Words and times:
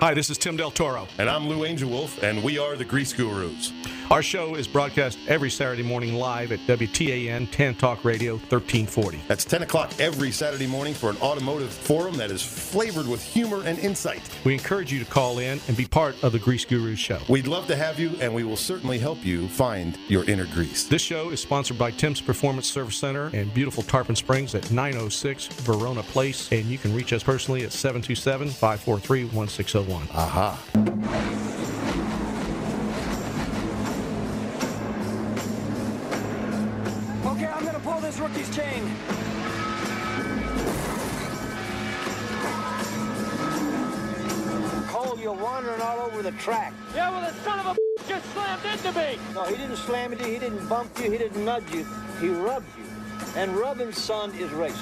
Hi, 0.00 0.14
this 0.14 0.30
is 0.30 0.38
Tim 0.38 0.56
Del 0.56 0.70
Toro. 0.70 1.06
And 1.18 1.28
I'm 1.28 1.46
Lou 1.46 1.66
Angel 1.66 1.90
Wolf, 1.90 2.22
and 2.22 2.42
we 2.42 2.58
are 2.58 2.74
the 2.74 2.86
Grease 2.86 3.12
Gurus. 3.12 3.70
Our 4.10 4.24
show 4.24 4.56
is 4.56 4.66
broadcast 4.66 5.20
every 5.28 5.50
Saturday 5.50 5.84
morning 5.84 6.14
live 6.14 6.50
at 6.50 6.58
WTAN 6.66 7.48
10 7.52 7.76
Talk 7.76 8.04
Radio 8.04 8.32
1340. 8.32 9.20
That's 9.28 9.44
10 9.44 9.62
o'clock 9.62 9.92
every 10.00 10.32
Saturday 10.32 10.66
morning 10.66 10.94
for 10.94 11.10
an 11.10 11.16
automotive 11.18 11.72
forum 11.72 12.16
that 12.16 12.32
is 12.32 12.42
flavored 12.42 13.06
with 13.06 13.22
humor 13.22 13.62
and 13.64 13.78
insight. 13.78 14.28
We 14.42 14.52
encourage 14.52 14.92
you 14.92 14.98
to 14.98 15.04
call 15.04 15.38
in 15.38 15.60
and 15.68 15.76
be 15.76 15.86
part 15.86 16.20
of 16.24 16.32
the 16.32 16.40
Grease 16.40 16.64
Gurus 16.64 16.98
show. 16.98 17.20
We'd 17.28 17.46
love 17.46 17.68
to 17.68 17.76
have 17.76 18.00
you, 18.00 18.10
and 18.20 18.34
we 18.34 18.42
will 18.42 18.56
certainly 18.56 18.98
help 18.98 19.24
you 19.24 19.46
find 19.46 19.96
your 20.08 20.24
inner 20.24 20.46
grease. 20.46 20.88
This 20.88 21.02
show 21.02 21.30
is 21.30 21.40
sponsored 21.40 21.78
by 21.78 21.92
Tim's 21.92 22.20
Performance 22.20 22.68
Service 22.68 22.96
Center 22.96 23.30
and 23.32 23.54
beautiful 23.54 23.84
Tarpon 23.84 24.16
Springs 24.16 24.56
at 24.56 24.72
906 24.72 25.46
Verona 25.62 26.02
Place, 26.02 26.50
and 26.50 26.64
you 26.64 26.78
can 26.78 26.92
reach 26.92 27.12
us 27.12 27.22
personally 27.22 27.62
at 27.62 27.70
727 27.70 28.48
543 28.48 29.26
1601. 29.26 30.08
Aha. 30.12 31.39
The 46.30 46.38
track. 46.38 46.72
Yeah, 46.94 47.10
well, 47.10 47.20
the 47.20 47.36
son 47.42 47.58
of 47.60 47.66
a 47.66 47.76
just 48.08 48.24
slammed 48.32 48.64
into 48.64 48.92
me. 48.98 49.18
No, 49.34 49.44
he 49.44 49.56
didn't 49.56 49.76
slam 49.76 50.12
into 50.12 50.26
you, 50.26 50.34
he 50.34 50.38
didn't 50.38 50.68
bump 50.68 50.98
you, 50.98 51.10
he 51.10 51.18
didn't 51.18 51.44
nudge 51.44 51.72
you. 51.72 51.86
He 52.20 52.28
rubbed 52.28 52.66
you. 52.78 52.84
And 53.36 53.56
rubbing, 53.56 53.92
son, 53.92 54.32
is 54.34 54.50
racing. 54.50 54.78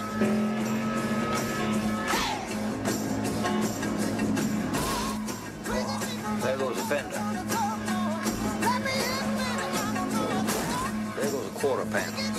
There 6.43 6.57
goes 6.57 6.79
a 6.79 6.83
fender. 6.83 7.23
There 11.17 11.31
goes 11.31 11.47
a 11.47 11.59
quarter 11.59 11.85
panel. 11.87 12.38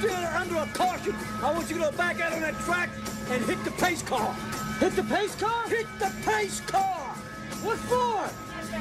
Still 0.00 0.14
under 0.14 0.56
a 0.56 0.66
caution. 0.72 1.14
I 1.42 1.52
want 1.52 1.68
you 1.68 1.76
to 1.76 1.82
go 1.82 1.92
back 1.92 2.20
out 2.20 2.32
on 2.32 2.40
that 2.40 2.58
track 2.60 2.88
and 3.30 3.44
hit 3.44 3.62
the 3.64 3.70
pace 3.72 4.02
car. 4.02 4.34
Hit 4.78 4.96
the 4.96 5.02
pace 5.02 5.34
car? 5.34 5.68
Hit 5.68 5.86
the 5.98 6.10
pace 6.24 6.60
car. 6.60 7.14
What 7.62 7.78
for? 7.78 8.28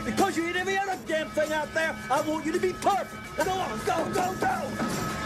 Because 0.05 0.37
you 0.37 0.45
hit 0.45 0.55
every 0.55 0.77
other 0.77 0.97
damn 1.07 1.29
thing 1.31 1.51
out 1.51 1.73
there. 1.73 1.95
I 2.09 2.21
want 2.21 2.45
you 2.45 2.53
to 2.53 2.59
be 2.59 2.71
perfect. 2.73 3.11
Go 3.35 3.51
on, 3.51 3.79
go, 3.85 4.05
go, 4.13 4.33
go. 4.39 5.18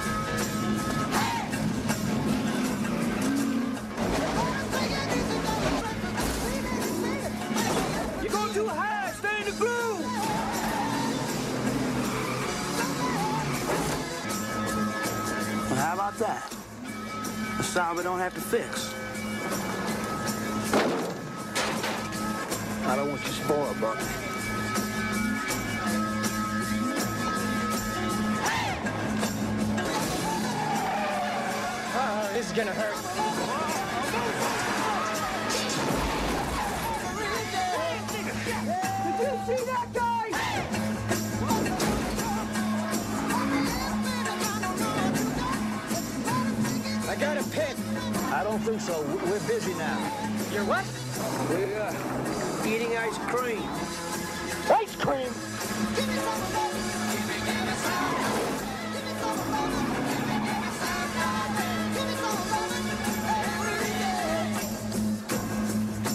Well, 15.74 15.82
how 15.82 15.94
about 15.96 16.20
that? 16.20 16.56
A 17.60 17.64
sound 17.64 17.98
we 17.98 18.04
don't 18.04 18.20
have 18.20 18.36
to 18.36 18.42
fix. 18.42 18.94
I 22.86 22.96
don't 22.96 23.10
want 23.10 23.24
you 23.24 23.32
spoiled, 23.32 23.82
Buck. 23.82 23.98
Uh, 31.96 32.34
this 32.34 32.46
is 32.46 32.52
gonna 32.56 32.72
hurt. 32.72 32.94
Did 39.18 39.28
you 39.28 39.58
see 39.58 39.66
that 39.66 39.88
guy? 39.92 40.03
Don't 48.54 48.62
think 48.62 48.82
so. 48.82 49.02
We- 49.02 49.32
We're 49.32 49.48
busy 49.48 49.74
now. 49.74 49.98
You're 50.52 50.66
what? 50.66 50.86
We're 51.50 51.82
uh, 51.82 52.68
eating 52.68 52.96
ice 52.96 53.18
cream. 53.18 53.64
Ice 54.70 54.96
cream. 54.96 55.34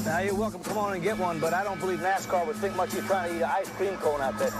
Now, 0.04 0.20
you're 0.20 0.34
welcome. 0.36 0.62
To 0.62 0.68
come 0.68 0.78
on 0.78 0.92
and 0.94 1.02
get 1.02 1.18
one, 1.18 1.40
but 1.40 1.52
I 1.52 1.64
don't 1.64 1.80
believe 1.80 1.98
NASCAR 1.98 2.46
would 2.46 2.56
think 2.56 2.76
much 2.76 2.90
of 2.90 3.02
you 3.02 3.08
trying 3.08 3.30
to 3.30 3.36
eat 3.36 3.42
an 3.42 3.50
ice 3.50 3.68
cream 3.70 3.96
cone 3.96 4.20
out 4.20 4.38
there. 4.38 4.52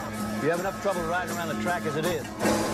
You 0.43 0.50
have 0.50 0.58
enough 0.58 0.82
trouble 0.82 1.03
riding 1.03 1.37
around 1.37 1.49
the 1.56 1.62
track 1.62 1.87
as 1.87 1.94
it 1.94 2.06
is. 2.06 2.68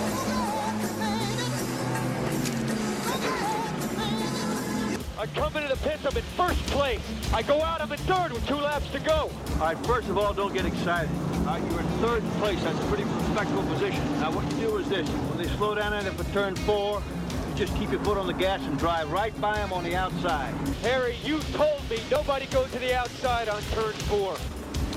I 5.24 5.26
come 5.28 5.56
into 5.56 5.68
the 5.68 5.76
pits, 5.76 6.04
I'm 6.04 6.14
in 6.14 6.22
first 6.36 6.60
place. 6.66 7.00
I 7.32 7.40
go 7.40 7.62
out, 7.62 7.80
I'm 7.80 7.90
in 7.90 7.96
third 8.00 8.30
with 8.30 8.46
two 8.46 8.56
laps 8.56 8.90
to 8.90 9.00
go. 9.00 9.30
All 9.52 9.58
right, 9.58 9.86
first 9.86 10.06
of 10.10 10.18
all, 10.18 10.34
don't 10.34 10.52
get 10.52 10.66
excited. 10.66 11.08
All 11.38 11.44
right, 11.44 11.62
you're 11.70 11.80
in 11.80 11.86
third 12.02 12.22
place. 12.40 12.62
That's 12.62 12.78
a 12.78 12.86
pretty 12.88 13.04
respectable 13.04 13.62
position. 13.62 14.04
Now, 14.20 14.32
what 14.32 14.44
you 14.52 14.66
do 14.66 14.76
is 14.76 14.88
this. 14.90 15.08
When 15.08 15.38
they 15.38 15.48
slow 15.56 15.74
down 15.76 15.94
in 15.94 16.06
it 16.06 16.12
for 16.12 16.30
turn 16.34 16.54
four, 16.54 17.02
you 17.48 17.54
just 17.54 17.74
keep 17.76 17.90
your 17.90 18.04
foot 18.04 18.18
on 18.18 18.26
the 18.26 18.34
gas 18.34 18.60
and 18.66 18.78
drive 18.78 19.10
right 19.10 19.34
by 19.40 19.56
them 19.56 19.72
on 19.72 19.82
the 19.82 19.96
outside. 19.96 20.52
Harry, 20.82 21.16
you 21.24 21.38
told 21.54 21.88
me 21.88 22.00
nobody 22.10 22.44
goes 22.48 22.70
to 22.72 22.78
the 22.78 22.94
outside 22.94 23.48
on 23.48 23.62
turn 23.72 23.94
four. 23.94 24.36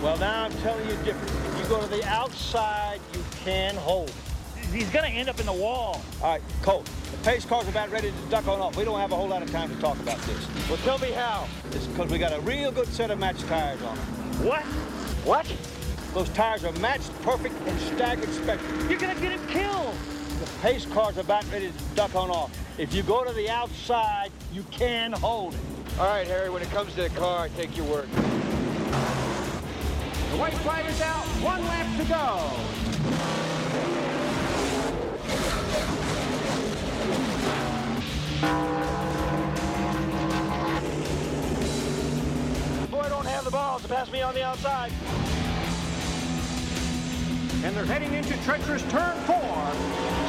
Well, 0.03 0.17
now 0.17 0.43
I'm 0.43 0.51
telling 0.57 0.89
you 0.89 0.95
different. 1.05 1.31
If 1.53 1.59
you 1.61 1.69
go 1.69 1.79
to 1.79 1.87
the 1.87 2.03
outside, 2.03 2.99
you 3.13 3.23
can 3.45 3.75
hold. 3.77 4.11
He's 4.77 4.91
gonna 4.91 5.07
end 5.07 5.27
up 5.27 5.39
in 5.39 5.47
the 5.47 5.53
wall. 5.53 6.03
All 6.21 6.33
right, 6.33 6.41
Colt, 6.61 6.87
the 7.09 7.17
pace 7.27 7.43
car's 7.43 7.65
are 7.65 7.69
about 7.69 7.89
ready 7.89 8.11
to 8.11 8.17
duck 8.29 8.47
on 8.47 8.59
off. 8.59 8.77
We 8.77 8.85
don't 8.85 8.99
have 8.99 9.11
a 9.11 9.15
whole 9.15 9.27
lot 9.27 9.41
of 9.41 9.49
time 9.51 9.73
to 9.73 9.81
talk 9.81 9.99
about 10.01 10.19
this. 10.19 10.47
Well, 10.69 10.77
tell 10.83 10.99
me 10.99 11.09
how. 11.09 11.47
It's 11.71 11.87
because 11.87 12.11
we 12.11 12.19
got 12.19 12.31
a 12.31 12.39
real 12.41 12.71
good 12.71 12.87
set 12.89 13.09
of 13.09 13.17
matched 13.17 13.47
tires 13.47 13.81
on 13.81 13.97
it. 13.97 14.01
What? 14.45 14.61
What? 15.25 15.51
Those 16.13 16.29
tires 16.29 16.63
are 16.63 16.71
matched, 16.73 17.11
perfect, 17.23 17.55
and 17.65 17.79
staggered 17.79 18.29
spectrum. 18.29 18.87
You're 18.87 18.99
gonna 18.99 19.19
get 19.19 19.31
him 19.31 19.47
killed. 19.47 19.95
The 20.41 20.45
pace 20.61 20.85
car's 20.85 21.17
about 21.17 21.43
ready 21.51 21.69
to 21.69 21.73
duck 21.95 22.13
on 22.13 22.29
off. 22.29 22.51
If 22.77 22.93
you 22.93 23.01
go 23.01 23.23
to 23.23 23.33
the 23.33 23.49
outside, 23.49 24.31
you 24.53 24.61
can 24.69 25.11
hold 25.11 25.55
it. 25.55 25.59
All 25.99 26.05
right, 26.05 26.27
Harry, 26.27 26.51
when 26.51 26.61
it 26.61 26.69
comes 26.69 26.93
to 26.93 27.01
the 27.01 27.09
car, 27.09 27.45
I 27.45 27.49
take 27.49 27.75
your 27.75 27.87
word. 27.87 28.11
The 28.11 28.19
white 30.37 30.53
flag 30.53 30.85
is 30.85 31.01
out. 31.01 31.25
One 31.41 31.65
lap 31.65 31.97
to 31.97 32.05
go. 32.05 32.51
The 43.47 43.51
balls 43.51 43.81
to 43.81 43.87
pass 43.87 44.11
me 44.11 44.21
on 44.21 44.33
the 44.33 44.43
outside. 44.43 44.91
And 47.63 47.73
they're 47.73 47.85
heading 47.85 48.13
into 48.13 48.35
treacherous 48.43 48.83
turn 48.89 49.15
four. 49.21 50.26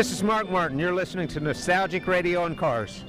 This 0.00 0.12
is 0.12 0.22
Mark 0.22 0.48
Martin. 0.48 0.78
You're 0.78 0.94
listening 0.94 1.28
to 1.28 1.40
Nostalgic 1.40 2.06
Radio 2.06 2.46
and 2.46 2.56
Cars. 2.56 3.04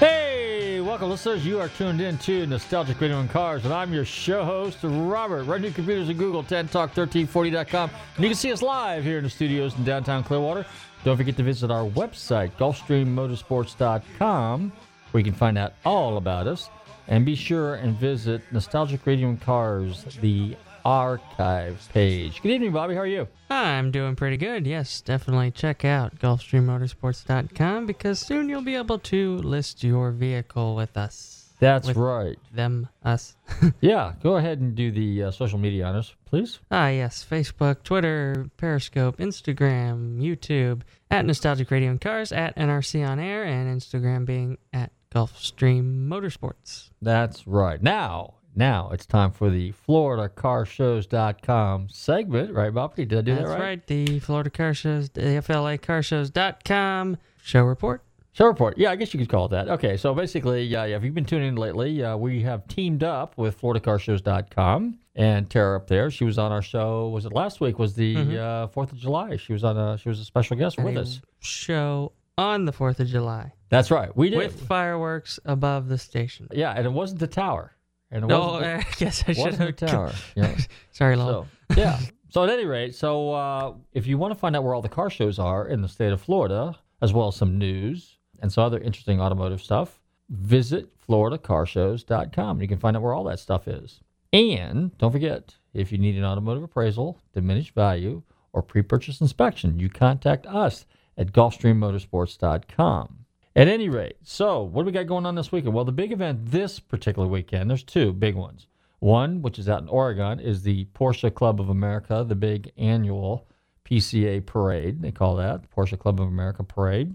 Hey, 0.00 0.80
welcome, 0.80 1.08
listeners. 1.08 1.46
You 1.46 1.60
are 1.60 1.68
tuned 1.68 2.00
in 2.00 2.18
to 2.18 2.44
Nostalgic 2.48 3.00
Radio 3.00 3.20
and 3.20 3.30
Cars, 3.30 3.64
and 3.64 3.72
I'm 3.72 3.92
your 3.92 4.04
show 4.04 4.44
host, 4.44 4.78
Robert. 4.82 5.44
Run 5.44 5.62
your 5.62 5.70
computers 5.70 6.10
at 6.10 6.18
Google, 6.18 6.42
10talk1340.com. 6.42 7.88
And 8.16 8.24
you 8.24 8.30
can 8.30 8.36
see 8.36 8.50
us 8.50 8.62
live 8.62 9.04
here 9.04 9.18
in 9.18 9.22
the 9.22 9.30
studios 9.30 9.76
in 9.78 9.84
downtown 9.84 10.24
Clearwater. 10.24 10.66
Don't 11.06 11.16
forget 11.16 11.36
to 11.36 11.44
visit 11.44 11.70
our 11.70 11.88
website, 11.90 12.50
GulfstreamMotorsports.com, 12.56 14.72
where 15.12 15.20
you 15.20 15.24
can 15.24 15.38
find 15.38 15.56
out 15.56 15.74
all 15.84 16.16
about 16.16 16.48
us. 16.48 16.68
And 17.06 17.24
be 17.24 17.36
sure 17.36 17.76
and 17.76 17.96
visit 17.96 18.42
Nostalgic 18.50 19.06
Radio 19.06 19.28
and 19.28 19.40
Cars, 19.40 20.02
the 20.20 20.56
archive 20.84 21.88
page. 21.92 22.42
Good 22.42 22.50
evening, 22.50 22.72
Bobby. 22.72 22.96
How 22.96 23.02
are 23.02 23.06
you? 23.06 23.28
I'm 23.50 23.92
doing 23.92 24.16
pretty 24.16 24.36
good. 24.36 24.66
Yes, 24.66 25.00
definitely 25.00 25.52
check 25.52 25.84
out 25.84 26.18
GulfstreamMotorsports.com 26.18 27.86
because 27.86 28.18
soon 28.18 28.48
you'll 28.48 28.62
be 28.62 28.74
able 28.74 28.98
to 28.98 29.36
list 29.36 29.84
your 29.84 30.10
vehicle 30.10 30.74
with 30.74 30.96
us. 30.96 31.45
That's 31.58 31.88
With 31.88 31.96
right. 31.96 32.36
Them, 32.52 32.88
us. 33.04 33.34
Yeah, 33.80 34.12
go 34.22 34.36
ahead 34.36 34.60
and 34.60 34.74
do 34.74 34.90
the 34.90 35.24
uh, 35.24 35.30
social 35.30 35.58
media 35.58 35.86
on 35.86 35.96
us, 35.96 36.14
please. 36.26 36.58
ah, 36.70 36.88
yes. 36.88 37.24
Facebook, 37.28 37.82
Twitter, 37.82 38.46
Periscope, 38.56 39.18
Instagram, 39.18 40.18
YouTube, 40.20 40.82
at 41.10 41.24
Nostalgic 41.24 41.70
Radio 41.70 41.90
and 41.90 42.00
Cars, 42.00 42.32
at 42.32 42.56
NRC 42.56 43.06
On 43.08 43.18
Air, 43.18 43.44
and 43.44 43.80
Instagram 43.80 44.24
being 44.26 44.58
at 44.72 44.92
Gulfstream 45.14 46.08
Motorsports. 46.08 46.90
That's 47.00 47.46
right. 47.46 47.82
Now, 47.82 48.34
now 48.54 48.90
it's 48.92 49.06
time 49.06 49.30
for 49.30 49.50
the 49.50 49.72
FloridaCarshows.com 49.88 51.88
segment, 51.90 52.52
right, 52.54 52.72
Bobby? 52.74 53.04
Did 53.04 53.18
I 53.18 53.22
do 53.22 53.34
That's 53.34 53.48
that 53.48 53.58
right? 53.58 53.58
That's 53.58 53.60
right. 53.60 53.86
The 53.86 54.18
Florida 54.20 54.50
Car 54.50 54.74
Shows, 54.74 55.10
the 55.10 55.20
FLACarshows.com 55.20 57.16
show 57.42 57.62
report. 57.62 58.02
Show 58.36 58.46
report. 58.46 58.76
Yeah, 58.76 58.90
I 58.90 58.96
guess 58.96 59.14
you 59.14 59.18
could 59.20 59.30
call 59.30 59.46
it 59.46 59.52
that. 59.52 59.68
Okay, 59.68 59.96
so 59.96 60.14
basically, 60.14 60.74
uh, 60.76 60.84
yeah, 60.84 60.96
if 60.96 61.02
you've 61.02 61.14
been 61.14 61.24
tuning 61.24 61.48
in 61.48 61.56
lately, 61.56 62.04
uh, 62.04 62.18
we 62.18 62.42
have 62.42 62.68
teamed 62.68 63.02
up 63.02 63.32
with 63.38 63.58
FloridaCarshows.com 63.58 64.98
and 65.14 65.48
Tara 65.48 65.76
up 65.76 65.86
there. 65.86 66.10
She 66.10 66.24
was 66.24 66.38
on 66.38 66.52
our 66.52 66.60
show. 66.60 67.08
Was 67.08 67.24
it 67.24 67.32
last 67.32 67.60
week? 67.62 67.78
Was 67.78 67.94
the 67.94 68.14
Mhm. 68.14 68.36
uh, 68.36 68.66
Fourth 68.68 68.92
of 68.92 68.98
July? 68.98 69.36
She 69.36 69.54
was 69.54 69.64
on. 69.64 69.78
A, 69.78 69.96
she 69.96 70.10
was 70.10 70.20
a 70.20 70.24
special 70.24 70.56
guest 70.56 70.78
with 70.78 70.96
us. 70.98 71.20
Show 71.40 72.12
on 72.36 72.66
the 72.66 72.72
4th 72.72 73.00
of 73.00 73.06
July 73.08 73.54
That's 73.70 73.90
right. 73.90 74.14
We 74.14 74.28
did. 74.28 74.36
with 74.36 74.60
fireworks 74.66 75.40
above 75.46 75.88
the 75.88 75.96
station. 75.96 76.48
yeah, 76.52 76.72
and 76.76 76.84
it 76.84 76.92
wasn't 76.92 77.20
the 77.20 77.26
tower. 77.26 77.72
And 78.10 78.24
it 78.24 78.26
No, 78.26 78.40
wasn't 78.40 78.62
the- 78.62 78.68
I 78.88 78.92
guess 78.98 79.24
I 79.26 79.32
should 79.32 79.54
have. 79.54 79.66
the 79.66 79.72
tower. 79.86 80.12
Yeah. 80.36 80.54
Sorry, 80.92 81.16
Lowell. 81.16 81.46
So, 81.72 81.80
yeah. 81.80 81.98
So 82.28 82.44
at 82.44 82.50
any 82.50 82.66
rate, 82.66 82.94
so 82.94 83.32
uh, 83.32 83.72
if 83.94 84.06
you 84.06 84.18
want 84.18 84.34
to 84.34 84.38
find 84.38 84.54
out 84.54 84.62
where 84.62 84.74
all 84.74 84.82
the 84.82 84.90
car 84.90 85.08
shows 85.08 85.38
are 85.38 85.66
in 85.66 85.80
the 85.80 85.88
state 85.88 86.12
of 86.12 86.20
Florida, 86.20 86.76
as 87.00 87.14
well 87.14 87.28
as 87.28 87.36
some 87.36 87.56
news 87.56 88.15
and 88.40 88.52
some 88.52 88.64
other 88.64 88.78
interesting 88.78 89.20
automotive 89.20 89.62
stuff, 89.62 90.00
visit 90.28 90.88
FloridaCarshows.com. 91.06 92.60
You 92.60 92.68
can 92.68 92.78
find 92.78 92.96
out 92.96 93.02
where 93.02 93.14
all 93.14 93.24
that 93.24 93.38
stuff 93.38 93.68
is. 93.68 94.00
And 94.32 94.96
don't 94.98 95.12
forget, 95.12 95.54
if 95.72 95.92
you 95.92 95.98
need 95.98 96.16
an 96.16 96.24
automotive 96.24 96.62
appraisal, 96.62 97.20
diminished 97.32 97.74
value, 97.74 98.22
or 98.52 98.62
pre-purchase 98.62 99.20
inspection, 99.20 99.78
you 99.78 99.88
contact 99.88 100.46
us 100.46 100.86
at 101.16 101.32
GulfstreamMotorsports.com. 101.32 103.18
At 103.54 103.68
any 103.68 103.88
rate, 103.88 104.16
so 104.22 104.62
what 104.62 104.82
do 104.82 104.86
we 104.86 104.92
got 104.92 105.06
going 105.06 105.24
on 105.24 105.34
this 105.34 105.50
weekend? 105.50 105.72
Well, 105.72 105.86
the 105.86 105.92
big 105.92 106.12
event 106.12 106.50
this 106.50 106.78
particular 106.78 107.26
weekend, 107.26 107.70
there's 107.70 107.82
two 107.82 108.12
big 108.12 108.34
ones. 108.34 108.66
One, 108.98 109.40
which 109.40 109.58
is 109.58 109.68
out 109.68 109.80
in 109.80 109.88
Oregon, 109.88 110.40
is 110.40 110.62
the 110.62 110.84
Porsche 110.86 111.32
Club 111.32 111.60
of 111.60 111.70
America, 111.70 112.24
the 112.26 112.34
big 112.34 112.72
annual 112.76 113.48
PCA 113.86 114.44
parade. 114.44 115.00
They 115.00 115.12
call 115.12 115.36
that 115.36 115.62
the 115.62 115.68
Porsche 115.68 115.98
Club 115.98 116.20
of 116.20 116.28
America 116.28 116.62
parade. 116.64 117.14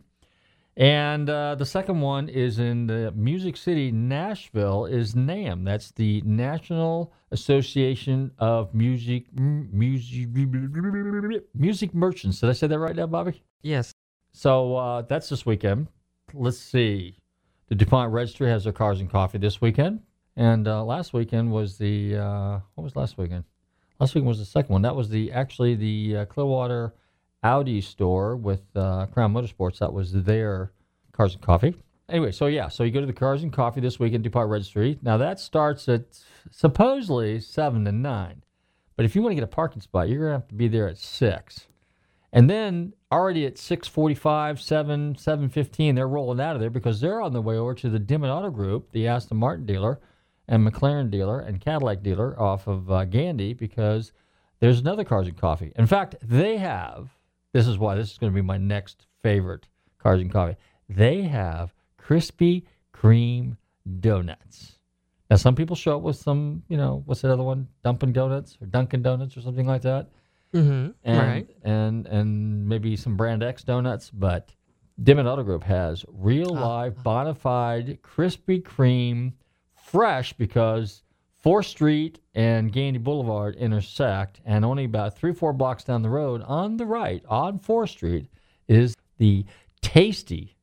And 0.78 1.30
uh, 1.30 1.56
the 1.56 1.66
second 1.66 2.00
one 2.00 2.30
is 2.30 2.58
in 2.58 2.88
the 2.88 3.12
Music 3.12 3.58
City, 3.58 3.92
Nashville, 3.92 4.86
is 4.86 5.16
NAMM. 5.16 5.66
That's 5.66 5.92
the 5.92 6.22
National 6.26 7.14
Association 7.32 8.32
of 8.40 8.74
Music 8.74 9.26
Music 9.34 10.30
Music 11.54 11.94
Merchants. 11.94 12.40
Did 12.40 12.50
I 12.50 12.54
say 12.54 12.68
that 12.68 12.80
right 12.80 12.96
now, 12.96 13.08
Bobby? 13.08 13.44
Yes. 13.64 13.92
So 14.32 14.76
uh, 14.78 15.02
that's 15.02 15.28
this 15.30 15.46
weekend. 15.46 15.88
Let's 16.34 16.58
see. 16.58 17.18
The 17.68 17.76
DuPont 17.76 18.12
Registry 18.12 18.50
has 18.50 18.64
their 18.64 18.74
cars 18.74 19.02
and 19.02 19.10
coffee 19.10 19.38
this 19.38 19.60
weekend. 19.60 20.02
And 20.38 20.68
uh, 20.68 20.84
last 20.84 21.14
weekend 21.14 21.52
was 21.52 21.78
the, 21.78 22.16
uh, 22.18 22.60
what 22.76 22.84
was 22.86 22.96
last 22.96 23.18
weekend? 23.18 23.44
Last 24.00 24.16
weekend 24.16 24.30
was 24.30 24.40
the 24.40 24.46
second 24.46 24.72
one. 24.72 24.82
That 24.82 24.96
was 24.96 25.10
the 25.10 25.32
actually 25.32 25.76
the 25.76 26.18
uh, 26.18 26.26
Clearwater 26.26 26.94
Audi 27.44 27.82
store 27.82 28.36
with 28.36 28.62
uh, 28.76 29.08
Crown 29.08 29.34
Motorsports. 29.34 29.80
That 29.80 29.94
was 29.94 30.12
their 30.14 30.72
cars 31.12 31.34
and 31.34 31.42
coffee. 31.42 31.76
Anyway, 32.10 32.32
so 32.32 32.48
yeah, 32.48 32.68
so 32.68 32.84
you 32.84 32.92
go 32.92 33.00
to 33.00 33.06
the 33.06 33.14
cars 33.14 33.42
and 33.42 33.54
coffee 33.54 33.80
this 33.80 34.00
weekend, 34.00 34.24
DuPont 34.24 34.50
Registry. 34.50 35.00
Now 35.02 35.18
that 35.18 35.40
starts 35.40 35.88
at 35.88 36.20
supposedly 36.52 37.40
7 37.40 37.86
to 37.86 37.92
9. 37.92 38.44
But 38.96 39.06
if 39.06 39.16
you 39.16 39.22
want 39.22 39.32
to 39.32 39.36
get 39.36 39.44
a 39.44 39.48
parking 39.48 39.82
spot, 39.82 40.10
you're 40.10 40.20
going 40.20 40.30
to 40.30 40.40
have 40.40 40.48
to 40.50 40.56
be 40.56 40.68
there 40.68 40.88
at 40.88 40.98
6. 40.98 41.68
And 42.34 42.50
then 42.50 42.94
already 43.12 43.46
at 43.46 43.56
6:45, 43.56 44.60
7, 44.60 45.16
7:15, 45.16 45.96
they're 45.96 46.08
rolling 46.08 46.40
out 46.40 46.56
of 46.56 46.62
there 46.62 46.70
because 46.70 47.02
they're 47.02 47.22
on 47.22 47.34
the 47.34 47.42
way 47.42 47.58
over 47.58 47.74
to 47.76 47.90
the 47.90 48.00
Dimmitt 48.00 48.30
Auto 48.30 48.50
Group, 48.50 48.92
the 48.92 49.08
Aston 49.08 49.38
Martin 49.38 49.66
dealer, 49.66 50.00
and 50.48 50.66
McLaren 50.66 51.12
dealer, 51.12 51.40
and 51.40 51.60
Cadillac 51.60 52.04
dealer 52.04 52.40
off 52.40 52.68
of 52.68 52.90
uh, 52.90 53.06
Gandy 53.06 53.54
because 53.54 54.14
there's 54.60 54.80
another 54.80 55.04
Cars 55.04 55.28
and 55.28 55.38
Coffee. 55.38 55.74
In 55.76 55.88
fact, 55.88 56.16
they 56.22 56.58
have. 56.58 57.10
This 57.54 57.68
is 57.68 57.78
why 57.78 57.96
this 57.96 58.12
is 58.12 58.18
going 58.18 58.32
to 58.32 58.36
be 58.36 58.42
my 58.42 58.58
next 58.58 59.06
favorite 59.24 59.68
Cars 60.00 60.22
and 60.22 60.32
Coffee. 60.32 60.56
They 60.90 61.22
have 61.24 61.74
Krispy 62.00 62.64
Kreme 62.94 63.58
donuts. 64.00 64.78
Now, 65.30 65.38
some 65.38 65.56
people 65.56 65.76
show 65.76 65.96
up 65.98 66.02
with 66.04 66.18
some, 66.18 66.64
you 66.68 66.78
know, 66.78 67.04
what's 67.06 67.22
that 67.22 67.32
other 67.32 67.44
one? 67.44 67.68
Dunkin' 67.84 68.12
Donuts 68.14 68.58
or 68.62 68.66
Dunkin' 68.68 69.02
Donuts 69.02 69.38
or 69.38 69.42
something 69.42 69.66
like 69.68 69.82
that 69.84 70.10
Mm-hmm. 70.54 70.90
and 71.06 71.18
right. 71.18 71.48
and 71.64 72.06
and 72.08 72.68
maybe 72.68 72.98
some 72.98 73.16
brand 73.16 73.42
X 73.42 73.64
donuts, 73.64 74.10
but 74.10 74.54
Dimmitt 75.02 75.26
Auto 75.26 75.44
Group 75.44 75.64
has 75.64 76.04
real 76.10 76.58
Ah. 76.58 76.68
live 76.68 77.02
bona 77.04 77.34
fide 77.34 78.00
Krispy 78.02 78.62
Kreme, 78.62 79.32
fresh 79.82 80.34
because 80.34 81.04
Fourth 81.42 81.66
Street 81.66 82.20
and 82.36 82.72
Gandy 82.72 83.00
Boulevard 83.00 83.56
intersect, 83.56 84.42
and 84.46 84.64
only 84.64 84.86
about 84.86 85.18
three 85.18 85.34
four 85.34 85.54
blocks 85.54 85.84
down 85.84 86.02
the 86.02 86.10
road 86.10 86.42
on 86.44 86.78
the 86.78 86.86
right 86.86 87.24
on 87.28 87.58
Fourth 87.58 87.90
Street 87.90 88.28
is 88.68 88.96
the 89.18 89.44
tasty 89.82 90.56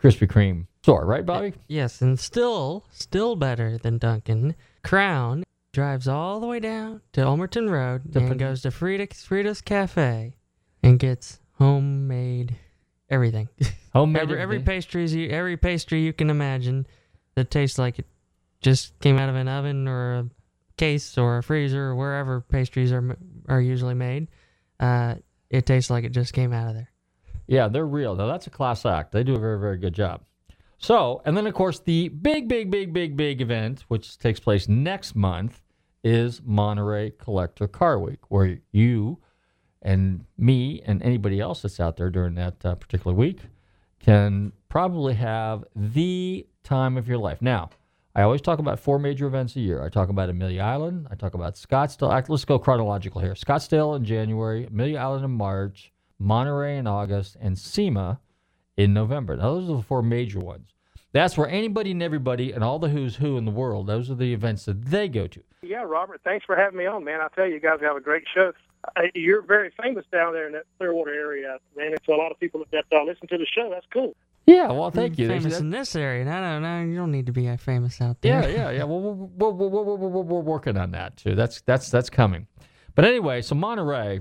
Krispy 0.00 0.28
Kreme 0.28 0.66
store, 0.82 1.04
right, 1.04 1.26
Bobby? 1.26 1.48
Uh, 1.48 1.60
yes, 1.68 2.00
and 2.00 2.18
still, 2.18 2.86
still 2.90 3.36
better 3.36 3.76
than 3.76 3.98
Dunkin'. 3.98 4.54
Crown 4.82 5.44
drives 5.72 6.08
all 6.08 6.40
the 6.40 6.46
way 6.46 6.60
down 6.60 7.00
to 7.12 7.20
Ulmerton 7.20 7.68
Road 7.68 8.12
To 8.12 8.18
and 8.20 8.28
put- 8.28 8.38
goes 8.38 8.62
to 8.62 8.70
Frida's, 8.70 9.22
Frida's 9.24 9.60
Cafe 9.60 10.34
and 10.82 10.98
gets 10.98 11.40
homemade 11.58 12.56
everything. 13.10 13.48
Homemade 13.92 14.22
every, 14.22 14.40
every 14.40 14.56
you 15.12 15.28
every 15.30 15.56
pastry 15.56 16.00
you 16.02 16.12
can 16.12 16.30
imagine 16.30 16.86
that 17.34 17.50
tastes 17.50 17.78
like 17.78 17.98
it 17.98 18.06
just 18.60 18.98
came 19.00 19.18
out 19.18 19.28
of 19.28 19.36
an 19.36 19.48
oven 19.48 19.88
or 19.88 20.14
a 20.14 20.26
case 20.76 21.18
or 21.18 21.38
a 21.38 21.42
freezer 21.42 21.88
or 21.88 21.96
wherever 21.96 22.40
pastries 22.40 22.92
are 22.92 23.16
are 23.48 23.60
usually 23.60 23.94
made. 23.94 24.28
Uh, 24.78 25.16
it 25.50 25.66
tastes 25.66 25.90
like 25.90 26.04
it 26.04 26.12
just 26.12 26.32
came 26.32 26.52
out 26.52 26.68
of 26.68 26.74
there. 26.74 26.90
Yeah, 27.46 27.68
they're 27.68 27.86
real. 27.86 28.14
Now 28.14 28.26
that's 28.26 28.46
a 28.46 28.50
class 28.50 28.86
act. 28.86 29.12
They 29.12 29.24
do 29.24 29.34
a 29.34 29.38
very, 29.38 29.58
very 29.58 29.76
good 29.76 29.94
job. 29.94 30.22
So, 30.78 31.20
and 31.24 31.36
then 31.36 31.46
of 31.46 31.54
course 31.54 31.80
the 31.80 32.08
big, 32.08 32.48
big, 32.48 32.70
big, 32.70 32.92
big, 32.92 33.16
big 33.16 33.40
event, 33.40 33.84
which 33.88 34.18
takes 34.18 34.40
place 34.40 34.68
next 34.68 35.14
month, 35.14 35.60
is 36.02 36.40
Monterey 36.44 37.10
Collector 37.18 37.68
Car 37.68 37.98
Week, 37.98 38.20
where 38.28 38.58
you 38.72 39.18
and 39.82 40.24
me 40.38 40.82
and 40.86 41.02
anybody 41.02 41.40
else 41.40 41.62
that's 41.62 41.80
out 41.80 41.96
there 41.96 42.10
during 42.10 42.34
that 42.34 42.64
uh, 42.64 42.74
particular 42.74 43.14
week 43.14 43.40
can 43.98 44.52
probably 44.68 45.14
have 45.14 45.64
the 45.76 46.46
time 46.62 46.96
of 46.96 47.06
your 47.06 47.18
life. 47.18 47.42
Now, 47.42 47.70
I 48.14 48.22
always 48.22 48.40
talk 48.40 48.58
about 48.58 48.80
four 48.80 48.98
major 48.98 49.26
events 49.26 49.54
a 49.54 49.60
year. 49.60 49.84
I 49.84 49.88
talk 49.88 50.08
about 50.08 50.28
Amelia 50.28 50.62
Island. 50.62 51.06
I 51.10 51.14
talk 51.14 51.34
about 51.34 51.54
Scottsdale. 51.54 52.28
Let's 52.28 52.44
go 52.44 52.58
chronological 52.58 53.20
here. 53.20 53.34
Scottsdale 53.34 53.96
in 53.96 54.04
January, 54.04 54.66
Amelia 54.66 54.98
Island 54.98 55.24
in 55.24 55.30
March, 55.30 55.92
Monterey 56.18 56.76
in 56.76 56.88
August, 56.88 57.36
and 57.40 57.56
SEMA 57.56 58.20
in 58.76 58.92
November. 58.92 59.36
Now, 59.36 59.54
those 59.54 59.70
are 59.70 59.76
the 59.76 59.82
four 59.82 60.02
major 60.02 60.40
ones. 60.40 60.74
That's 61.12 61.36
where 61.36 61.48
anybody 61.48 61.92
and 61.92 62.02
everybody 62.02 62.52
and 62.52 62.64
all 62.64 62.80
the 62.80 62.88
who's 62.88 63.16
who 63.16 63.36
in 63.36 63.44
the 63.44 63.50
world, 63.52 63.86
those 63.86 64.10
are 64.10 64.16
the 64.16 64.32
events 64.32 64.64
that 64.64 64.84
they 64.86 65.08
go 65.08 65.28
to. 65.28 65.42
Yeah, 65.62 65.82
Robert, 65.82 66.20
thanks 66.24 66.44
for 66.44 66.56
having 66.56 66.78
me 66.78 66.86
on, 66.86 67.04
man. 67.04 67.20
I 67.20 67.28
tell 67.34 67.46
you, 67.46 67.54
you 67.54 67.60
guys 67.60 67.78
have 67.80 67.96
a 67.96 68.00
great 68.00 68.24
show. 68.32 68.52
Uh, 68.96 69.02
You're 69.14 69.42
very 69.42 69.72
famous 69.80 70.04
down 70.10 70.32
there 70.32 70.46
in 70.46 70.52
that 70.54 70.64
Clearwater 70.78 71.12
area, 71.12 71.58
man. 71.76 71.92
It's 71.92 72.08
a 72.08 72.12
lot 72.12 72.32
of 72.32 72.40
people 72.40 72.64
that 72.72 72.84
uh, 72.92 73.04
listen 73.04 73.28
to 73.28 73.38
the 73.38 73.46
show. 73.46 73.70
That's 73.70 73.86
cool. 73.92 74.16
Yeah, 74.46 74.72
well, 74.72 74.90
thank 74.90 75.18
you. 75.18 75.28
Famous 75.28 75.58
in 75.60 75.70
this 75.70 75.94
area. 75.94 76.24
No, 76.24 76.40
no, 76.40 76.58
no. 76.58 76.84
You 76.84 76.96
don't 76.96 77.12
need 77.12 77.26
to 77.26 77.32
be 77.32 77.54
famous 77.56 78.00
out 78.00 78.20
there. 78.20 78.42
Yeah, 78.42 78.48
yeah, 78.48 78.70
yeah. 78.70 78.84
Well, 78.84 79.00
we're, 79.00 79.50
we're, 79.50 79.68
we're, 79.68 80.22
we're 80.22 80.40
working 80.40 80.76
on 80.76 80.90
that 80.92 81.16
too. 81.16 81.34
That's 81.34 81.60
that's 81.62 81.90
that's 81.90 82.10
coming. 82.10 82.46
But 82.94 83.04
anyway, 83.04 83.42
so 83.42 83.54
Monterey, 83.54 84.20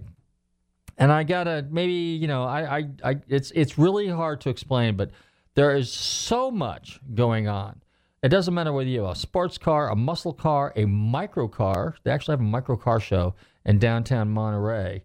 and 0.98 1.12
I 1.12 1.24
gotta 1.24 1.66
maybe 1.70 1.94
you 1.94 2.28
know 2.28 2.44
I, 2.44 2.78
I 2.78 2.90
I 3.04 3.16
it's 3.28 3.52
it's 3.56 3.78
really 3.80 4.08
hard 4.08 4.42
to 4.42 4.50
explain, 4.50 4.96
but 4.96 5.10
there 5.56 5.76
is 5.76 5.92
so 5.92 6.52
much 6.52 7.00
going 7.16 7.48
on. 7.48 7.82
It 8.22 8.30
doesn't 8.30 8.54
matter 8.54 8.72
whether 8.72 8.90
you 8.90 9.04
have 9.04 9.12
a 9.12 9.16
sports 9.16 9.58
car, 9.58 9.90
a 9.90 9.96
muscle 9.96 10.34
car, 10.34 10.74
a 10.76 10.86
micro 10.86 11.48
car. 11.48 11.96
They 12.04 12.12
actually 12.12 12.34
have 12.34 12.42
a 12.42 12.44
micro 12.44 12.76
car 12.76 13.00
show 13.00 13.34
in 13.66 13.80
downtown 13.80 14.30
Monterey 14.30 15.04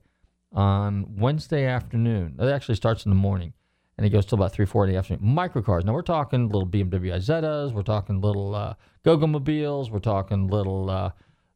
on 0.53 1.17
Wednesday 1.17 1.65
afternoon. 1.65 2.37
It 2.39 2.49
actually 2.49 2.75
starts 2.75 3.07
in 3.07 3.11
the 3.11 3.17
morning 3.17 3.54
and 3.97 4.07
it 4.07 4.11
goes 4.11 4.27
till 4.27 4.37
about 4.37 4.53
three, 4.53 4.67
four 4.67 4.85
in 4.85 4.93
the 4.93 4.99
afternoon. 4.99 5.23
Microcars. 5.23 5.85
Now 5.85 5.93
we're 5.93 6.03
talking 6.03 6.49
little 6.49 6.67
BMW 6.67 7.15
Isettas, 7.15 7.73
we're 7.73 7.83
talking 7.83 8.21
little 8.21 8.55
uh, 8.55 8.75
Goggomobiles, 9.05 9.91
we're 9.91 10.01
talking 10.01 10.49
little, 10.49 10.91
uh, 10.91 11.11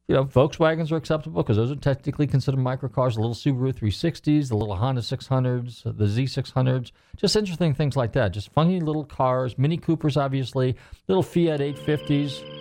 you 0.06 0.14
know, 0.14 0.24
Volkswagens 0.24 0.90
are 0.92 0.96
acceptable 0.96 1.42
because 1.42 1.56
those 1.56 1.70
are 1.70 1.76
technically 1.76 2.26
considered 2.26 2.60
microcars. 2.60 3.14
The 3.14 3.20
little 3.20 3.34
Subaru 3.34 3.74
360s, 3.74 4.48
the 4.48 4.56
little 4.56 4.76
Honda 4.76 5.02
600s, 5.02 5.82
the 5.82 6.04
Z600s, 6.04 6.92
just 7.16 7.36
interesting 7.36 7.74
things 7.74 7.96
like 7.96 8.12
that. 8.12 8.32
Just 8.32 8.50
funky 8.52 8.80
little 8.80 9.04
cars, 9.04 9.58
Mini 9.58 9.76
Coopers, 9.76 10.16
obviously, 10.16 10.76
little 11.08 11.22
Fiat 11.22 11.60
850s. 11.60 12.57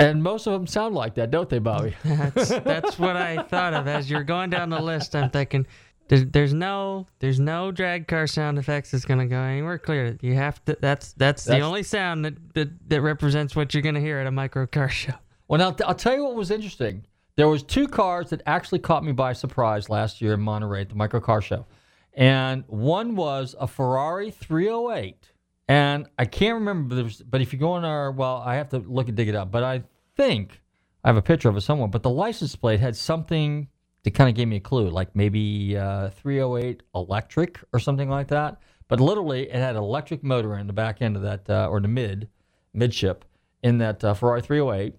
And 0.00 0.22
most 0.22 0.46
of 0.46 0.52
them 0.52 0.66
sound 0.66 0.94
like 0.94 1.14
that, 1.14 1.30
don't 1.30 1.48
they, 1.48 1.58
Bobby? 1.58 1.94
that's 2.04 2.50
that's 2.50 2.98
what 2.98 3.16
I 3.16 3.42
thought 3.42 3.74
of 3.74 3.88
as 3.88 4.08
you're 4.08 4.22
going 4.22 4.50
down 4.50 4.70
the 4.70 4.80
list. 4.80 5.16
I'm 5.16 5.30
thinking 5.30 5.66
there's, 6.08 6.24
there's 6.26 6.54
no 6.54 7.06
there's 7.18 7.38
no 7.38 7.70
drag 7.70 8.08
car 8.08 8.26
sound 8.26 8.58
effects 8.58 8.90
that's 8.90 9.04
gonna 9.04 9.26
go 9.26 9.40
anywhere 9.40 9.78
clear. 9.78 10.16
You 10.20 10.34
have 10.34 10.64
to. 10.64 10.76
That's 10.80 11.12
that's, 11.12 11.44
the 11.44 11.60
only 11.60 11.82
sound 11.82 12.24
that, 12.24 12.54
that 12.54 12.88
that 12.88 13.02
represents 13.02 13.54
what 13.54 13.74
you're 13.74 13.82
gonna 13.82 14.00
hear 14.00 14.18
at 14.18 14.26
a 14.26 14.30
micro 14.30 14.66
car 14.66 14.88
show. 14.88 15.14
Well, 15.48 15.58
now 15.58 15.76
I'll 15.86 15.94
tell 15.94 16.14
you 16.14 16.24
what 16.24 16.34
was 16.34 16.50
interesting. 16.50 17.04
There 17.36 17.48
was 17.48 17.62
two 17.62 17.86
cars 17.86 18.30
that 18.30 18.42
actually 18.46 18.80
caught 18.80 19.04
me 19.04 19.12
by 19.12 19.32
surprise 19.32 19.88
last 19.88 20.20
year 20.20 20.34
in 20.34 20.40
Monterey 20.40 20.82
at 20.82 20.88
the 20.88 20.96
micro 20.96 21.20
car 21.20 21.40
show, 21.40 21.66
and 22.14 22.64
one 22.66 23.14
was 23.14 23.54
a 23.60 23.66
Ferrari 23.66 24.30
308, 24.30 25.32
and 25.68 26.06
I 26.18 26.24
can't 26.24 26.54
remember, 26.54 27.10
but, 27.28 27.42
if 27.42 27.52
you 27.52 27.58
go 27.58 27.72
on 27.72 27.84
our, 27.84 28.10
well, 28.10 28.36
I 28.36 28.54
have 28.54 28.70
to 28.70 28.78
look 28.78 29.08
and 29.08 29.16
dig 29.16 29.28
it 29.28 29.34
up, 29.34 29.50
but 29.50 29.62
I 29.62 29.82
think 30.16 30.62
I 31.04 31.08
have 31.08 31.18
a 31.18 31.22
picture 31.22 31.50
of 31.50 31.56
it 31.56 31.60
somewhere. 31.60 31.88
But 31.88 32.02
the 32.02 32.10
license 32.10 32.56
plate 32.56 32.80
had 32.80 32.96
something 32.96 33.68
that 34.02 34.14
kind 34.14 34.30
of 34.30 34.34
gave 34.34 34.48
me 34.48 34.56
a 34.56 34.60
clue, 34.60 34.88
like 34.88 35.14
maybe 35.14 35.76
uh, 35.76 36.08
308 36.10 36.82
electric 36.94 37.60
or 37.74 37.78
something 37.78 38.08
like 38.08 38.28
that. 38.28 38.60
But 38.88 39.00
literally, 39.00 39.50
it 39.50 39.56
had 39.56 39.76
an 39.76 39.82
electric 39.82 40.24
motor 40.24 40.56
in 40.56 40.66
the 40.66 40.72
back 40.72 41.02
end 41.02 41.16
of 41.16 41.22
that, 41.22 41.48
uh, 41.50 41.68
or 41.68 41.80
the 41.80 41.88
mid, 41.88 42.28
midship 42.72 43.26
in 43.62 43.78
that 43.78 44.02
uh, 44.02 44.14
Ferrari 44.14 44.40
308. 44.40 44.94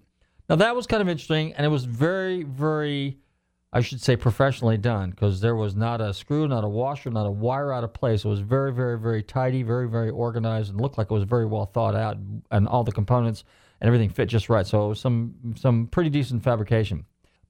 Now 0.48 0.56
that 0.56 0.76
was 0.76 0.86
kind 0.86 1.02
of 1.02 1.08
interesting, 1.08 1.52
and 1.54 1.66
it 1.66 1.70
was 1.70 1.84
very, 1.84 2.44
very, 2.44 3.18
I 3.72 3.80
should 3.82 4.00
say, 4.00 4.16
professionally 4.16 4.78
done 4.78 5.10
because 5.10 5.40
there 5.40 5.54
was 5.54 5.76
not 5.76 6.00
a 6.00 6.12
screw, 6.12 6.48
not 6.48 6.64
a 6.64 6.68
washer, 6.68 7.10
not 7.10 7.26
a 7.26 7.30
wire 7.30 7.72
out 7.72 7.84
of 7.84 7.92
place. 7.92 8.24
It 8.24 8.28
was 8.28 8.40
very, 8.40 8.72
very, 8.72 8.98
very 8.98 9.22
tidy, 9.22 9.62
very, 9.62 9.88
very 9.88 10.10
organized, 10.10 10.70
and 10.70 10.80
looked 10.80 10.98
like 10.98 11.10
it 11.10 11.14
was 11.14 11.22
very 11.22 11.46
well 11.46 11.66
thought 11.66 11.94
out, 11.94 12.16
and 12.50 12.66
all 12.66 12.82
the 12.82 12.90
components 12.90 13.44
and 13.80 13.86
everything 13.86 14.10
fit 14.10 14.26
just 14.26 14.48
right. 14.48 14.66
So 14.66 14.86
it 14.86 14.88
was 14.88 15.00
some 15.00 15.54
some 15.56 15.86
pretty 15.86 16.10
decent 16.10 16.42
fabrication. 16.42 17.04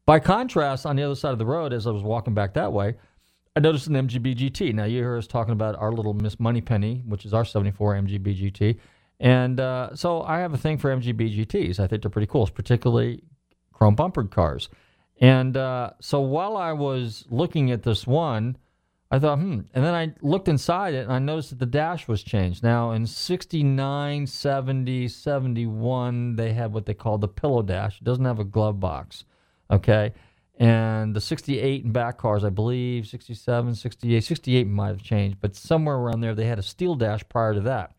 By 0.05 0.21
contrast, 0.21 0.87
on 0.87 0.97
the 0.97 1.03
other 1.03 1.15
side 1.15 1.33
of 1.33 1.39
the 1.39 1.47
road, 1.47 1.73
as 1.73 1.87
I 1.87 1.91
was 1.91 2.03
walking 2.03 2.35
back 2.35 2.55
that 2.55 2.73
way, 2.73 2.97
I 3.57 3.61
noticed 3.61 3.87
an 3.87 3.95
MGB 3.95 4.37
GT. 4.37 4.75
Now 4.75 4.85
you 4.85 4.99
hear 4.99 5.17
us 5.17 5.27
talking 5.27 5.53
about 5.53 5.77
our 5.77 5.93
little 5.93 6.15
Miss 6.15 6.39
Moneypenny, 6.39 7.03
which 7.07 7.25
is 7.25 7.33
our 7.33 7.47
'74 7.47 7.95
MGB 7.95 8.53
GT, 8.53 8.79
and 9.21 9.59
uh, 9.59 9.95
so 9.95 10.23
I 10.23 10.41
have 10.41 10.53
a 10.53 10.59
thing 10.59 10.77
for 10.77 10.95
MGB 10.95 11.47
GTs. 11.47 11.81
I 11.81 11.87
think 11.87 12.03
they're 12.03 12.11
pretty 12.11 12.27
cool, 12.27 12.47
particularly 12.47 13.23
chrome 13.73 13.95
bumpered 13.95 14.31
cars. 14.31 14.69
And 15.21 15.57
uh, 15.57 15.91
so 16.01 16.21
while 16.21 16.57
I 16.57 16.73
was 16.73 17.27
looking 17.29 17.71
at 17.71 17.83
this 17.83 18.07
one, 18.07 18.57
I 19.11 19.19
thought, 19.19 19.39
hmm. 19.39 19.61
And 19.75 19.85
then 19.85 19.95
I 19.95 20.15
looked 20.23 20.49
inside 20.49 20.95
it 20.95 21.05
and 21.05 21.13
I 21.13 21.19
noticed 21.19 21.51
that 21.51 21.59
the 21.59 21.67
dash 21.67 22.09
was 22.09 22.23
changed. 22.23 22.63
Now 22.63 22.93
in 22.93 23.07
69, 23.07 24.27
70, 24.27 25.09
71, 25.09 26.37
they 26.37 26.53
had 26.53 26.73
what 26.73 26.87
they 26.87 26.95
call 26.95 27.19
the 27.19 27.29
pillow 27.29 27.63
dash. 27.63 28.01
It 28.01 28.05
doesn't 28.05 28.25
have 28.25 28.39
a 28.39 28.45
glove 28.45 28.81
box. 28.81 29.25
Okay. 29.71 30.13
And 30.59 31.17
the 31.17 31.21
68 31.21 31.85
and 31.85 31.93
back 31.93 32.19
cars, 32.19 32.45
I 32.45 32.51
believe, 32.51 33.07
67, 33.07 33.75
68, 33.75 34.21
68 34.23 34.67
might 34.67 34.89
have 34.89 35.03
changed, 35.03 35.39
but 35.41 35.57
somewhere 35.57 35.97
around 35.97 36.21
there 36.21 36.35
they 36.35 36.45
had 36.45 36.59
a 36.59 36.63
steel 36.63 36.95
dash 36.95 37.27
prior 37.31 37.55
to 37.55 37.61
that. 37.63 37.95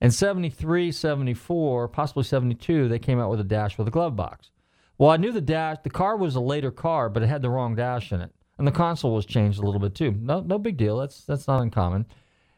And 0.00 0.14
73, 0.14 0.92
74, 0.92 1.88
possibly 1.88 2.22
72, 2.22 2.88
they 2.88 3.00
came 3.00 3.18
out 3.18 3.30
with 3.30 3.40
a 3.40 3.44
dash 3.44 3.76
with 3.76 3.88
a 3.88 3.90
glove 3.90 4.14
box. 4.14 4.50
Well, 4.98 5.10
I 5.10 5.16
knew 5.16 5.32
the 5.32 5.40
dash, 5.40 5.78
the 5.84 5.90
car 5.90 6.16
was 6.16 6.34
a 6.34 6.40
later 6.40 6.72
car, 6.72 7.08
but 7.08 7.22
it 7.22 7.28
had 7.28 7.40
the 7.40 7.50
wrong 7.50 7.76
dash 7.76 8.12
in 8.12 8.20
it. 8.20 8.32
And 8.58 8.66
the 8.66 8.72
console 8.72 9.14
was 9.14 9.24
changed 9.24 9.60
a 9.60 9.62
little 9.62 9.80
bit 9.80 9.94
too. 9.94 10.10
No, 10.10 10.40
no 10.40 10.58
big 10.58 10.76
deal. 10.76 10.98
That's 10.98 11.24
that's 11.24 11.46
not 11.46 11.62
uncommon. 11.62 12.06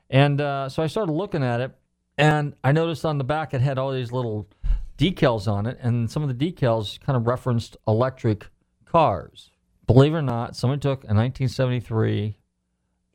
And 0.08 0.40
uh, 0.40 0.70
so 0.70 0.82
I 0.82 0.86
started 0.86 1.12
looking 1.12 1.44
at 1.44 1.60
it, 1.60 1.72
and 2.16 2.54
I 2.64 2.72
noticed 2.72 3.04
on 3.04 3.18
the 3.18 3.24
back 3.24 3.52
it 3.52 3.60
had 3.60 3.78
all 3.78 3.92
these 3.92 4.10
little 4.10 4.48
decals 4.96 5.46
on 5.46 5.66
it, 5.66 5.78
and 5.80 6.10
some 6.10 6.22
of 6.22 6.36
the 6.36 6.52
decals 6.52 6.98
kind 7.00 7.16
of 7.16 7.26
referenced 7.26 7.76
electric 7.86 8.46
cars. 8.86 9.50
Believe 9.86 10.14
it 10.14 10.18
or 10.18 10.22
not, 10.22 10.56
someone 10.56 10.80
took 10.80 11.04
a 11.04 11.12
1973, 11.12 12.36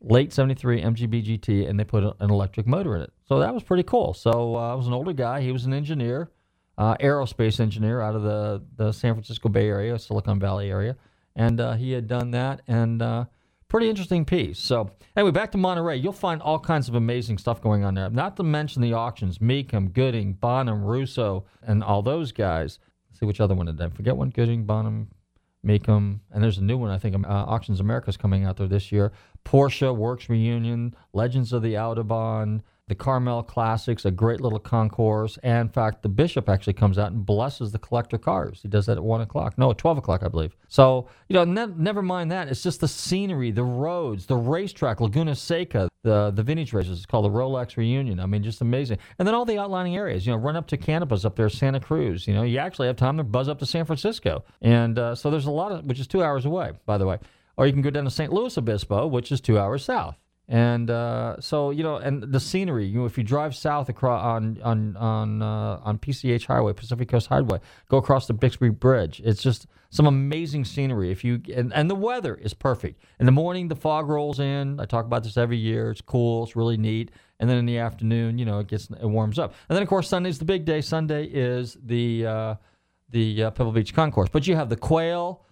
late 0.00 0.32
73 0.32 0.82
MGB 0.82 1.40
GT, 1.40 1.68
and 1.68 1.78
they 1.78 1.84
put 1.84 2.04
an 2.04 2.30
electric 2.30 2.66
motor 2.66 2.96
in 2.96 3.02
it. 3.02 3.12
So 3.28 3.40
that 3.40 3.52
was 3.52 3.62
pretty 3.62 3.82
cool. 3.82 4.14
So 4.14 4.56
uh, 4.56 4.72
I 4.72 4.74
was 4.74 4.86
an 4.86 4.92
older 4.92 5.12
guy. 5.12 5.40
He 5.40 5.52
was 5.52 5.64
an 5.64 5.72
engineer, 5.72 6.30
uh, 6.78 6.96
aerospace 6.96 7.60
engineer 7.60 8.00
out 8.00 8.14
of 8.14 8.22
the, 8.22 8.62
the 8.76 8.92
San 8.92 9.14
Francisco 9.14 9.48
Bay 9.48 9.68
Area, 9.68 9.98
Silicon 9.98 10.38
Valley 10.38 10.70
area. 10.70 10.96
And 11.34 11.60
uh, 11.60 11.74
he 11.74 11.92
had 11.92 12.06
done 12.06 12.30
that, 12.30 12.62
and 12.66 13.02
uh, 13.02 13.26
pretty 13.68 13.90
interesting 13.90 14.24
piece. 14.24 14.58
So 14.58 14.90
anyway, 15.16 15.32
back 15.32 15.52
to 15.52 15.58
Monterey. 15.58 15.96
You'll 15.96 16.12
find 16.12 16.40
all 16.40 16.58
kinds 16.58 16.88
of 16.88 16.94
amazing 16.94 17.36
stuff 17.36 17.60
going 17.60 17.84
on 17.84 17.94
there. 17.94 18.08
Not 18.08 18.36
to 18.38 18.42
mention 18.42 18.80
the 18.80 18.94
auctions: 18.94 19.38
Mecum, 19.38 19.92
Gooding, 19.92 20.32
Bonham, 20.32 20.82
Russo, 20.82 21.44
and 21.62 21.84
all 21.84 22.00
those 22.00 22.32
guys. 22.32 22.78
Let's 23.10 23.20
see 23.20 23.26
which 23.26 23.40
other 23.40 23.54
one 23.54 23.66
did 23.66 23.80
I 23.80 23.88
forget? 23.90 24.16
One 24.16 24.30
Gooding, 24.30 24.64
Bonham, 24.64 25.10
Mecum, 25.66 26.20
and 26.30 26.42
there's 26.42 26.58
a 26.58 26.64
new 26.64 26.78
one 26.78 26.90
I 26.90 26.98
think 26.98 27.14
uh, 27.14 27.28
Auctions 27.28 27.80
is 27.80 28.16
coming 28.16 28.44
out 28.44 28.56
there 28.56 28.68
this 28.68 28.90
year. 28.90 29.12
Porsche 29.44 29.94
Werks 29.94 30.28
Reunion, 30.28 30.94
Legends 31.12 31.52
of 31.52 31.62
the 31.62 31.74
Autobahn, 31.74 32.62
the 32.88 32.94
Carmel 32.94 33.42
Classics, 33.42 34.04
a 34.04 34.12
great 34.12 34.40
little 34.40 34.60
concourse. 34.60 35.38
And 35.42 35.62
in 35.62 35.68
fact, 35.68 36.02
the 36.02 36.08
bishop 36.08 36.48
actually 36.48 36.74
comes 36.74 36.98
out 36.98 37.10
and 37.10 37.26
blesses 37.26 37.72
the 37.72 37.80
collector 37.80 38.16
cars. 38.16 38.60
He 38.62 38.68
does 38.68 38.86
that 38.86 38.96
at 38.96 39.02
1 39.02 39.22
o'clock. 39.22 39.58
No, 39.58 39.72
at 39.72 39.78
12 39.78 39.98
o'clock, 39.98 40.22
I 40.22 40.28
believe. 40.28 40.54
So, 40.68 41.08
you 41.28 41.34
know, 41.34 41.44
ne- 41.44 41.74
never 41.76 42.00
mind 42.00 42.30
that. 42.30 42.46
It's 42.46 42.62
just 42.62 42.80
the 42.80 42.86
scenery, 42.86 43.50
the 43.50 43.64
roads, 43.64 44.26
the 44.26 44.36
racetrack, 44.36 45.00
Laguna 45.00 45.34
Seca, 45.34 45.88
the, 46.04 46.30
the 46.30 46.44
vintage 46.44 46.72
races. 46.72 46.98
It's 46.98 47.06
called 47.06 47.24
the 47.24 47.36
Rolex 47.36 47.76
Reunion. 47.76 48.20
I 48.20 48.26
mean, 48.26 48.44
just 48.44 48.60
amazing. 48.60 48.98
And 49.18 49.26
then 49.26 49.34
all 49.34 49.44
the 49.44 49.58
outlining 49.58 49.96
areas, 49.96 50.24
you 50.24 50.32
know, 50.32 50.38
run 50.38 50.54
up 50.54 50.68
to 50.68 50.76
Canopus 50.76 51.24
up 51.24 51.34
there, 51.34 51.48
Santa 51.48 51.80
Cruz. 51.80 52.28
You 52.28 52.34
know, 52.34 52.44
you 52.44 52.58
actually 52.58 52.86
have 52.86 52.96
time 52.96 53.16
to 53.16 53.24
buzz 53.24 53.48
up 53.48 53.58
to 53.58 53.66
San 53.66 53.84
Francisco. 53.84 54.44
And 54.62 54.96
uh, 54.96 55.16
so 55.16 55.28
there's 55.28 55.46
a 55.46 55.50
lot 55.50 55.72
of, 55.72 55.84
which 55.86 55.98
is 55.98 56.06
two 56.06 56.22
hours 56.22 56.44
away, 56.44 56.70
by 56.86 56.98
the 56.98 57.06
way. 57.06 57.18
Or 57.56 57.66
you 57.66 57.72
can 57.72 57.82
go 57.82 57.90
down 57.90 58.04
to 58.04 58.10
San 58.10 58.30
Luis 58.30 58.56
Obispo, 58.56 59.08
which 59.08 59.32
is 59.32 59.40
two 59.40 59.58
hours 59.58 59.84
south. 59.84 60.16
And 60.48 60.90
uh, 60.90 61.40
so 61.40 61.70
you 61.70 61.82
know, 61.82 61.96
and 61.96 62.22
the 62.22 62.38
scenery. 62.38 62.86
You 62.86 63.00
know, 63.00 63.06
if 63.06 63.18
you 63.18 63.24
drive 63.24 63.56
south 63.56 63.88
across 63.88 64.22
on 64.24 64.58
on 64.62 64.96
on 64.96 65.42
uh, 65.42 65.80
on 65.82 65.98
PCH 65.98 66.46
Highway, 66.46 66.72
Pacific 66.72 67.08
Coast 67.08 67.26
Highway, 67.26 67.58
go 67.88 67.96
across 67.96 68.28
the 68.28 68.32
Bixby 68.32 68.68
Bridge. 68.68 69.20
It's 69.24 69.42
just 69.42 69.66
some 69.90 70.06
amazing 70.06 70.64
scenery. 70.64 71.10
If 71.10 71.24
you 71.24 71.42
and, 71.52 71.72
and 71.72 71.90
the 71.90 71.96
weather 71.96 72.36
is 72.36 72.54
perfect. 72.54 73.02
In 73.18 73.26
the 73.26 73.32
morning, 73.32 73.66
the 73.66 73.74
fog 73.74 74.08
rolls 74.08 74.38
in. 74.38 74.78
I 74.78 74.84
talk 74.84 75.04
about 75.04 75.24
this 75.24 75.36
every 75.36 75.56
year. 75.56 75.90
It's 75.90 76.00
cool. 76.00 76.44
It's 76.44 76.54
really 76.54 76.76
neat. 76.76 77.10
And 77.40 77.50
then 77.50 77.58
in 77.58 77.66
the 77.66 77.78
afternoon, 77.78 78.38
you 78.38 78.44
know, 78.44 78.60
it 78.60 78.68
gets 78.68 78.88
it 78.88 79.06
warms 79.06 79.40
up. 79.40 79.52
And 79.68 79.74
then 79.74 79.82
of 79.82 79.88
course 79.88 80.08
Sunday's 80.08 80.38
the 80.38 80.44
big 80.44 80.64
day. 80.64 80.80
Sunday 80.80 81.24
is 81.24 81.76
the 81.84 82.24
uh, 82.24 82.54
the 83.10 83.44
uh, 83.44 83.50
Pebble 83.50 83.72
Beach 83.72 83.92
Concourse. 83.92 84.28
But 84.28 84.46
you 84.46 84.54
have 84.54 84.68
the 84.68 84.76
Quail 84.76 85.42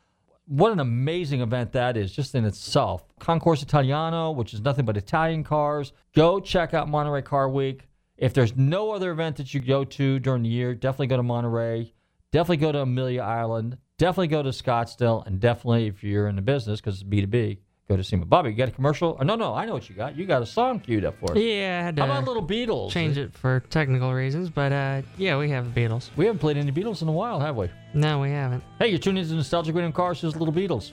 what 0.47 0.73
an 0.73 0.81
amazing 0.81 1.41
event 1.41 1.73
that 1.73 1.97
is 1.97 2.13
just 2.13 2.35
in 2.35 2.45
itself. 2.45 3.05
Concorso 3.19 3.63
Italiano, 3.63 4.31
which 4.31 4.53
is 4.53 4.61
nothing 4.61 4.85
but 4.85 4.97
Italian 4.97 5.45
cars. 5.45 5.93
Go 6.15 6.41
check 6.41 6.75
out 6.75 6.89
Monterey 6.89 7.23
Car 7.23 7.49
Week. 7.49 7.89
If 8.17 8.35
there's 8.35 8.57
no 8.57 8.93
other 8.93 9.11
event 9.11 9.37
that 9.37 9.55
you 9.55 9.61
go 9.61 9.85
to 9.85 10.19
during 10.19 10.43
the 10.43 10.49
year, 10.49 10.75
definitely 10.75 11.09
go 11.09 11.17
to 11.17 11.23
Monterey. 11.23 11.93
Definitely 12.31 12.59
go 12.59 12.73
to 12.73 12.83
Amelia 12.83 13.23
Island. 13.23 13.79
Definitely 13.97 14.29
go 14.29 14.43
to 14.43 14.51
Scottsdale. 14.51 15.27
And 15.27 15.41
definitely, 15.41 15.87
if 15.87 16.05
you're 16.05 16.29
in 16.29 16.37
the 16.37 16.43
business, 16.43 16.81
because 16.81 17.01
it's 17.01 17.09
B2B, 17.09 17.59
go 17.89 17.97
to 17.97 18.03
see 18.05 18.11
SEMA. 18.11 18.25
Bobby, 18.27 18.51
you 18.51 18.57
got 18.57 18.69
a 18.69 18.73
commercial? 18.73 19.17
Oh, 19.21 19.25
no, 19.25 19.35
no, 19.35 19.55
I 19.55 19.67
know 19.67 19.75
what 19.75 19.89
you 19.89 19.95
got. 19.95 20.17
You 20.17 20.27
got 20.27 20.43
a 20.43 20.47
song 20.47 20.81
queued 20.81 21.05
up 21.05 21.19
for 21.19 21.33
us. 21.33 21.37
Yeah, 21.39 21.81
I 21.81 21.85
had 21.85 21.97
to 21.97 22.03
How 22.07 22.11
about 22.11 22.25
Little 22.25 22.47
Beatles? 22.47 22.91
change 22.91 23.19
it 23.19 23.35
for 23.35 23.61
technical 23.71 24.13
reasons, 24.13 24.49
but 24.51 24.73
uh, 24.73 25.03
yeah, 25.19 25.37
we 25.39 25.51
have 25.51 25.67
Beatles. 25.67 26.11
We 26.17 26.27
haven't 26.27 26.39
played 26.41 26.57
any 26.57 26.73
Beatles 26.73 27.03
in 27.03 27.09
a 27.09 27.13
while, 27.13 27.41
have 27.41 27.57
we? 27.57 27.69
No, 27.93 28.21
we 28.21 28.31
haven't. 28.31 28.63
Hey, 28.79 28.89
you're 28.89 28.99
tuning 28.99 29.23
into 29.23 29.35
Nostalgic 29.35 29.75
Radio 29.75 29.93
Cars. 29.93 30.21
This 30.21 30.35
is 30.35 30.41
Little 30.41 30.55
Beatles. 30.55 30.93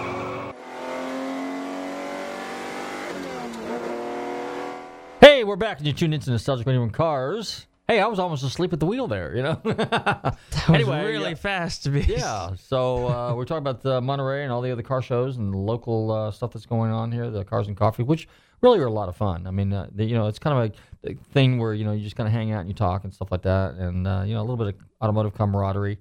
Hey, 5.41 5.45
we're 5.45 5.55
back 5.55 5.79
and 5.79 5.87
you 5.87 5.93
tuned 5.93 6.13
into 6.13 6.29
Nostalgic 6.29 6.67
Radio 6.67 6.83
and 6.83 6.93
Cars. 6.93 7.65
Hey, 7.87 7.99
I 7.99 8.05
was 8.05 8.19
almost 8.19 8.43
asleep 8.43 8.73
at 8.73 8.79
the 8.79 8.85
wheel 8.85 9.07
there, 9.07 9.35
you 9.35 9.41
know? 9.41 9.59
That 9.65 10.37
was 10.69 10.85
really 10.85 11.33
fast 11.33 11.81
to 11.85 11.89
be. 11.89 12.01
Yeah, 12.01 12.53
so 12.53 13.07
uh, 13.07 13.33
we're 13.35 13.45
talking 13.45 13.63
about 13.67 13.81
the 13.81 14.01
Monterey 14.01 14.43
and 14.43 14.51
all 14.51 14.61
the 14.61 14.69
other 14.69 14.83
car 14.83 15.01
shows 15.01 15.37
and 15.37 15.51
the 15.51 15.57
local 15.57 16.11
uh, 16.11 16.29
stuff 16.29 16.51
that's 16.51 16.67
going 16.67 16.91
on 16.91 17.11
here, 17.11 17.31
the 17.31 17.43
Cars 17.43 17.67
and 17.67 17.75
Coffee, 17.75 18.03
which 18.03 18.27
really 18.61 18.77
are 18.77 18.85
a 18.85 18.91
lot 18.91 19.09
of 19.09 19.15
fun. 19.15 19.47
I 19.47 19.49
mean, 19.49 19.73
uh, 19.73 19.87
the, 19.91 20.05
you 20.05 20.13
know, 20.13 20.27
it's 20.27 20.37
kind 20.37 20.55
of 20.59 20.77
a, 21.05 21.09
a 21.09 21.15
thing 21.33 21.57
where, 21.57 21.73
you 21.73 21.85
know, 21.85 21.91
you 21.91 22.03
just 22.03 22.15
kind 22.15 22.27
of 22.27 22.33
hang 22.33 22.51
out 22.51 22.59
and 22.59 22.69
you 22.69 22.75
talk 22.75 23.03
and 23.03 23.11
stuff 23.11 23.31
like 23.31 23.41
that. 23.41 23.73
And, 23.73 24.05
uh, 24.05 24.21
you 24.23 24.35
know, 24.35 24.41
a 24.41 24.45
little 24.47 24.57
bit 24.57 24.67
of 24.67 24.75
automotive 25.01 25.33
camaraderie. 25.33 25.97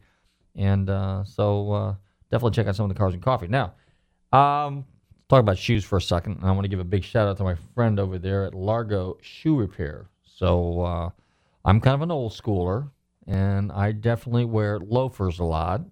And 0.55 0.90
uh, 0.90 1.24
so 1.24 1.72
uh, 1.72 1.94
definitely 2.31 2.57
check 2.57 2.66
out 2.66 2.76
some 2.76 2.85
of 2.85 2.94
the 2.94 2.98
Cars 2.98 3.14
and 3.14 3.22
Coffee. 3.22 3.48
Now, 3.48 3.72
um, 4.35 4.85
talk 5.30 5.40
about 5.40 5.58
shoes 5.58 5.84
for 5.84 5.96
a 5.96 6.02
second. 6.02 6.38
And 6.38 6.44
I 6.44 6.50
want 6.50 6.64
to 6.64 6.68
give 6.68 6.80
a 6.80 6.84
big 6.84 7.04
shout 7.04 7.28
out 7.28 7.36
to 7.38 7.44
my 7.44 7.54
friend 7.74 8.00
over 8.00 8.18
there 8.18 8.44
at 8.44 8.54
Largo 8.54 9.16
Shoe 9.22 9.56
Repair. 9.56 10.10
So 10.24 10.82
uh, 10.82 11.10
I'm 11.64 11.80
kind 11.80 11.94
of 11.94 12.02
an 12.02 12.10
old 12.10 12.32
schooler, 12.32 12.90
and 13.26 13.70
I 13.70 13.92
definitely 13.92 14.44
wear 14.44 14.80
loafers 14.80 15.38
a 15.38 15.44
lot, 15.44 15.82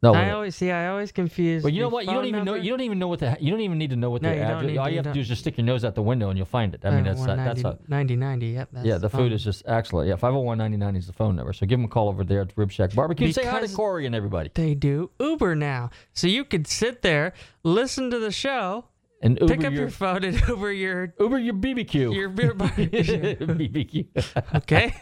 No, 0.03 0.13
I 0.13 0.31
always 0.31 0.55
see. 0.55 0.71
I 0.71 0.89
always 0.89 1.11
confuse. 1.11 1.63
Well, 1.65 1.73
you 1.73 1.81
know 1.81 1.89
the 1.89 1.95
what? 1.95 2.05
You 2.05 2.11
don't 2.13 2.17
phone 2.19 2.27
even 2.27 2.45
know. 2.45 2.53
number. 2.53 2.65
You 2.65 2.71
don't 2.71 2.81
even 2.83 2.99
know 2.99 3.09
what 3.09 3.19
the. 3.21 3.37
You 3.41 3.51
don't 3.51 3.61
even 3.63 3.79
need 3.79 3.91
to 3.91 3.97
know 3.97 4.11
what 4.11 4.21
No, 4.23 4.29
the 4.29 4.35
you 4.37 4.41
don't 4.43 4.51
address. 4.59 4.71
need 4.71 4.79
All 4.79 4.85
to, 4.85 4.91
you 4.91 4.95
you 4.95 4.99
have 4.99 5.05
to 5.05 5.11
don't. 5.15 5.19
is 5.23 5.29
just 5.29 5.41
stick 5.41 5.57
your 5.57 5.65
nose 5.65 5.85
out 5.85 5.95
the 5.95 6.03
window 6.03 6.29
and 6.29 6.37
you'll 6.37 6.47
find 6.47 6.75
it. 6.75 6.81
I 6.85 6.91
mean, 6.91 7.01
Uh, 7.01 7.15
that's 7.15 7.27
that, 7.27 7.37
that's 7.37 7.65
a, 7.65 7.79
90, 7.89 8.17
90, 8.17 8.47
Yep. 8.49 8.69
That's 8.73 8.87
yeah. 8.87 8.99
The 8.99 9.09
phone 9.09 9.21
food 9.23 9.33
is 9.33 9.43
just 9.43 9.63
excellent. 9.67 10.09
Yeah, 10.09 10.17
501 10.17 10.97
is 10.97 11.07
the 11.07 11.13
phone 11.15 11.35
number. 11.35 11.53
So 11.55 11.67
give 11.67 11.79
them 11.79 11.87
a 11.87 11.89
call 11.89 12.09
over 12.09 12.25
there 12.25 12.43
at 12.43 12.53
Rib 12.57 12.71
Shack 12.71 12.95
Barbecue. 12.95 13.33
Say 13.33 13.45
hi 13.45 13.53
to 13.53 13.61
Because 13.63 13.75
Corey 13.75 14.05
and 14.07 14.15
everybody. 14.15 14.51
They 14.55 14.75
do 14.75 15.11
Uber 15.19 15.55
now, 15.57 15.91
so 16.13 16.27
you 16.27 16.45
could 16.45 16.67
sit 16.67 17.01
there, 17.03 17.33
listen 17.65 18.11
to 18.11 18.19
the 18.19 18.31
show, 18.31 18.85
And 19.23 19.39
Uber 19.41 19.55
pick 19.57 19.65
up 19.65 19.73
your, 19.73 19.83
your- 19.83 19.91
phone 19.91 20.25
and 20.25 20.41
Uber 20.49 20.73
your 20.73 21.15
Uber 21.19 21.39
your 21.39 21.55
BBQ. 21.55 22.15
your 22.15 22.29
beer 22.29 22.53
barbecue. 22.53 22.89
BBQ. 23.37 24.55
okay. 24.57 24.95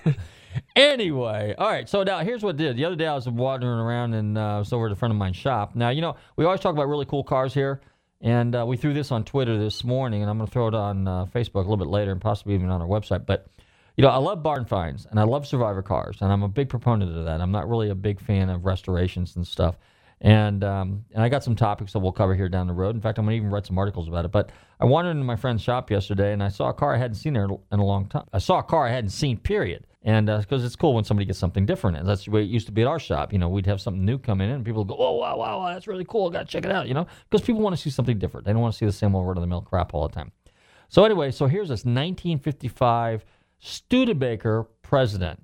Anyway, 0.76 1.54
all 1.56 1.68
right. 1.68 1.88
So 1.88 2.02
now 2.02 2.18
here's 2.18 2.42
what 2.42 2.56
I 2.56 2.58
did. 2.58 2.76
The 2.76 2.84
other 2.84 2.96
day 2.96 3.06
I 3.06 3.14
was 3.14 3.28
wandering 3.28 3.78
around 3.78 4.14
and 4.14 4.36
uh, 4.36 4.56
I 4.56 4.58
was 4.58 4.72
over 4.72 4.86
at 4.86 4.92
a 4.92 4.96
friend 4.96 5.12
of 5.12 5.18
mine's 5.18 5.36
shop. 5.36 5.74
Now 5.74 5.90
you 5.90 6.00
know 6.00 6.16
we 6.36 6.44
always 6.44 6.60
talk 6.60 6.72
about 6.72 6.88
really 6.88 7.06
cool 7.06 7.24
cars 7.24 7.54
here, 7.54 7.80
and 8.20 8.54
uh, 8.54 8.64
we 8.66 8.76
threw 8.76 8.92
this 8.92 9.12
on 9.12 9.24
Twitter 9.24 9.58
this 9.58 9.84
morning, 9.84 10.22
and 10.22 10.30
I'm 10.30 10.36
going 10.36 10.48
to 10.48 10.52
throw 10.52 10.68
it 10.68 10.74
on 10.74 11.06
uh, 11.06 11.26
Facebook 11.26 11.54
a 11.54 11.68
little 11.70 11.76
bit 11.76 11.88
later, 11.88 12.12
and 12.12 12.20
possibly 12.20 12.54
even 12.54 12.70
on 12.70 12.80
our 12.80 12.88
website. 12.88 13.26
But 13.26 13.46
you 13.96 14.02
know 14.02 14.08
I 14.08 14.16
love 14.16 14.42
barn 14.42 14.64
finds 14.64 15.06
and 15.06 15.20
I 15.20 15.24
love 15.24 15.46
survivor 15.46 15.82
cars, 15.82 16.18
and 16.20 16.32
I'm 16.32 16.42
a 16.42 16.48
big 16.48 16.68
proponent 16.68 17.16
of 17.16 17.24
that. 17.24 17.40
I'm 17.40 17.52
not 17.52 17.68
really 17.68 17.90
a 17.90 17.94
big 17.94 18.20
fan 18.20 18.50
of 18.50 18.64
restorations 18.64 19.36
and 19.36 19.46
stuff. 19.46 19.76
And 20.20 20.64
um, 20.64 21.04
and 21.12 21.22
I 21.22 21.28
got 21.28 21.44
some 21.44 21.54
topics 21.54 21.92
that 21.92 21.98
we'll 21.98 22.12
cover 22.12 22.34
here 22.34 22.48
down 22.48 22.66
the 22.66 22.72
road. 22.72 22.94
In 22.94 23.00
fact, 23.00 23.18
I'm 23.18 23.26
gonna 23.26 23.36
even 23.36 23.50
write 23.50 23.66
some 23.66 23.78
articles 23.78 24.08
about 24.08 24.24
it. 24.24 24.32
But 24.32 24.50
I 24.80 24.86
wandered 24.86 25.10
into 25.10 25.24
my 25.24 25.36
friend's 25.36 25.62
shop 25.62 25.90
yesterday, 25.90 26.32
and 26.32 26.42
I 26.42 26.48
saw 26.48 26.70
a 26.70 26.74
car 26.74 26.94
I 26.94 26.98
hadn't 26.98 27.16
seen 27.16 27.34
there 27.34 27.44
in 27.44 27.78
a 27.78 27.84
long 27.84 28.06
time. 28.06 28.26
I 28.32 28.38
saw 28.38 28.58
a 28.58 28.62
car 28.62 28.86
I 28.86 28.90
hadn't 28.90 29.10
seen, 29.10 29.36
period. 29.36 29.86
And 30.06 30.28
uh, 30.28 30.38
because 30.38 30.64
it's 30.64 30.76
cool 30.76 30.94
when 30.94 31.04
somebody 31.04 31.24
gets 31.24 31.38
something 31.38 31.64
different, 31.64 31.96
and 31.96 32.06
that's 32.06 32.26
the 32.26 32.30
way 32.30 32.42
it 32.42 32.50
used 32.50 32.66
to 32.66 32.72
be 32.72 32.82
at 32.82 32.86
our 32.88 32.98
shop. 32.98 33.32
You 33.32 33.38
know, 33.38 33.48
we'd 33.48 33.64
have 33.64 33.80
something 33.80 34.04
new 34.04 34.18
come 34.18 34.42
in, 34.42 34.50
and 34.50 34.62
people 34.62 34.84
go, 34.84 34.94
"Oh 34.98 35.12
wow, 35.12 35.38
wow, 35.38 35.60
wow, 35.60 35.72
that's 35.72 35.86
really 35.86 36.04
cool. 36.04 36.28
I 36.28 36.32
got 36.32 36.40
to 36.40 36.52
check 36.52 36.66
it 36.66 36.70
out." 36.70 36.88
You 36.88 36.94
know, 36.94 37.06
because 37.30 37.44
people 37.44 37.62
want 37.62 37.74
to 37.74 37.80
see 37.80 37.88
something 37.88 38.18
different. 38.18 38.44
They 38.44 38.52
don't 38.52 38.60
want 38.60 38.74
to 38.74 38.78
see 38.78 38.84
the 38.84 38.92
same 38.92 39.14
old 39.14 39.26
run 39.26 39.38
of 39.38 39.40
the 39.40 39.46
mill 39.46 39.62
crap 39.62 39.94
all 39.94 40.06
the 40.06 40.14
time. 40.14 40.30
So 40.90 41.04
anyway, 41.04 41.30
so 41.30 41.46
here's 41.46 41.68
this 41.68 41.86
1955 41.86 43.24
Studebaker 43.58 44.68
President 44.82 45.42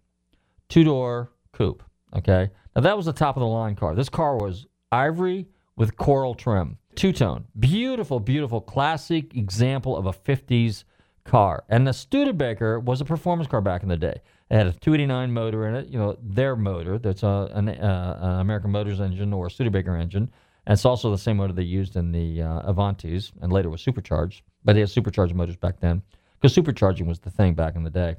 two 0.68 0.84
door 0.84 1.32
coupe. 1.52 1.82
Okay. 2.16 2.50
Now 2.74 2.82
that 2.82 2.96
was 2.96 3.06
the 3.06 3.12
top 3.12 3.36
of 3.36 3.40
the 3.40 3.46
line 3.46 3.76
car. 3.76 3.94
This 3.94 4.08
car 4.08 4.36
was 4.36 4.66
ivory 4.92 5.48
with 5.76 5.96
coral 5.96 6.34
trim, 6.34 6.78
two 6.94 7.12
tone. 7.12 7.46
Beautiful, 7.58 8.20
beautiful, 8.20 8.60
classic 8.60 9.34
example 9.34 9.96
of 9.96 10.06
a 10.06 10.12
50s 10.12 10.84
car. 11.24 11.64
And 11.68 11.86
the 11.86 11.92
Studebaker 11.92 12.78
was 12.78 13.00
a 13.00 13.04
performance 13.04 13.48
car 13.48 13.60
back 13.60 13.82
in 13.82 13.88
the 13.88 13.96
day. 13.96 14.20
It 14.50 14.56
had 14.56 14.66
a 14.66 14.72
289 14.72 15.32
motor 15.32 15.68
in 15.68 15.76
it, 15.76 15.86
you 15.88 15.98
know, 15.98 16.18
their 16.22 16.56
motor. 16.56 16.98
That's 16.98 17.22
a, 17.22 17.50
an, 17.52 17.68
uh, 17.68 18.18
an 18.20 18.40
American 18.40 18.70
Motors 18.70 19.00
engine 19.00 19.32
or 19.32 19.46
a 19.46 19.50
Studebaker 19.50 19.96
engine. 19.96 20.30
And 20.66 20.72
it's 20.72 20.84
also 20.84 21.10
the 21.10 21.18
same 21.18 21.36
motor 21.36 21.52
they 21.52 21.62
used 21.62 21.96
in 21.96 22.12
the 22.12 22.42
uh, 22.42 22.72
Avantis 22.72 23.32
and 23.40 23.52
later 23.52 23.70
was 23.70 23.80
supercharged. 23.80 24.42
But 24.64 24.74
they 24.74 24.80
had 24.80 24.90
supercharged 24.90 25.34
motors 25.34 25.56
back 25.56 25.80
then 25.80 26.02
because 26.40 26.54
supercharging 26.54 27.06
was 27.06 27.20
the 27.20 27.30
thing 27.30 27.54
back 27.54 27.76
in 27.76 27.84
the 27.84 27.90
day. 27.90 28.16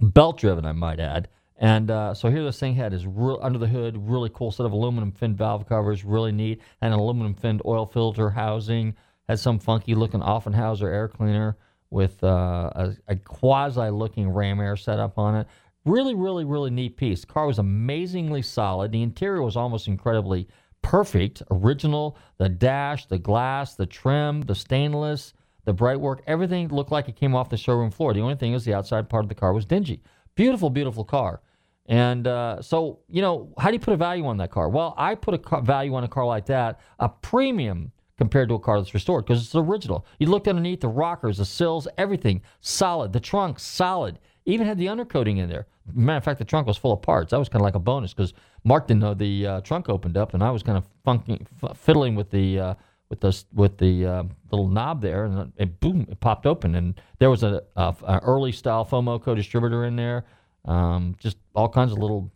Belt 0.00 0.38
driven, 0.38 0.64
I 0.64 0.72
might 0.72 1.00
add. 1.00 1.28
And 1.56 1.90
uh, 1.90 2.14
so 2.14 2.30
here 2.30 2.42
this 2.42 2.58
thing 2.58 2.74
had 2.74 2.92
is 2.92 3.06
real 3.06 3.38
under 3.40 3.58
the 3.58 3.68
hood, 3.68 3.96
really 3.96 4.30
cool 4.34 4.50
set 4.50 4.66
of 4.66 4.72
aluminum 4.72 5.12
fin 5.12 5.36
valve 5.36 5.68
covers, 5.68 6.04
really 6.04 6.32
neat, 6.32 6.60
and 6.80 6.92
an 6.92 6.98
aluminum 6.98 7.34
fin 7.34 7.60
oil 7.64 7.86
filter 7.86 8.30
housing. 8.30 8.94
Had 9.28 9.38
some 9.38 9.58
funky 9.58 9.94
looking 9.94 10.20
Offenhauser 10.20 10.92
air 10.92 11.08
cleaner 11.08 11.56
with 11.90 12.22
uh, 12.24 12.70
a, 12.74 12.96
a 13.08 13.16
quasi 13.16 13.88
looking 13.88 14.28
ram 14.28 14.60
air 14.60 14.76
setup 14.76 15.16
on 15.16 15.36
it. 15.36 15.46
Really, 15.84 16.14
really, 16.14 16.44
really 16.44 16.70
neat 16.70 16.96
piece. 16.96 17.24
Car 17.24 17.46
was 17.46 17.58
amazingly 17.58 18.40
solid. 18.40 18.92
The 18.92 19.02
interior 19.02 19.42
was 19.42 19.56
almost 19.56 19.86
incredibly 19.86 20.48
perfect, 20.80 21.42
original. 21.50 22.16
The 22.38 22.48
dash, 22.48 23.06
the 23.06 23.18
glass, 23.18 23.74
the 23.74 23.86
trim, 23.86 24.42
the 24.42 24.54
stainless, 24.54 25.34
the 25.64 25.72
bright 25.72 26.00
work, 26.00 26.22
everything 26.26 26.68
looked 26.68 26.92
like 26.92 27.08
it 27.08 27.16
came 27.16 27.34
off 27.34 27.50
the 27.50 27.56
showroom 27.56 27.90
floor. 27.90 28.14
The 28.14 28.20
only 28.20 28.36
thing 28.36 28.54
is 28.54 28.64
the 28.64 28.74
outside 28.74 29.08
part 29.08 29.24
of 29.24 29.28
the 29.28 29.34
car 29.34 29.52
was 29.52 29.64
dingy. 29.64 30.02
Beautiful, 30.34 30.70
beautiful 30.70 31.04
car. 31.04 31.40
And 31.86 32.26
uh, 32.26 32.62
so, 32.62 33.00
you 33.08 33.20
know, 33.20 33.52
how 33.58 33.68
do 33.68 33.74
you 33.74 33.80
put 33.80 33.92
a 33.92 33.96
value 33.96 34.24
on 34.26 34.38
that 34.38 34.50
car? 34.50 34.68
Well, 34.68 34.94
I 34.96 35.14
put 35.14 35.34
a 35.34 35.38
car, 35.38 35.60
value 35.60 35.94
on 35.94 36.04
a 36.04 36.08
car 36.08 36.24
like 36.24 36.46
that, 36.46 36.80
a 36.98 37.08
premium 37.08 37.92
compared 38.16 38.48
to 38.48 38.54
a 38.54 38.58
car 38.58 38.80
that's 38.80 38.94
restored 38.94 39.26
because 39.26 39.44
it's 39.44 39.54
original. 39.54 40.06
You 40.18 40.28
looked 40.28 40.48
underneath 40.48 40.80
the 40.80 40.88
rockers, 40.88 41.38
the 41.38 41.44
sills, 41.44 41.88
everything 41.98 42.42
solid. 42.60 43.12
The 43.12 43.20
trunk 43.20 43.58
solid. 43.58 44.18
Even 44.46 44.66
had 44.66 44.78
the 44.78 44.86
undercoating 44.86 45.38
in 45.38 45.48
there. 45.48 45.66
Matter 45.92 46.18
of 46.18 46.24
fact, 46.24 46.38
the 46.38 46.44
trunk 46.44 46.66
was 46.66 46.76
full 46.76 46.92
of 46.92 47.00
parts. 47.00 47.30
That 47.30 47.38
was 47.38 47.48
kind 47.48 47.60
of 47.60 47.64
like 47.64 47.74
a 47.74 47.78
bonus 47.78 48.12
because 48.12 48.34
Mark 48.62 48.86
didn't 48.86 49.00
know 49.00 49.14
the 49.14 49.46
uh, 49.46 49.60
trunk 49.62 49.88
opened 49.88 50.16
up, 50.16 50.34
and 50.34 50.42
I 50.42 50.50
was 50.50 50.62
kind 50.62 50.76
of 50.76 50.86
funky, 51.04 51.46
f- 51.62 51.76
fiddling 51.76 52.14
with 52.14 52.30
the 52.30 52.58
uh, 52.58 52.74
with 53.08 53.20
the 53.20 53.44
with 53.54 53.78
the 53.78 54.06
uh, 54.06 54.22
little 54.50 54.68
knob 54.68 55.00
there, 55.00 55.24
and 55.24 55.52
it 55.56 55.80
boom, 55.80 56.06
it 56.10 56.20
popped 56.20 56.46
open, 56.46 56.74
and 56.74 57.00
there 57.18 57.30
was 57.30 57.42
a, 57.42 57.62
a, 57.76 57.94
a 58.06 58.20
early 58.22 58.52
style 58.52 58.84
Fomoco 58.84 59.34
distributor 59.34 59.84
in 59.84 59.96
there. 59.96 60.24
Um, 60.64 61.16
just 61.18 61.36
all 61.54 61.68
kinds 61.68 61.92
of 61.92 61.98
little 61.98 62.30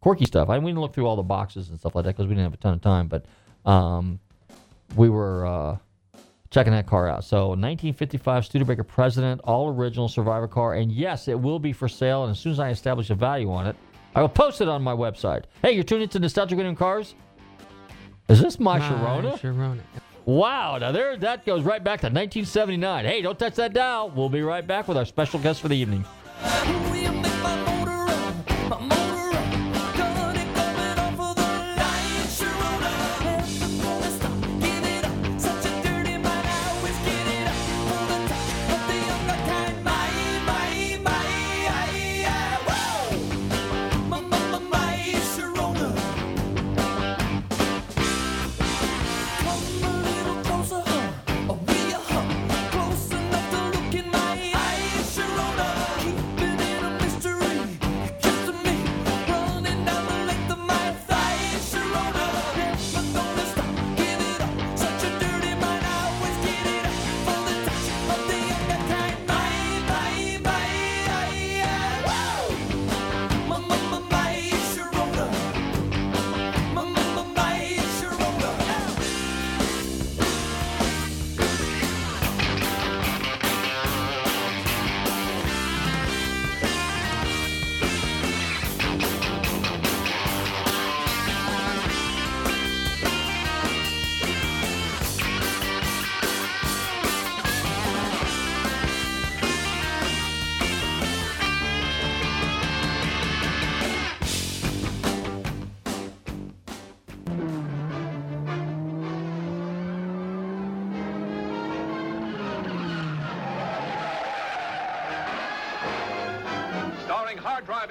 quirky 0.00 0.24
stuff. 0.24 0.48
I 0.48 0.58
we 0.58 0.70
didn't 0.70 0.80
look 0.80 0.94
through 0.94 1.06
all 1.06 1.16
the 1.16 1.22
boxes 1.22 1.68
and 1.70 1.78
stuff 1.78 1.94
like 1.94 2.04
that 2.04 2.16
because 2.16 2.28
we 2.28 2.34
didn't 2.34 2.44
have 2.44 2.54
a 2.54 2.58
ton 2.58 2.74
of 2.74 2.80
time, 2.80 3.08
but 3.08 3.26
um, 3.64 4.20
we 4.94 5.08
were 5.10 5.46
uh, 5.46 5.76
checking 6.50 6.72
that 6.72 6.86
car 6.86 7.08
out. 7.08 7.24
So 7.24 7.48
1955 7.48 8.44
Studebaker 8.44 8.84
President, 8.84 9.40
all 9.44 9.68
original 9.68 10.08
Survivor 10.08 10.48
car, 10.48 10.74
and 10.74 10.90
yes, 10.90 11.28
it 11.28 11.38
will 11.38 11.58
be 11.58 11.72
for 11.72 11.88
sale. 11.88 12.24
And 12.24 12.30
as 12.30 12.38
soon 12.38 12.52
as 12.52 12.60
I 12.60 12.70
establish 12.70 13.10
a 13.10 13.14
value 13.14 13.50
on 13.50 13.66
it, 13.66 13.76
I 14.14 14.20
will 14.20 14.28
post 14.28 14.60
it 14.60 14.68
on 14.68 14.82
my 14.82 14.94
website. 14.94 15.44
Hey, 15.62 15.72
you're 15.72 15.84
tuning 15.84 16.04
into 16.04 16.18
Nostalgic 16.18 16.56
Radio 16.56 16.74
Cars. 16.74 17.14
Is 18.28 18.40
this 18.40 18.58
my 18.58 18.78
My 18.78 18.88
Sharona? 18.88 19.38
Sharona. 19.38 19.80
Wow, 20.24 20.78
now 20.78 20.90
there 20.90 21.16
that 21.18 21.46
goes 21.46 21.62
right 21.62 21.82
back 21.84 22.00
to 22.00 22.06
1979. 22.06 23.04
Hey, 23.04 23.22
don't 23.22 23.38
touch 23.38 23.54
that 23.56 23.72
dial. 23.72 24.10
We'll 24.10 24.28
be 24.28 24.42
right 24.42 24.66
back 24.66 24.88
with 24.88 24.96
our 24.96 25.04
special 25.04 25.38
guest 25.38 25.60
for 25.60 25.68
the 25.68 25.76
evening. 25.76 26.04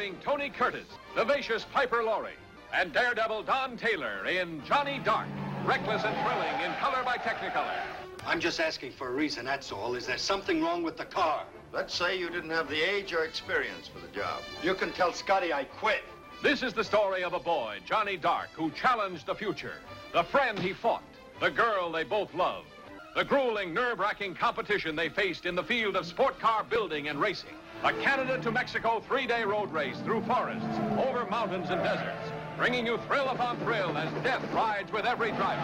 Hard-driving 0.05 0.17
Tony 0.23 0.49
Curtis, 0.49 0.87
vivacious 1.15 1.65
Piper 1.73 2.03
Laurie, 2.03 2.37
and 2.73 2.93
daredevil 2.93 3.43
Don 3.43 3.77
Taylor 3.77 4.25
in 4.25 4.63
Johnny 4.65 4.99
Dark, 5.03 5.27
reckless 5.65 6.03
and 6.03 6.15
thrilling 6.23 6.61
in 6.61 6.75
color 6.79 7.03
by 7.03 7.17
Technicolor. 7.17 7.81
I'm 8.25 8.39
just 8.39 8.59
asking 8.59 8.91
for 8.91 9.09
a 9.09 9.11
reason, 9.11 9.45
that's 9.45 9.71
all. 9.71 9.95
Is 9.95 10.05
there 10.05 10.17
something 10.17 10.61
wrong 10.61 10.83
with 10.83 10.97
the 10.97 11.05
car? 11.05 11.45
Let's 11.73 11.93
say 11.93 12.17
you 12.19 12.29
didn't 12.29 12.49
have 12.51 12.69
the 12.69 12.81
age 12.81 13.13
or 13.13 13.23
experience 13.23 13.87
for 13.87 13.99
the 13.99 14.13
job. 14.13 14.41
You 14.63 14.73
can 14.75 14.91
tell 14.93 15.13
Scotty 15.13 15.53
I 15.53 15.63
quit. 15.63 16.03
This 16.43 16.61
is 16.63 16.73
the 16.73 16.83
story 16.83 17.23
of 17.23 17.33
a 17.33 17.39
boy, 17.39 17.79
Johnny 17.85 18.17
Dark, 18.17 18.49
who 18.53 18.69
challenged 18.71 19.25
the 19.25 19.35
future, 19.35 19.75
the 20.13 20.23
friend 20.23 20.59
he 20.59 20.73
fought, 20.73 21.03
the 21.39 21.49
girl 21.49 21.91
they 21.91 22.03
both 22.03 22.33
loved, 22.33 22.67
the 23.15 23.23
grueling, 23.23 23.73
nerve-wracking 23.73 24.35
competition 24.35 24.95
they 24.95 25.09
faced 25.09 25.45
in 25.45 25.55
the 25.55 25.63
field 25.63 25.95
of 25.95 26.05
sport 26.05 26.39
car 26.39 26.63
building 26.63 27.07
and 27.07 27.19
racing. 27.19 27.55
A 27.83 27.93
Canada 27.93 28.39
to 28.41 28.51
Mexico 28.51 28.99
three-day 28.99 29.43
road 29.43 29.71
race 29.71 29.99
through 29.99 30.21
forests, 30.21 30.79
over 30.97 31.25
mountains 31.29 31.69
and 31.69 31.83
deserts, 31.83 32.31
bringing 32.57 32.85
you 32.85 32.97
thrill 33.07 33.29
upon 33.29 33.57
thrill 33.59 33.95
as 33.97 34.11
death 34.23 34.41
rides 34.53 34.91
with 34.91 35.05
every 35.05 35.31
driver. 35.31 35.61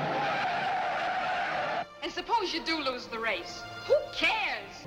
And 2.03 2.11
suppose 2.11 2.53
you 2.53 2.63
do 2.63 2.83
lose 2.83 3.07
the 3.07 3.19
race. 3.19 3.63
Who 3.87 3.95
cares? 4.13 4.80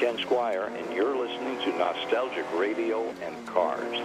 Ken 0.00 0.16
Squire, 0.16 0.72
and 0.78 0.94
you're 0.94 1.14
listening 1.14 1.58
to 1.58 1.76
Nostalgic 1.76 2.46
Radio 2.54 3.10
and 3.20 3.46
Cars. 3.46 3.98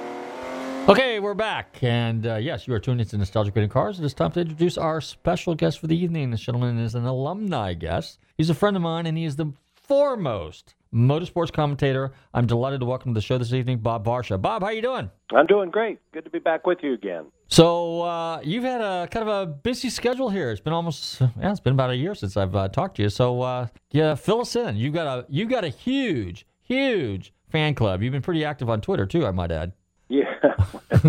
Okay, 0.89 1.21
we're 1.21 1.34
back. 1.34 1.81
And 1.81 2.27
uh, 2.27 2.36
yes, 2.36 2.67
you 2.67 2.73
are 2.73 2.81
tuned 2.81 2.99
into 2.99 3.17
Nostalgic 3.17 3.55
Radio 3.55 3.63
and 3.63 3.71
Cars. 3.71 3.97
It 3.97 4.03
is 4.03 4.13
time 4.13 4.34
to 4.34 4.41
introduce 4.41 4.77
our 4.77 4.99
special 4.99 5.55
guest 5.55 5.79
for 5.79 5.88
the 5.88 5.95
evening. 5.95 6.31
This 6.31 6.41
gentleman 6.41 6.79
is 6.79 6.95
an 6.95 7.05
alumni 7.05 7.75
guest. 7.75 8.19
He's 8.38 8.49
a 8.49 8.53
friend 8.53 8.75
of 8.75 8.81
mine, 8.81 9.05
and 9.05 9.17
he 9.17 9.23
is 9.23 9.38
the 9.38 9.53
foremost 9.73 10.75
motorsports 10.95 11.51
commentator. 11.51 12.13
I'm 12.34 12.47
delighted 12.47 12.79
to 12.79 12.86
welcome 12.86 13.13
to 13.13 13.19
the 13.19 13.25
show 13.25 13.38
this 13.38 13.53
evening, 13.53 13.79
Bob 13.79 14.05
Varsha. 14.05 14.41
Bob, 14.41 14.63
how 14.63 14.69
you 14.69 14.81
doing? 14.81 15.12
I'm 15.34 15.45
doing 15.45 15.69
great. 15.69 15.99
Good 16.13 16.23
to 16.23 16.29
be 16.29 16.39
back 16.39 16.65
with 16.65 16.79
you 16.81 16.93
again. 16.93 17.25
So 17.47 18.01
uh, 18.01 18.39
you've 18.43 18.63
had 18.63 18.81
a 18.81 19.08
kind 19.12 19.27
of 19.27 19.49
a 19.49 19.51
busy 19.51 19.89
schedule 19.89 20.29
here. 20.29 20.51
It's 20.51 20.62
been 20.62 20.73
almost 20.73 21.21
yeah, 21.21 21.51
it's 21.51 21.60
been 21.60 21.73
about 21.73 21.91
a 21.91 21.95
year 21.95 22.15
since 22.15 22.38
I've 22.38 22.55
uh, 22.55 22.69
talked 22.69 22.95
to 22.97 23.03
you. 23.03 23.10
So 23.10 23.41
uh, 23.41 23.67
yeah, 23.91 24.15
fill 24.15 24.41
us 24.41 24.55
in. 24.55 24.77
You've 24.77 24.93
got 24.93 25.05
a 25.05 25.25
you've 25.29 25.49
got 25.49 25.63
a 25.63 25.69
huge 25.69 26.47
huge 26.63 27.34
fan 27.51 27.75
club. 27.75 28.01
You've 28.01 28.13
been 28.13 28.21
pretty 28.21 28.45
active 28.45 28.69
on 28.69 28.81
Twitter 28.81 29.05
too, 29.05 29.25
I 29.25 29.31
might 29.31 29.51
add. 29.51 29.73
Yeah. 30.08 30.34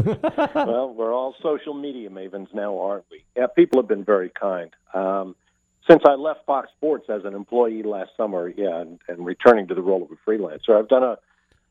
well, 0.54 0.94
we're 0.94 1.12
all 1.12 1.34
social 1.42 1.74
media 1.74 2.08
mavens 2.08 2.52
now, 2.54 2.78
aren't 2.78 3.04
we? 3.10 3.24
Yeah, 3.36 3.46
people 3.46 3.80
have 3.80 3.88
been 3.88 4.04
very 4.04 4.30
kind. 4.30 4.70
Um, 4.94 5.36
since 5.88 6.02
I 6.04 6.14
left 6.14 6.44
Fox 6.46 6.68
Sports 6.76 7.06
as 7.08 7.24
an 7.24 7.34
employee 7.34 7.82
last 7.82 8.10
summer, 8.16 8.52
yeah, 8.56 8.80
and, 8.80 8.98
and 9.08 9.24
returning 9.24 9.68
to 9.68 9.74
the 9.74 9.82
role 9.82 10.02
of 10.02 10.10
a 10.10 10.30
freelancer, 10.30 10.78
I've 10.78 10.88
done 10.88 11.04
a, 11.04 11.18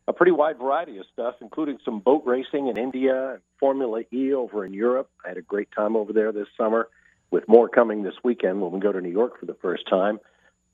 a 0.07 0.13
pretty 0.13 0.31
wide 0.31 0.57
variety 0.57 0.97
of 0.97 1.05
stuff, 1.11 1.35
including 1.41 1.79
some 1.83 1.99
boat 1.99 2.23
racing 2.25 2.67
in 2.67 2.77
India 2.77 3.33
and 3.33 3.41
Formula 3.59 4.01
E 4.11 4.33
over 4.33 4.65
in 4.65 4.73
Europe. 4.73 5.09
I 5.23 5.29
had 5.29 5.37
a 5.37 5.41
great 5.41 5.69
time 5.75 5.95
over 5.95 6.13
there 6.13 6.31
this 6.31 6.47
summer, 6.57 6.87
with 7.31 7.47
more 7.47 7.67
coming 7.67 8.03
this 8.03 8.13
weekend 8.23 8.61
when 8.61 8.71
we 8.71 8.79
go 8.79 8.91
to 8.91 9.01
New 9.01 9.11
York 9.11 9.39
for 9.39 9.45
the 9.45 9.55
first 9.55 9.87
time. 9.89 10.19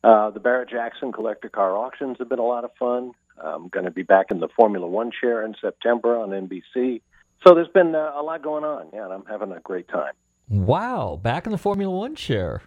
Uh, 0.04 0.32
the 0.32 0.39
Barrett 0.39 0.69
Jackson 0.69 1.12
collector 1.12 1.49
car 1.49 1.77
auctions 1.77 2.17
have 2.19 2.30
been 2.30 2.39
a 2.39 2.45
lot 2.45 2.63
of 2.63 2.71
fun. 2.77 3.12
I'm 3.41 3.69
going 3.69 3.86
to 3.86 3.91
be 3.91 4.04
back 4.04 4.30
in 4.30 4.39
the 4.39 4.49
Formula 4.49 4.86
One 4.86 5.12
chair 5.12 5.43
in 5.43 5.56
September 5.60 6.17
on 6.17 6.30
NBC. 6.30 7.01
So 7.45 7.56
there's 7.56 7.69
been 7.69 7.95
uh, 7.95 8.12
a 8.15 8.21
lot 8.21 8.43
going 8.43 8.63
on, 8.63 8.89
yeah, 8.93 9.06
and 9.06 9.13
I'm 9.13 9.25
having 9.25 9.51
a 9.51 9.60
great 9.60 9.88
time. 9.88 10.13
Wow, 10.47 11.19
back 11.21 11.45
in 11.45 11.51
the 11.51 11.58
Formula 11.58 11.95
One 11.95 12.15
chair. 12.15 12.62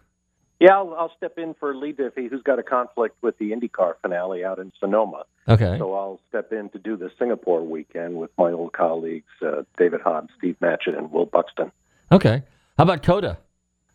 Yeah, 0.60 0.76
I'll, 0.76 0.94
I'll 0.94 1.12
step 1.16 1.36
in 1.36 1.54
for 1.54 1.74
Leigh 1.74 1.92
Diffey, 1.92 2.30
who's 2.30 2.42
got 2.42 2.58
a 2.58 2.62
conflict 2.62 3.16
with 3.22 3.36
the 3.38 3.50
IndyCar 3.50 3.94
finale 4.00 4.44
out 4.44 4.58
in 4.58 4.72
Sonoma. 4.78 5.24
Okay. 5.48 5.76
So 5.78 5.94
I'll 5.94 6.20
step 6.28 6.52
in 6.52 6.70
to 6.70 6.78
do 6.78 6.96
the 6.96 7.10
Singapore 7.18 7.62
weekend 7.62 8.16
with 8.16 8.30
my 8.38 8.52
old 8.52 8.72
colleagues, 8.72 9.30
uh, 9.44 9.62
David 9.76 10.00
Hobbs, 10.00 10.30
Steve 10.38 10.56
Matchett, 10.62 10.96
and 10.96 11.10
Will 11.10 11.26
Buxton. 11.26 11.72
Okay. 12.12 12.42
How 12.78 12.84
about 12.84 13.02
COTA? 13.02 13.36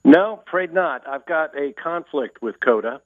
No, 0.03 0.41
afraid 0.47 0.73
not. 0.73 1.07
I've 1.07 1.25
got 1.25 1.57
a 1.57 1.73
conflict 1.73 2.41
with 2.41 2.59
COTA, 2.59 3.01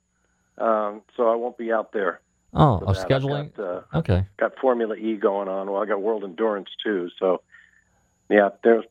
um, 0.58 1.02
so 1.16 1.30
I 1.30 1.36
won't 1.36 1.58
be 1.58 1.72
out 1.72 1.92
there. 1.94 2.22
Oh, 2.54 2.78
of 2.86 2.96
scheduling. 2.98 3.56
Got, 3.56 3.64
uh, 3.66 3.82
Okay. 3.96 4.26
got 4.38 4.58
Formula 4.60 4.96
E 4.96 5.16
going 5.16 5.48
on. 5.48 5.72
Well, 5.72 5.82
I 5.82 5.86
got 5.86 6.02
World 6.02 6.24
Endurance 6.24 6.70
too. 6.84 7.10
So, 7.20 7.42
yeah, 8.30 8.50
there's 8.64 8.86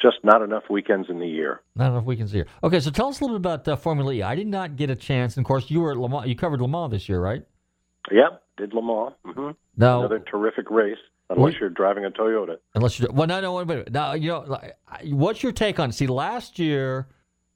just 0.00 0.18
not 0.22 0.42
enough 0.42 0.64
weekends 0.70 1.08
in 1.08 1.18
the 1.18 1.26
year. 1.26 1.60
Not 1.74 1.90
enough 1.92 2.04
weekends 2.04 2.32
here. 2.32 2.46
Okay, 2.62 2.80
so 2.80 2.90
tell 2.90 3.08
us 3.08 3.20
a 3.20 3.24
little 3.24 3.38
bit 3.38 3.46
about 3.46 3.68
uh, 3.68 3.76
Formula 3.76 4.12
E. 4.12 4.22
I 4.22 4.34
did 4.34 4.46
not 4.46 4.76
get 4.76 4.90
a 4.90 4.96
chance. 4.96 5.36
And 5.36 5.44
of 5.44 5.48
course, 5.48 5.70
you 5.70 5.80
were 5.80 5.92
at 5.92 5.96
Le 5.98 6.08
Mans. 6.08 6.26
You 6.26 6.36
covered 6.36 6.60
Le 6.60 6.68
Mans 6.68 6.90
this 6.90 7.08
year, 7.08 7.20
right? 7.20 7.42
Yep, 8.10 8.42
did 8.56 8.74
Le 8.74 8.82
Mans. 8.82 9.14
hmm 9.24 9.50
No. 9.76 10.00
Another 10.00 10.20
terrific 10.20 10.70
race, 10.70 10.98
unless 11.30 11.54
Wait. 11.54 11.60
you're 11.60 11.70
driving 11.70 12.04
a 12.04 12.10
Toyota. 12.10 12.56
Unless 12.74 13.00
you're 13.00 13.10
well, 13.12 13.26
no, 13.26 13.40
no, 13.40 13.54
wait 13.54 13.62
a 13.62 13.66
minute. 13.66 13.92
Now, 13.92 14.14
you 14.14 14.28
know, 14.28 14.44
like, 14.46 14.76
what's 15.04 15.42
your 15.42 15.52
take 15.52 15.78
on? 15.80 15.90
It? 15.90 15.94
See, 15.94 16.06
last 16.06 16.58
year 16.58 17.08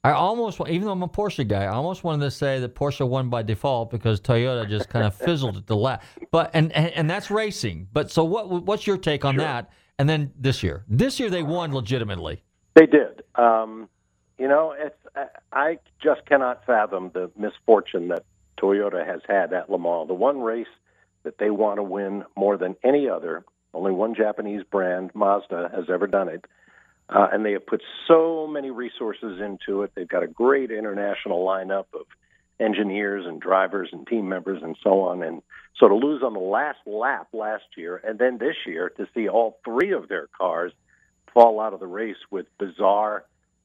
I 0.04 0.12
almost, 0.12 0.60
even 0.60 0.82
though 0.82 0.92
I'm 0.92 1.02
a 1.04 1.08
Porsche 1.08 1.46
guy, 1.46 1.64
I 1.64 1.74
almost 1.74 2.02
wanted 2.02 2.24
to 2.24 2.30
say 2.32 2.58
that 2.58 2.74
Porsche 2.74 3.06
won 3.06 3.30
by 3.30 3.42
default 3.42 3.90
because 3.90 4.20
Toyota 4.20 4.68
just 4.68 4.88
kind 4.88 5.06
of 5.06 5.14
fizzled 5.26 5.56
at 5.56 5.66
the 5.68 5.76
last. 5.76 6.04
But 6.32 6.50
and, 6.54 6.72
and 6.72 6.88
and 6.92 7.08
that's 7.08 7.30
racing. 7.30 7.86
But 7.92 8.10
so 8.10 8.24
what? 8.24 8.48
What's 8.48 8.86
your 8.86 8.96
take 8.96 9.24
on 9.24 9.36
that? 9.36 9.70
And 9.98 10.08
then 10.08 10.32
this 10.38 10.62
year, 10.62 10.84
this 10.88 11.20
year 11.20 11.30
they 11.30 11.42
won 11.42 11.72
legitimately. 11.72 12.42
They 12.74 12.86
did. 12.86 13.22
Um, 13.34 13.88
you 14.38 14.48
know, 14.48 14.74
it's 14.76 14.96
I- 15.52 15.78
just 16.02 16.26
cannot 16.26 16.64
fathom 16.66 17.10
the 17.14 17.30
misfortune 17.36 18.08
that 18.08 18.24
Toyota 18.60 19.06
has 19.06 19.20
had 19.28 19.52
at 19.52 19.70
Le 19.70 19.78
Mans. 19.78 20.08
The 20.08 20.14
one 20.14 20.40
race 20.40 20.66
that 21.22 21.38
they 21.38 21.50
want 21.50 21.78
to 21.78 21.82
win 21.82 22.24
more 22.36 22.56
than 22.56 22.74
any 22.82 23.08
other. 23.08 23.44
Only 23.74 23.92
one 23.92 24.14
Japanese 24.14 24.64
brand, 24.64 25.12
Mazda, 25.14 25.70
has 25.74 25.84
ever 25.88 26.06
done 26.06 26.28
it. 26.28 26.44
Uh, 27.08 27.28
and 27.32 27.44
they 27.44 27.52
have 27.52 27.66
put 27.66 27.82
so 28.08 28.46
many 28.46 28.70
resources 28.70 29.40
into 29.40 29.82
it. 29.82 29.92
They've 29.94 30.08
got 30.08 30.22
a 30.22 30.26
great 30.26 30.70
international 30.70 31.44
lineup 31.44 31.86
of 31.94 32.06
engineers 32.58 33.26
and 33.26 33.40
drivers 33.40 33.90
and 33.92 34.06
team 34.06 34.28
members 34.28 34.62
and 34.62 34.76
so 34.82 35.02
on. 35.02 35.22
And 35.22 35.42
so 35.78 35.88
to 35.88 35.94
lose 35.94 36.22
on 36.22 36.32
the 36.32 36.40
last 36.40 36.78
lap 36.86 37.28
last 37.32 37.64
year 37.76 38.00
and 38.04 38.18
then 38.18 38.38
this 38.38 38.56
year 38.66 38.90
to 38.90 39.06
see 39.14 39.28
all 39.28 39.58
three 39.64 39.92
of 39.92 40.08
their 40.08 40.28
cars 40.38 40.72
fall 41.32 41.60
out 41.60 41.72
of 41.72 41.80
the 41.80 41.86
race 41.86 42.16
with 42.30 42.46
bizarre, 42.58 43.24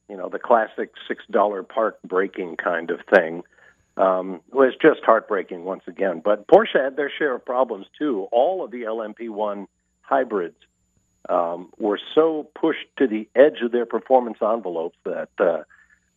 you 0.09 0.15
know, 0.17 0.29
the 0.29 0.39
classic 0.39 0.91
six 1.07 1.23
dollar 1.29 1.63
park 1.63 1.99
braking 2.03 2.55
kind 2.55 2.91
of 2.91 2.99
thing. 3.13 3.43
Um, 3.97 4.41
was 4.51 4.73
just 4.79 4.99
heartbreaking 5.03 5.63
once 5.63 5.81
again. 5.87 6.21
But 6.23 6.47
Porsche 6.47 6.83
had 6.83 6.95
their 6.95 7.11
share 7.17 7.33
of 7.33 7.43
problems 7.43 7.87
too. 7.97 8.27
All 8.31 8.63
of 8.63 8.69
the 8.69 8.83
LMP1 8.83 9.65
hybrids 10.01 10.57
um, 11.29 11.71
were 11.79 11.99
so 12.13 12.47
pushed 12.53 12.85
to 12.97 13.07
the 13.07 13.27
edge 13.35 13.61
of 13.63 13.71
their 13.71 13.87
performance 13.87 14.37
envelopes 14.39 14.97
that 15.03 15.29
uh, 15.39 15.63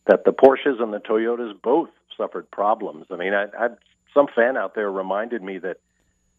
that 0.05 0.25
the 0.25 0.31
Porsches 0.31 0.81
and 0.81 0.93
the 0.93 0.99
Toyotas 0.99 1.59
both 1.61 1.89
suffered 2.15 2.49
problems. 2.51 3.07
I 3.09 3.15
mean, 3.15 3.33
I, 3.33 3.45
I 3.57 3.69
some 4.13 4.27
fan 4.35 4.57
out 4.57 4.75
there 4.75 4.91
reminded 4.91 5.41
me 5.41 5.57
that 5.59 5.77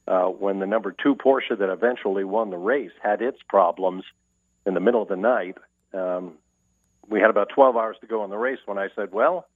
uh, 0.06 0.26
when 0.26 0.58
the 0.58 0.66
number 0.66 0.92
two 0.92 1.14
Porsche 1.14 1.56
that 1.58 1.72
eventually 1.72 2.24
won 2.24 2.50
the 2.50 2.58
race 2.58 2.92
had 3.02 3.22
its 3.22 3.38
problems 3.48 4.04
in 4.66 4.74
the 4.74 4.80
middle 4.80 5.02
of 5.02 5.08
the 5.08 5.16
night, 5.16 5.56
um, 5.94 6.34
we 7.08 7.20
had 7.20 7.30
about 7.30 7.48
12 7.54 7.76
hours 7.76 7.96
to 8.00 8.06
go 8.06 8.22
on 8.22 8.30
the 8.30 8.38
race 8.38 8.58
when 8.66 8.78
I 8.78 8.88
said, 8.94 9.12
well, 9.12 9.46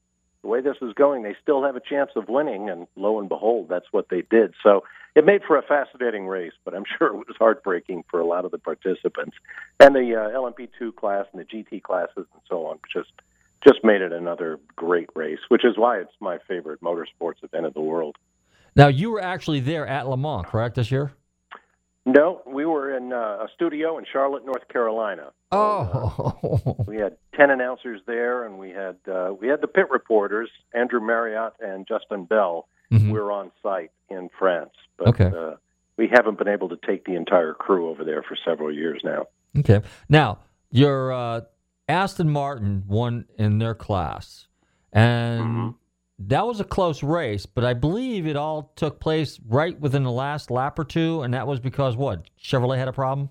the 0.43 0.49
way 0.49 0.61
this 0.61 0.77
is 0.81 0.93
going, 0.95 1.23
they 1.23 1.35
still 1.43 1.65
have 1.65 1.77
a 1.77 1.81
chance 1.81 2.11
of 2.15 2.29
winning. 2.29 2.71
And 2.71 2.87
lo 2.97 3.19
and 3.19 3.29
behold, 3.29 3.69
that's 3.69 3.87
what 3.91 4.09
they 4.09 4.23
did. 4.23 4.55
So 4.63 4.85
it 5.15 5.25
made 5.25 5.43
for 5.43 5.57
a 5.57 5.63
fascinating 5.63 6.27
race, 6.27 6.53
but 6.65 6.75
I'm 6.75 6.85
sure 6.99 7.09
it 7.09 7.17
was 7.17 7.37
heartbreaking 7.39 8.05
for 8.11 8.21
a 8.21 8.27
lot 8.27 8.45
of 8.45 8.51
the 8.51 8.59
participants. 8.59 9.37
And 9.81 9.95
the 9.95 10.15
uh, 10.15 10.39
LMP2 10.39 10.95
class 10.95 11.27
and 11.33 11.41
the 11.41 11.45
GT 11.45 11.83
classes 11.83 12.27
and 12.33 12.43
so 12.49 12.67
on 12.67 12.79
just 12.93 13.11
just 13.67 13.83
made 13.85 14.01
it 14.03 14.13
another 14.13 14.59
great 14.77 15.09
race, 15.15 15.39
which 15.49 15.65
is 15.65 15.77
why 15.77 15.99
it's 15.99 16.13
my 16.21 16.39
favorite 16.49 16.81
motorsports 16.81 17.43
event 17.43 17.67
in 17.67 17.73
the 17.75 17.81
world. 17.81 18.17
Now 18.75 18.89
you 18.89 19.11
were 19.11 19.23
actually 19.23 19.61
there 19.61 19.87
at 19.87 20.09
Le 20.09 20.17
Mans, 20.17 20.45
correct? 20.47 20.77
This 20.77 20.91
year? 20.91 21.13
No, 22.05 22.41
we 22.47 22.65
were 22.65 22.97
in 22.97 23.13
uh, 23.13 23.17
a 23.17 23.49
studio 23.55 23.99
in 23.99 24.05
Charlotte, 24.13 24.45
North 24.47 24.69
Carolina. 24.69 25.33
Oh, 25.51 26.77
We 26.87 26.97
had 26.99 27.17
ten 27.35 27.51
announcers 27.51 28.01
there, 28.07 28.45
and 28.45 28.59
we 28.59 28.71
had 28.71 28.97
uh, 29.11 29.33
we 29.41 29.49
had 29.49 29.61
the 29.61 29.67
pit 29.67 29.87
reporters, 29.91 30.49
Andrew 30.73 31.01
Marriott 31.01 31.55
and 31.61 31.87
Justin 31.89 32.25
Bell. 32.25 32.69
Mhm. 32.93 33.07
We 33.11 33.19
were 33.19 33.33
on 33.33 33.51
site 33.63 33.91
in 34.09 34.29
France, 34.39 34.71
but 34.99 35.09
Okay. 35.09 35.33
uh, 35.37 35.57
we 35.97 36.07
haven't 36.07 36.39
been 36.39 36.47
able 36.49 36.69
to 36.69 36.79
take 36.87 37.05
the 37.07 37.17
entire 37.17 37.55
crew 37.55 37.89
over 37.89 38.05
there 38.05 38.23
for 38.23 38.37
several 38.45 38.71
years 38.73 39.01
now. 39.03 39.27
Okay. 39.59 39.81
Now, 40.09 40.39
your 40.71 41.13
uh, 41.13 41.41
Aston 41.89 42.29
Martin 42.29 42.85
won 42.87 43.27
in 43.39 43.59
their 43.59 43.75
class, 43.75 44.49
and 44.93 45.75
that 46.19 46.47
was 46.47 46.61
a 46.61 46.65
close 46.65 47.03
race, 47.03 47.47
but 47.47 47.65
I 47.65 47.75
believe 47.75 48.27
it 48.27 48.37
all 48.37 48.73
took 48.77 49.01
place 49.01 49.39
right 49.47 49.79
within 49.79 50.03
the 50.03 50.11
last 50.11 50.51
lap 50.51 50.79
or 50.79 50.85
two, 50.85 51.23
and 51.23 51.35
that 51.35 51.47
was 51.47 51.61
because 51.61 51.97
what? 51.97 52.25
Chevrolet 52.43 52.79
had 52.79 52.89
a 52.89 52.93
problem? 52.93 53.31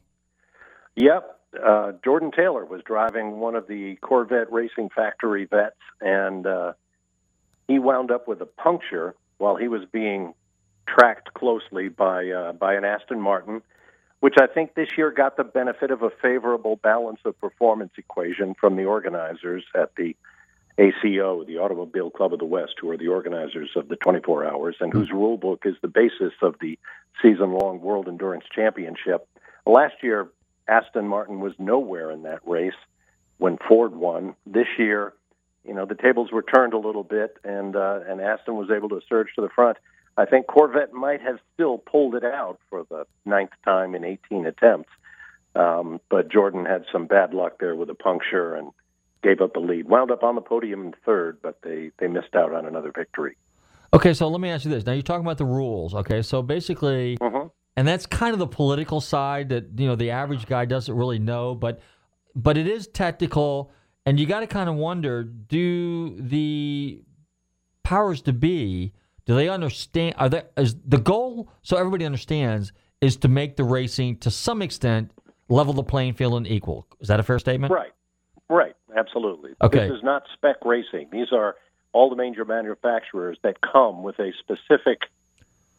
Yep. 0.96 1.40
Uh, 1.66 1.94
Jordan 2.04 2.32
Taylor 2.32 2.66
was 2.66 2.82
driving 2.86 3.40
one 3.40 3.56
of 3.56 3.68
the 3.68 3.96
Corvette 4.02 4.52
Racing 4.52 4.90
Factory 4.96 5.46
vets, 5.46 5.76
and 6.02 6.46
uh, 6.46 6.74
he 7.68 7.80
wound 7.80 8.12
up 8.12 8.28
with 8.28 8.42
a 8.42 8.46
puncture 8.46 9.16
while 9.38 9.56
he 9.56 9.68
was 9.68 9.82
being 9.92 10.34
tracked 10.88 11.34
closely 11.34 11.90
by 11.90 12.30
uh, 12.30 12.52
by 12.54 12.76
an 12.76 12.86
Aston 12.86 13.20
Martin, 13.20 13.62
which 14.20 14.36
I 14.40 14.48
think 14.48 14.74
this 14.74 14.90
year 14.98 15.12
got 15.12 15.38
the 15.38 15.44
benefit 15.44 15.92
of 15.92 16.02
a 16.02 16.10
favorable 16.10 16.78
balance 16.78 17.20
of 17.26 17.40
performance 17.40 17.92
equation 17.98 18.56
from 18.60 18.76
the 18.76 18.86
organizers 18.86 19.64
at 19.76 19.96
the 19.96 20.16
ACO, 20.78 21.44
the 21.46 21.58
Automobile 21.58 22.10
Club 22.10 22.34
of 22.34 22.40
the 22.40 22.46
West, 22.46 22.76
who 22.80 22.90
are 22.92 22.98
the 22.98 23.08
organizers 23.08 23.70
of 23.76 23.88
the 23.88 23.96
24 23.96 24.46
Hours 24.46 24.76
and 24.80 24.92
whose 24.92 25.12
rule 25.12 25.38
book 25.38 25.64
is 25.66 25.76
the 25.82 25.88
basis 25.88 26.34
of 26.42 26.56
the 26.60 26.78
season-long 27.22 27.82
World 27.82 28.08
Endurance 28.08 28.46
Championship. 28.54 29.28
Last 29.66 29.96
year, 30.02 30.28
Aston 30.68 31.08
Martin 31.08 31.40
was 31.40 31.54
nowhere 31.60 32.12
in 32.12 32.24
that 32.24 32.40
race 32.46 32.74
when 33.38 33.58
Ford 33.58 33.96
won. 33.96 34.36
This 34.46 34.68
year, 34.78 35.14
you 35.64 35.74
know, 35.74 35.86
the 35.86 35.96
tables 35.96 36.32
were 36.32 36.44
turned 36.44 36.74
a 36.74 36.78
little 36.78 37.04
bit, 37.04 37.38
and 37.44 37.76
uh, 37.76 38.02
and 38.08 38.22
Aston 38.22 38.56
was 38.56 38.70
able 38.70 38.90
to 38.90 39.02
surge 39.08 39.30
to 39.36 39.42
the 39.42 39.50
front. 39.50 39.78
I 40.18 40.26
think 40.26 40.48
Corvette 40.48 40.94
might 40.94 41.22
have 41.22 41.40
still 41.54 41.78
pulled 41.78 42.16
it 42.16 42.24
out 42.24 42.60
for 42.70 42.86
the 42.90 43.06
ninth 43.26 43.52
time 43.66 43.96
in 43.96 44.06
18 44.06 44.46
attempts, 44.46 44.90
um, 45.56 46.00
but 46.10 46.32
Jordan 46.32 46.66
had 46.66 46.86
some 46.92 47.06
bad 47.06 47.34
luck 47.34 47.60
there 47.60 47.76
with 47.76 47.90
a 47.90 47.96
puncture 47.96 48.56
and 48.56 48.72
gave 49.22 49.42
up 49.42 49.54
the 49.54 49.60
lead. 49.60 49.88
Wound 49.88 50.12
up 50.12 50.24
on 50.24 50.36
the 50.36 50.42
podium 50.42 50.86
in 50.86 50.94
third, 51.06 51.40
but 51.42 51.60
they 51.64 51.92
they 52.00 52.08
missed 52.08 52.36
out 52.36 52.54
on 52.54 52.66
another 52.66 52.92
victory. 52.96 53.36
Okay, 53.94 54.14
so 54.14 54.28
let 54.28 54.40
me 54.40 54.50
ask 54.50 54.66
you 54.66 54.72
this. 54.72 54.86
Now 54.86 54.94
you're 54.94 55.02
talking 55.02 55.26
about 55.26 55.38
the 55.38 55.46
rules. 55.46 55.94
Okay, 55.94 56.22
so 56.22 56.42
basically, 56.42 57.18
and 57.76 57.88
that's 57.88 58.06
kind 58.06 58.34
of 58.34 58.40
the 58.40 58.48
political 58.48 59.02
side 59.02 59.50
that 59.50 59.66
you 59.78 59.88
know 59.88 59.96
the 59.96 60.12
average 60.12 60.46
guy 60.46 60.66
doesn't 60.66 60.96
really 60.96 61.20
know, 61.20 61.56
but 61.56 61.82
but 62.36 62.58
it 62.58 62.68
is 62.68 62.88
technical, 62.88 63.72
and 64.06 64.18
you 64.18 64.26
got 64.26 64.42
to 64.42 64.48
kind 64.48 64.70
of 64.70 64.76
wonder: 64.76 65.24
Do 65.24 66.16
the 66.22 67.02
powers 67.84 68.22
to 68.24 68.34
be 68.34 68.94
do 69.26 69.36
they 69.36 69.50
understand? 69.50 70.16
Are 70.18 70.30
they 70.30 70.44
is 70.58 70.76
the 70.86 70.98
goal? 70.98 71.50
So 71.62 71.78
everybody 71.78 72.06
understands 72.06 72.72
is 73.02 73.18
to 73.18 73.28
make 73.28 73.56
the 73.56 73.64
racing 73.64 74.18
to 74.20 74.32
some 74.32 74.62
extent 74.62 75.12
level 75.50 75.74
the 75.74 75.84
playing 75.84 76.14
field 76.14 76.36
and 76.36 76.48
equal. 76.48 76.88
Is 77.00 77.08
that 77.08 77.20
a 77.20 77.24
fair 77.24 77.40
statement? 77.40 77.72
Right, 77.72 77.92
right, 78.50 78.76
absolutely. 78.96 79.52
Okay. 79.62 79.88
This 79.88 79.98
is 79.98 80.04
not 80.04 80.24
spec 80.34 80.58
racing. 80.64 81.10
These 81.12 81.32
are 81.32 81.56
all 81.92 82.10
the 82.10 82.16
major 82.16 82.46
manufacturers 82.46 83.38
that 83.44 83.58
come 83.62 84.04
with 84.04 84.20
a 84.20 84.32
specific 84.40 85.02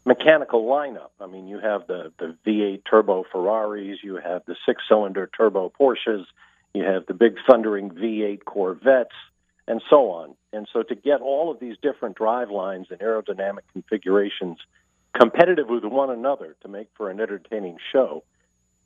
mechanical 0.04 0.64
lineup. 0.64 1.10
I 1.20 1.26
mean, 1.26 1.46
you 1.46 1.58
have 1.58 1.86
the 1.86 2.12
the 2.18 2.36
V8 2.46 2.82
turbo 2.88 3.24
Ferraris, 3.30 3.98
you 4.02 4.16
have 4.16 4.42
the 4.46 4.56
six-cylinder 4.64 5.30
turbo 5.36 5.72
Porsches, 5.78 6.24
you 6.72 6.84
have 6.84 7.06
the 7.06 7.14
big 7.14 7.36
thundering 7.48 7.90
V8 7.90 8.44
Corvettes, 8.44 9.14
and 9.68 9.82
so 9.90 10.10
on. 10.10 10.36
And 10.56 10.66
so 10.72 10.82
to 10.82 10.94
get 10.94 11.20
all 11.20 11.50
of 11.50 11.60
these 11.60 11.76
different 11.82 12.16
drive 12.16 12.50
lines 12.50 12.86
and 12.90 12.98
aerodynamic 13.00 13.60
configurations 13.72 14.58
competitive 15.14 15.68
with 15.68 15.84
one 15.84 16.10
another 16.10 16.56
to 16.62 16.68
make 16.68 16.88
for 16.96 17.10
an 17.10 17.20
entertaining 17.20 17.76
show, 17.92 18.24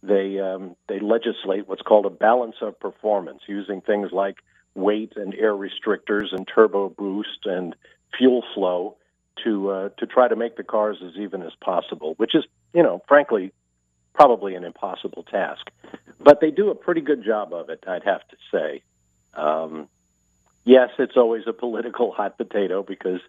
they 0.02 0.38
um, 0.40 0.76
they 0.88 0.98
legislate 0.98 1.68
what's 1.68 1.82
called 1.82 2.06
a 2.06 2.10
balance 2.10 2.56
of 2.60 2.78
performance 2.80 3.42
using 3.46 3.80
things 3.80 4.10
like 4.12 4.36
weight 4.74 5.12
and 5.16 5.34
air 5.34 5.54
restrictors 5.54 6.32
and 6.32 6.48
turbo 6.48 6.88
boost 6.88 7.44
and 7.44 7.76
fuel 8.16 8.42
flow 8.54 8.96
to 9.44 9.70
uh, 9.70 9.88
to 9.98 10.06
try 10.06 10.26
to 10.26 10.36
make 10.36 10.56
the 10.56 10.64
cars 10.64 10.98
as 11.04 11.12
even 11.16 11.42
as 11.42 11.52
possible, 11.60 12.14
which 12.16 12.34
is 12.34 12.44
you 12.72 12.82
know 12.82 13.02
frankly 13.06 13.52
probably 14.14 14.54
an 14.54 14.64
impossible 14.64 15.22
task, 15.22 15.70
but 16.18 16.40
they 16.40 16.50
do 16.50 16.70
a 16.70 16.74
pretty 16.74 17.00
good 17.00 17.24
job 17.24 17.52
of 17.52 17.70
it, 17.70 17.84
I'd 17.86 18.04
have 18.04 18.26
to 18.28 18.36
say. 18.52 18.82
Um, 19.34 19.88
yes, 20.64 20.90
it's 20.98 21.16
always 21.16 21.42
a 21.46 21.52
political 21.52 22.12
hot 22.16 22.36
potato 22.38 22.82
because 22.82 23.20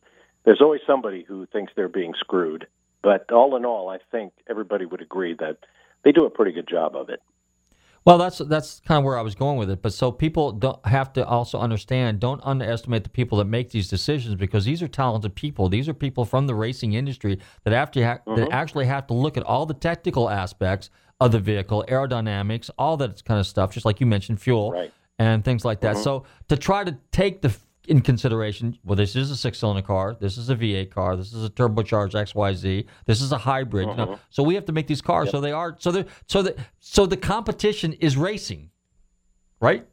there's 0.45 0.61
always 0.61 0.81
somebody 0.87 1.23
who 1.27 1.45
thinks 1.47 1.73
they're 1.75 1.87
being 1.87 2.13
screwed. 2.17 2.67
But 3.03 3.31
all 3.31 3.55
in 3.55 3.65
all, 3.65 3.89
I 3.89 3.97
think 4.11 4.33
everybody 4.49 4.85
would 4.85 5.01
agree 5.01 5.33
that 5.39 5.57
they 6.03 6.11
do 6.11 6.25
a 6.25 6.29
pretty 6.29 6.51
good 6.51 6.67
job 6.67 6.95
of 6.95 7.09
it. 7.09 7.21
Well, 8.03 8.17
that's 8.17 8.39
that's 8.39 8.79
kind 8.87 8.97
of 8.97 9.03
where 9.03 9.17
I 9.17 9.21
was 9.21 9.35
going 9.35 9.57
with 9.59 9.69
it. 9.69 9.83
But 9.83 9.93
so 9.93 10.11
people 10.11 10.51
don't 10.51 10.83
have 10.87 11.13
to 11.13 11.25
also 11.25 11.59
understand. 11.59 12.19
Don't 12.19 12.41
underestimate 12.43 13.03
the 13.03 13.11
people 13.11 13.37
that 13.37 13.45
make 13.45 13.69
these 13.69 13.87
decisions 13.87 14.33
because 14.33 14.65
these 14.65 14.81
are 14.81 14.87
talented 14.87 15.35
people. 15.35 15.69
These 15.69 15.87
are 15.87 15.93
people 15.93 16.25
from 16.25 16.47
the 16.47 16.55
racing 16.55 16.93
industry 16.93 17.39
that 17.63 17.73
have 17.73 17.91
to 17.91 18.03
ha- 18.03 18.19
that 18.25 18.49
Mhm. 18.49 18.51
actually 18.51 18.85
have 18.85 19.05
to 19.07 19.13
look 19.13 19.37
at 19.37 19.43
all 19.43 19.67
the 19.67 19.75
technical 19.75 20.31
aspects 20.31 20.89
of 21.19 21.31
the 21.31 21.39
vehicle, 21.39 21.85
aerodynamics, 21.87 22.71
all 22.75 22.97
that 22.97 23.23
kind 23.23 23.39
of 23.39 23.45
stuff. 23.45 23.71
Just 23.71 23.85
like 23.85 23.99
you 23.99 24.07
mentioned, 24.07 24.41
fuel 24.41 24.73
and 25.21 25.43
things 25.45 25.63
like 25.63 25.81
that. 25.81 25.95
Mhm. 25.97 26.03
So 26.03 26.23
to 26.49 26.57
try 26.57 26.83
to 26.83 26.93
take 27.11 27.41
the 27.41 27.55
in 27.87 27.99
consideration, 27.99 28.77
well, 28.85 28.95
this 28.95 29.15
is 29.15 29.31
a 29.31 29.35
six-cylinder 29.35 29.81
car, 29.81 30.15
this 30.19 30.37
is 30.37 30.49
a 30.49 30.55
V8 30.55 30.91
car, 30.91 31.15
this 31.15 31.33
is 31.33 31.43
a 31.43 31.49
turbocharged 31.49 32.13
XYZ, 32.13 32.85
this 33.05 33.21
is 33.21 33.31
a 33.31 33.37
hybrid. 33.39 33.87
you 33.89 33.95
know. 33.95 34.19
So 34.29 34.43
we 34.43 34.53
have 34.55 34.65
to 34.65 34.71
make 34.71 34.87
these 34.87 35.01
cars 35.01 35.29
so 35.31 35.41
they 35.41 35.51
are 35.51 35.75
so 35.79 35.91
they 35.91 36.05
so 36.27 36.41
the 36.43 36.55
so 36.79 37.05
the 37.05 37.17
competition 37.17 37.93
is 37.93 38.15
racing, 38.17 38.69
right? 39.59 39.85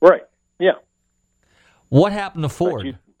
Right. 0.00 0.22
Yeah. 0.58 0.72
What 1.88 2.12
happened 2.12 2.44
to 2.44 2.48
Ford? 2.48 2.98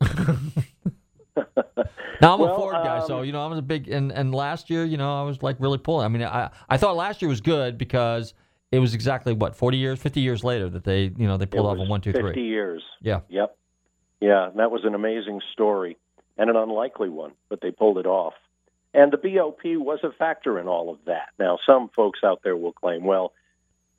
now 2.20 2.34
I'm 2.34 2.40
Well, 2.40 2.52
a 2.52 2.56
Ford 2.56 2.74
guy, 2.82 3.06
so 3.06 3.18
um, 3.20 3.24
you 3.24 3.32
know 3.32 3.44
I 3.44 3.46
was 3.48 3.58
a 3.58 3.62
big 3.62 3.88
and 3.88 4.10
and 4.12 4.34
last 4.34 4.70
year, 4.70 4.84
you 4.84 4.96
know, 4.96 5.20
I 5.20 5.22
was 5.22 5.42
like 5.42 5.56
really 5.60 5.78
pulling. 5.78 6.04
I 6.04 6.08
mean, 6.08 6.22
I 6.22 6.50
I 6.68 6.76
thought 6.76 6.96
last 6.96 7.20
year 7.22 7.28
was 7.28 7.40
good 7.40 7.76
because 7.78 8.34
it 8.76 8.80
was 8.80 8.94
exactly 8.94 9.32
what 9.32 9.56
forty 9.56 9.78
years, 9.78 10.00
fifty 10.00 10.20
years 10.20 10.44
later 10.44 10.68
that 10.68 10.84
they 10.84 11.12
you 11.16 11.26
know 11.26 11.36
they 11.36 11.46
pulled 11.46 11.66
off 11.66 11.78
a 11.78 11.88
one 11.88 12.00
two 12.00 12.12
50 12.12 12.40
years. 12.42 12.82
Yeah. 13.00 13.20
Yep. 13.28 13.56
Yeah, 14.20 14.48
and 14.48 14.58
that 14.58 14.70
was 14.70 14.84
an 14.84 14.94
amazing 14.94 15.40
story 15.52 15.96
and 16.38 16.50
an 16.50 16.56
unlikely 16.56 17.08
one, 17.08 17.32
but 17.48 17.60
they 17.60 17.70
pulled 17.70 17.98
it 17.98 18.06
off. 18.06 18.34
And 18.94 19.12
the 19.12 19.18
BOP 19.18 19.62
was 19.64 20.00
a 20.02 20.10
factor 20.10 20.58
in 20.58 20.68
all 20.68 20.90
of 20.90 20.98
that. 21.06 21.28
Now, 21.38 21.58
some 21.66 21.90
folks 21.94 22.20
out 22.24 22.40
there 22.42 22.56
will 22.56 22.72
claim, 22.72 23.04
well, 23.04 23.32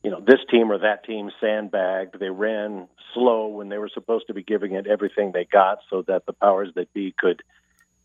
you 0.03 0.09
know, 0.09 0.19
this 0.19 0.39
team 0.49 0.71
or 0.71 0.79
that 0.79 1.05
team 1.05 1.29
sandbagged. 1.39 2.19
They 2.19 2.29
ran 2.29 2.87
slow 3.13 3.47
when 3.47 3.69
they 3.69 3.77
were 3.77 3.89
supposed 3.93 4.27
to 4.27 4.33
be 4.33 4.43
giving 4.43 4.73
it 4.73 4.87
everything 4.87 5.31
they 5.33 5.45
got, 5.45 5.79
so 5.89 6.03
that 6.07 6.25
the 6.25 6.33
powers 6.33 6.69
that 6.75 6.93
be 6.93 7.13
could 7.17 7.43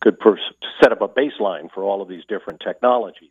could 0.01 0.17
set 0.83 0.93
up 0.93 1.01
a 1.01 1.09
baseline 1.09 1.71
for 1.73 1.85
all 1.85 2.03
of 2.03 2.09
these 2.09 2.25
different 2.29 2.61
technologies. 2.61 3.31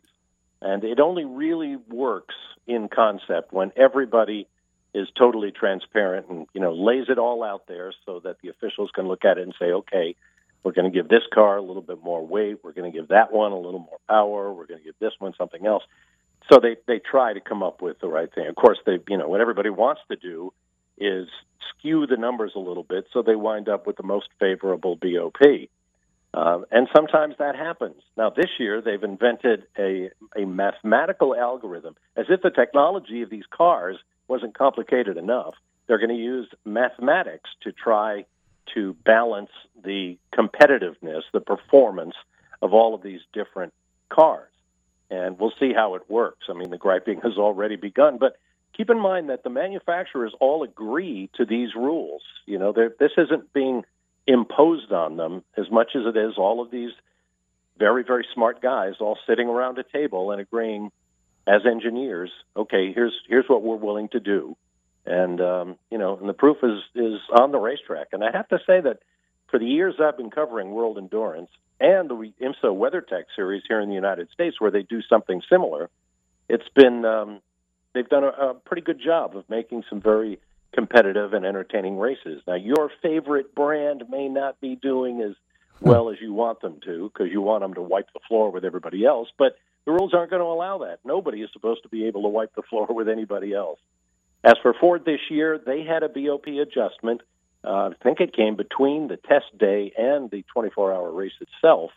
And 0.62 0.84
it 0.84 1.00
only 1.00 1.24
really 1.24 1.76
works 1.88 2.34
in 2.66 2.88
concept 2.88 3.52
when 3.52 3.72
everybody 3.76 4.46
is 4.94 5.08
totally 5.18 5.50
transparent 5.50 6.28
and 6.28 6.46
you 6.52 6.60
know 6.60 6.72
lays 6.74 7.06
it 7.08 7.18
all 7.18 7.42
out 7.42 7.66
there 7.66 7.92
so 8.04 8.20
that 8.20 8.36
the 8.42 8.48
officials 8.48 8.90
can 8.94 9.08
look 9.08 9.24
at 9.24 9.38
it 9.38 9.42
and 9.42 9.54
say, 9.58 9.66
okay, 9.66 10.14
we're 10.62 10.72
going 10.72 10.90
to 10.90 10.96
give 10.96 11.08
this 11.08 11.22
car 11.32 11.56
a 11.56 11.62
little 11.62 11.82
bit 11.82 12.02
more 12.02 12.24
weight, 12.24 12.58
we're 12.62 12.72
going 12.72 12.90
to 12.90 12.96
give 12.96 13.08
that 13.08 13.32
one 13.32 13.52
a 13.52 13.58
little 13.58 13.80
more 13.80 13.98
power, 14.08 14.52
we're 14.52 14.66
going 14.66 14.80
to 14.80 14.84
give 14.84 14.98
this 15.00 15.14
one 15.18 15.32
something 15.36 15.66
else. 15.66 15.82
So 16.50 16.60
they 16.60 16.76
they 16.86 16.98
try 16.98 17.32
to 17.32 17.40
come 17.40 17.62
up 17.62 17.82
with 17.82 18.00
the 18.00 18.08
right 18.08 18.32
thing. 18.32 18.46
Of 18.46 18.56
course, 18.56 18.78
they 18.84 18.98
you 19.08 19.16
know 19.16 19.28
what 19.28 19.40
everybody 19.40 19.70
wants 19.70 20.02
to 20.10 20.16
do 20.16 20.52
is 20.98 21.28
skew 21.70 22.06
the 22.06 22.16
numbers 22.16 22.52
a 22.54 22.60
little 22.60 22.82
bit 22.82 23.06
so 23.12 23.22
they 23.22 23.34
wind 23.34 23.68
up 23.68 23.86
with 23.86 23.96
the 23.96 24.02
most 24.02 24.28
favorable 24.38 24.96
BOP. 24.96 25.68
Uh, 26.34 26.60
and 26.70 26.88
sometimes 26.94 27.34
that 27.38 27.56
happens. 27.56 28.02
Now, 28.16 28.30
this 28.30 28.48
year, 28.58 28.80
they've 28.80 29.02
invented 29.02 29.64
a, 29.78 30.10
a 30.34 30.46
mathematical 30.46 31.36
algorithm. 31.36 31.94
As 32.16 32.26
if 32.30 32.40
the 32.40 32.50
technology 32.50 33.22
of 33.22 33.28
these 33.28 33.44
cars 33.50 33.98
wasn't 34.28 34.56
complicated 34.56 35.18
enough, 35.18 35.54
they're 35.86 35.98
going 35.98 36.08
to 36.08 36.14
use 36.14 36.48
mathematics 36.64 37.50
to 37.62 37.72
try 37.72 38.24
to 38.74 38.94
balance 39.04 39.50
the 39.84 40.16
competitiveness, 40.34 41.22
the 41.32 41.40
performance 41.40 42.14
of 42.62 42.72
all 42.72 42.94
of 42.94 43.02
these 43.02 43.20
different 43.34 43.74
cars. 44.08 44.48
And 45.10 45.38
we'll 45.38 45.52
see 45.60 45.74
how 45.74 45.96
it 45.96 46.02
works. 46.08 46.46
I 46.48 46.54
mean, 46.54 46.70
the 46.70 46.78
griping 46.78 47.20
has 47.20 47.36
already 47.36 47.76
begun, 47.76 48.16
but 48.16 48.36
keep 48.74 48.88
in 48.88 48.98
mind 48.98 49.28
that 49.28 49.42
the 49.42 49.50
manufacturers 49.50 50.32
all 50.40 50.62
agree 50.62 51.28
to 51.34 51.44
these 51.44 51.74
rules. 51.74 52.22
You 52.46 52.58
know, 52.58 52.72
this 52.72 53.12
isn't 53.18 53.52
being 53.52 53.84
imposed 54.26 54.92
on 54.92 55.16
them 55.16 55.42
as 55.56 55.70
much 55.70 55.90
as 55.94 56.02
it 56.06 56.16
is 56.16 56.34
all 56.36 56.62
of 56.62 56.70
these 56.70 56.90
very, 57.78 58.04
very 58.04 58.26
smart 58.34 58.62
guys 58.62 58.94
all 59.00 59.18
sitting 59.26 59.48
around 59.48 59.78
a 59.78 59.84
table 59.84 60.30
and 60.30 60.40
agreeing 60.40 60.90
as 61.46 61.62
engineers, 61.66 62.30
okay, 62.56 62.92
here's 62.92 63.14
here's 63.28 63.46
what 63.48 63.62
we're 63.62 63.76
willing 63.76 64.08
to 64.10 64.20
do. 64.20 64.56
And 65.04 65.40
um, 65.40 65.76
you 65.90 65.98
know, 65.98 66.16
and 66.16 66.28
the 66.28 66.34
proof 66.34 66.58
is 66.62 66.78
is 66.94 67.20
on 67.36 67.50
the 67.50 67.58
racetrack. 67.58 68.08
And 68.12 68.22
I 68.22 68.30
have 68.32 68.48
to 68.48 68.58
say 68.66 68.80
that 68.80 69.00
for 69.50 69.58
the 69.58 69.66
years 69.66 69.96
I've 70.00 70.16
been 70.16 70.30
covering 70.30 70.70
World 70.70 70.98
Endurance 70.98 71.50
and 71.80 72.08
the 72.08 72.32
IMSA 72.40 72.64
WeatherTech 72.64 73.24
series 73.34 73.62
here 73.66 73.80
in 73.80 73.88
the 73.88 73.94
United 73.94 74.30
States, 74.30 74.60
where 74.60 74.70
they 74.70 74.82
do 74.82 75.02
something 75.02 75.42
similar, 75.50 75.90
it's 76.48 76.68
been 76.76 77.04
um, 77.04 77.40
they've 77.92 78.08
done 78.08 78.24
a, 78.24 78.28
a 78.28 78.54
pretty 78.54 78.82
good 78.82 79.00
job 79.04 79.36
of 79.36 79.48
making 79.50 79.82
some 79.90 80.00
very 80.00 80.38
competitive 80.72 81.32
and 81.34 81.44
entertaining 81.44 81.98
races. 81.98 82.42
Now, 82.46 82.54
your 82.54 82.90
favorite 83.02 83.54
brand 83.54 84.04
may 84.08 84.28
not 84.28 84.60
be 84.60 84.76
doing 84.76 85.20
as 85.20 85.34
well 85.80 86.10
as 86.10 86.16
you 86.20 86.32
want 86.32 86.60
them 86.60 86.80
to 86.84 87.10
because 87.12 87.30
you 87.30 87.40
want 87.40 87.62
them 87.62 87.74
to 87.74 87.82
wipe 87.82 88.12
the 88.12 88.20
floor 88.28 88.50
with 88.50 88.64
everybody 88.64 89.04
else, 89.04 89.28
but 89.38 89.56
the 89.84 89.92
rules 89.92 90.14
aren't 90.14 90.30
going 90.30 90.40
to 90.40 90.46
allow 90.46 90.78
that. 90.78 91.00
Nobody 91.04 91.42
is 91.42 91.50
supposed 91.52 91.82
to 91.82 91.88
be 91.88 92.06
able 92.06 92.22
to 92.22 92.28
wipe 92.28 92.54
the 92.54 92.62
floor 92.70 92.86
with 92.88 93.08
anybody 93.08 93.52
else. 93.54 93.78
As 94.44 94.54
for 94.62 94.74
Ford 94.80 95.04
this 95.04 95.20
year, 95.30 95.58
they 95.64 95.84
had 95.84 96.02
a 96.02 96.08
BOP 96.08 96.46
adjustment. 96.46 97.22
Uh, 97.64 97.90
I 97.90 97.92
think 98.02 98.20
it 98.20 98.34
came 98.34 98.56
between 98.56 99.06
the 99.06 99.16
test 99.16 99.56
day 99.56 99.92
and 99.96 100.30
the 100.30 100.44
24-hour 100.56 101.12
race 101.12 101.32
itself, 101.40 101.90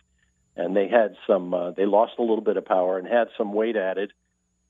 and 0.56 0.76
they 0.76 0.88
had 0.88 1.16
some. 1.26 1.54
Uh, 1.54 1.72
they 1.72 1.86
lost 1.86 2.14
a 2.20 2.22
little 2.22 2.42
bit 2.42 2.58
of 2.58 2.66
power 2.66 3.00
and 3.00 3.08
had 3.08 3.30
some 3.36 3.52
weight 3.54 3.76
added. 3.76 4.14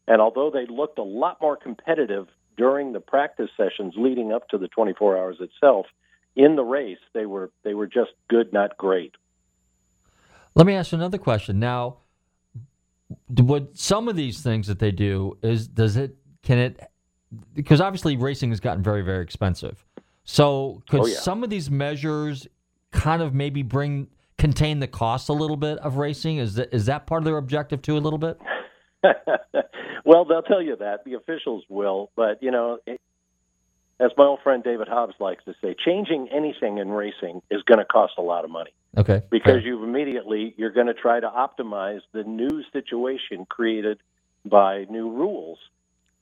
And 0.07 0.21
although 0.21 0.51
they 0.51 0.65
looked 0.67 0.99
a 0.99 1.03
lot 1.03 1.41
more 1.41 1.57
competitive 1.57 2.27
during 2.57 2.93
the 2.93 2.99
practice 2.99 3.49
sessions 3.57 3.93
leading 3.97 4.31
up 4.31 4.47
to 4.49 4.57
the 4.57 4.67
24 4.67 5.17
hours 5.17 5.37
itself, 5.39 5.85
in 6.35 6.55
the 6.55 6.63
race 6.63 6.97
they 7.13 7.25
were 7.25 7.51
they 7.63 7.73
were 7.73 7.87
just 7.87 8.11
good, 8.29 8.51
not 8.53 8.77
great. 8.77 9.13
Let 10.55 10.65
me 10.65 10.73
ask 10.73 10.91
you 10.91 10.97
another 10.97 11.17
question. 11.17 11.59
Now, 11.59 11.97
would 13.29 13.77
some 13.77 14.07
of 14.07 14.15
these 14.15 14.41
things 14.41 14.67
that 14.67 14.79
they 14.79 14.91
do 14.91 15.37
is 15.41 15.67
does 15.67 15.97
it 15.97 16.15
can 16.43 16.57
it 16.57 16.79
because 17.53 17.81
obviously 17.81 18.15
racing 18.17 18.49
has 18.49 18.59
gotten 18.59 18.83
very 18.83 19.01
very 19.01 19.23
expensive. 19.23 19.85
So 20.23 20.81
could 20.89 21.01
Oh, 21.01 21.05
yeah. 21.05 21.19
some 21.19 21.43
of 21.43 21.49
these 21.49 21.69
measures 21.69 22.47
kind 22.91 23.21
of 23.21 23.33
maybe 23.33 23.61
bring 23.61 24.07
contain 24.37 24.79
the 24.79 24.87
cost 24.87 25.29
a 25.29 25.33
little 25.33 25.57
bit 25.57 25.77
of 25.79 25.97
racing? 25.97 26.37
Is 26.37 26.55
that 26.55 26.73
is 26.73 26.85
that 26.87 27.05
part 27.07 27.21
of 27.21 27.25
their 27.25 27.37
objective 27.37 27.81
too 27.81 27.97
a 27.97 27.99
little 27.99 28.19
bit? 28.19 28.39
well, 30.05 30.25
they'll 30.25 30.43
tell 30.43 30.61
you 30.61 30.75
that 30.77 31.03
the 31.03 31.15
officials 31.15 31.63
will, 31.67 32.11
but 32.15 32.41
you 32.41 32.51
know, 32.51 32.77
it, 32.85 33.01
as 33.99 34.11
my 34.17 34.25
old 34.25 34.39
friend 34.43 34.63
David 34.63 34.87
Hobbs 34.87 35.15
likes 35.19 35.43
to 35.45 35.55
say, 35.61 35.75
changing 35.83 36.29
anything 36.31 36.77
in 36.77 36.89
racing 36.89 37.41
is 37.49 37.61
going 37.63 37.79
to 37.79 37.85
cost 37.85 38.13
a 38.17 38.21
lot 38.21 38.43
of 38.43 38.51
money 38.51 38.71
Okay. 38.97 39.23
because 39.29 39.63
you 39.63 39.83
immediately 39.83 40.53
you're 40.57 40.71
going 40.71 40.87
to 40.87 40.93
try 40.93 41.19
to 41.19 41.27
optimize 41.27 42.01
the 42.11 42.23
new 42.23 42.63
situation 42.71 43.45
created 43.49 43.99
by 44.45 44.85
new 44.89 45.09
rules. 45.11 45.57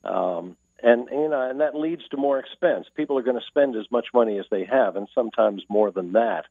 Um, 0.02 0.56
and 0.82 1.08
you 1.10 1.28
know, 1.28 1.48
and 1.50 1.60
that 1.60 1.74
leads 1.74 2.06
to 2.08 2.16
more 2.16 2.38
expense. 2.38 2.86
People 2.96 3.18
are 3.18 3.22
going 3.22 3.38
to 3.38 3.46
spend 3.46 3.76
as 3.76 3.86
much 3.90 4.06
money 4.12 4.38
as 4.38 4.44
they 4.50 4.64
have, 4.64 4.96
and 4.96 5.08
sometimes 5.14 5.62
more 5.68 5.90
than 5.90 6.12
that. 6.12 6.44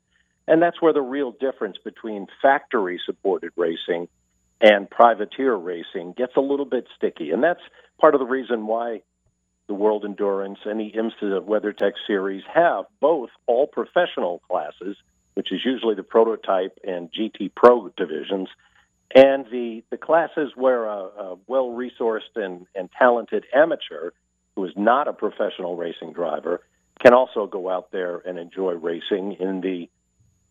And 0.47 0.61
that's 0.61 0.81
where 0.81 0.93
the 0.93 1.01
real 1.01 1.31
difference 1.31 1.77
between 1.83 2.27
factory-supported 2.41 3.51
racing 3.55 4.07
and 4.61 4.89
privateer 4.89 5.55
racing 5.55 6.13
gets 6.15 6.33
a 6.35 6.41
little 6.41 6.65
bit 6.65 6.87
sticky. 6.95 7.31
And 7.31 7.43
that's 7.43 7.61
part 7.99 8.15
of 8.15 8.19
the 8.19 8.25
reason 8.25 8.65
why 8.65 9.01
the 9.67 9.73
World 9.73 10.05
Endurance 10.05 10.59
and 10.65 10.79
the 10.79 10.91
IMSA 10.91 11.45
WeatherTech 11.45 11.93
series 12.05 12.43
have 12.53 12.85
both 12.99 13.29
all 13.47 13.67
professional 13.67 14.39
classes, 14.49 14.97
which 15.35 15.51
is 15.51 15.61
usually 15.63 15.95
the 15.95 16.03
prototype 16.03 16.77
and 16.83 17.09
GT 17.11 17.51
Pro 17.55 17.89
divisions, 17.89 18.49
and 19.15 19.45
the, 19.51 19.83
the 19.89 19.97
classes 19.97 20.51
where 20.55 20.85
a, 20.85 20.97
a 20.97 21.37
well 21.47 21.67
resourced 21.69 22.35
and, 22.35 22.65
and 22.75 22.89
talented 22.97 23.45
amateur 23.53 24.11
who 24.55 24.65
is 24.65 24.71
not 24.75 25.07
a 25.07 25.13
professional 25.13 25.75
racing 25.75 26.13
driver 26.13 26.61
can 26.99 27.13
also 27.13 27.47
go 27.47 27.69
out 27.69 27.91
there 27.91 28.17
and 28.17 28.37
enjoy 28.37 28.73
racing 28.73 29.37
in 29.39 29.61
the 29.61 29.89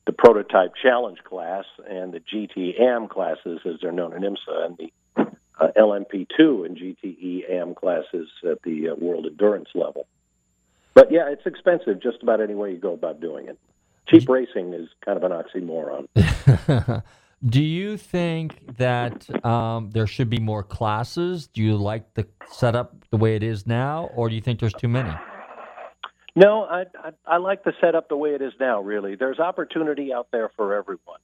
the 0.07 0.12
prototype 0.12 0.72
challenge 0.80 1.18
class 1.24 1.64
and 1.88 2.12
the 2.12 2.20
GT 2.20 2.80
AM 2.80 3.09
classes, 3.09 3.61
as 3.64 3.74
they're 3.80 3.92
known 3.92 4.12
in 4.14 4.22
IMSA, 4.22 4.66
and 4.66 4.76
the 4.78 4.92
uh, 5.61 5.68
LMP2 5.76 6.66
and 6.66 6.76
GTE 6.76 7.50
AM 7.50 7.74
classes 7.74 8.28
at 8.48 8.61
the 8.62 8.90
uh, 8.90 8.94
World 8.96 9.26
Endurance 9.26 9.68
level. 9.74 10.07
But 10.94 11.11
yeah, 11.12 11.28
it's 11.28 11.46
expensive 11.46 12.03
just 12.03 12.22
about 12.22 12.40
any 12.40 12.55
way 12.55 12.72
you 12.72 12.78
go 12.78 12.92
about 12.92 13.20
doing 13.20 13.48
it. 13.48 13.59
Cheap 14.09 14.28
racing 14.28 14.74
is 14.74 14.88
kind 15.05 15.22
of 15.22 15.22
an 15.22 15.32
oxymoron. 15.32 17.03
Do 17.44 17.62
you 17.62 17.96
think 17.96 18.76
that 18.76 19.44
um, 19.44 19.90
there 19.90 20.07
should 20.07 20.30
be 20.30 20.38
more 20.38 20.62
classes? 20.62 21.48
Do 21.48 21.61
you 21.61 21.76
like 21.76 22.14
the 22.14 22.26
setup 22.48 22.94
the 23.11 23.16
way 23.16 23.34
it 23.34 23.42
is 23.42 23.66
now, 23.66 24.11
or 24.14 24.28
do 24.28 24.36
you 24.36 24.40
think 24.40 24.61
there's 24.61 24.74
too 24.74 24.86
many? 24.86 25.11
No, 26.34 26.64
I, 26.64 26.84
I 26.98 27.10
I 27.26 27.36
like 27.36 27.62
the 27.62 27.74
setup 27.80 28.08
the 28.08 28.16
way 28.16 28.30
it 28.30 28.42
is 28.42 28.52
now. 28.58 28.80
Really, 28.80 29.16
there's 29.16 29.38
opportunity 29.38 30.12
out 30.12 30.28
there 30.32 30.50
for 30.56 30.74
everyone. 30.74 31.20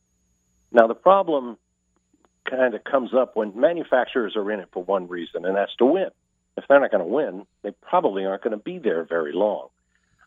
Now 0.70 0.86
the 0.86 0.94
problem 0.94 1.56
kind 2.48 2.74
of 2.74 2.84
comes 2.84 3.14
up 3.14 3.36
when 3.36 3.58
manufacturers 3.58 4.36
are 4.36 4.50
in 4.50 4.60
it 4.60 4.68
for 4.72 4.82
one 4.82 5.08
reason, 5.08 5.44
and 5.44 5.56
that's 5.56 5.74
to 5.76 5.86
win. 5.86 6.10
If 6.56 6.64
they're 6.68 6.80
not 6.80 6.90
going 6.90 7.04
to 7.04 7.10
win, 7.12 7.46
they 7.62 7.70
probably 7.70 8.24
aren't 8.26 8.42
going 8.42 8.56
to 8.56 8.62
be 8.62 8.78
there 8.78 9.04
very 9.04 9.32
long, 9.32 9.68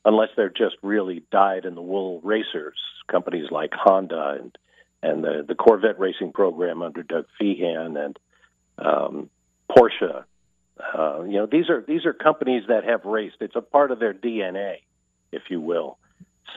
unless 0.05 0.29
they're 0.35 0.49
just 0.49 0.77
really 0.81 1.23
dyed 1.31 1.65
in 1.65 1.75
the 1.75 1.81
wool 1.81 2.21
racers. 2.21 2.77
Companies 3.09 3.51
like 3.51 3.71
Honda 3.73 4.37
and 4.39 4.57
and 5.03 5.23
the 5.23 5.45
the 5.47 5.55
Corvette 5.55 5.99
racing 5.99 6.31
program 6.31 6.81
under 6.81 7.03
Doug 7.03 7.25
Fehan 7.39 8.03
and 8.03 8.19
um, 8.79 9.29
Porsche 9.69 10.23
uh, 10.97 11.23
you 11.23 11.37
know, 11.37 11.47
these 11.47 11.69
are 11.69 11.83
these 11.87 12.05
are 12.05 12.13
companies 12.13 12.63
that 12.67 12.83
have 12.85 13.05
raced. 13.05 13.37
It's 13.41 13.55
a 13.55 13.61
part 13.61 13.91
of 13.91 13.99
their 13.99 14.13
DNA, 14.13 14.77
if 15.31 15.43
you 15.49 15.61
will. 15.61 15.97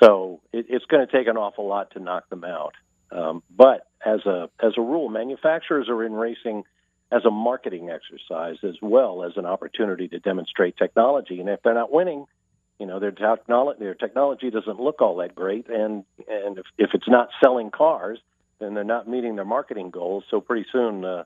So 0.03 0.41
it, 0.53 0.67
it's 0.69 0.85
going 0.87 1.07
to 1.07 1.13
take 1.13 1.29
an 1.29 1.37
awful 1.37 1.67
lot 1.69 1.93
to 1.93 2.01
knock 2.01 2.29
them 2.31 2.45
out. 2.45 2.75
Um, 3.13 3.43
but 3.55 3.87
as 4.05 4.27
a 4.27 4.51
as 4.61 4.73
a 4.77 4.81
rule, 4.81 5.09
manufacturers 5.09 5.89
are 5.89 6.05
in 6.05 6.13
racing 6.13 6.65
as 7.13 7.25
a 7.25 7.31
marketing 7.31 7.91
exercise 7.91 8.57
as 8.65 8.77
well 8.83 9.25
as 9.25 9.33
an 9.37 9.47
opportunity 9.47 10.09
to 10.09 10.19
demonstrate 10.19 10.77
technology. 10.77 11.41
And 11.41 11.49
if 11.49 11.61
they're 11.63 11.75
not 11.75 11.93
winning, 11.93 12.27
You 12.81 12.87
know, 12.87 12.99
their 12.99 13.13
technology 13.13 13.79
their 13.79 13.95
technology 13.95 14.51
doesn't 14.51 14.81
look 14.81 15.01
all 15.01 15.17
that 15.19 15.35
great, 15.35 15.69
and 15.69 16.05
and 16.29 16.59
if, 16.59 16.67
if 16.77 16.91
it's 16.93 17.09
not 17.09 17.29
selling 17.43 17.71
cars, 17.71 18.19
then 18.59 18.75
they're 18.75 18.93
not 18.97 19.07
meeting 19.09 19.37
their 19.37 19.45
marketing 19.45 19.91
goals. 19.91 20.25
So 20.29 20.41
pretty 20.41 20.67
soon, 20.73 21.05
uh, 21.05 21.25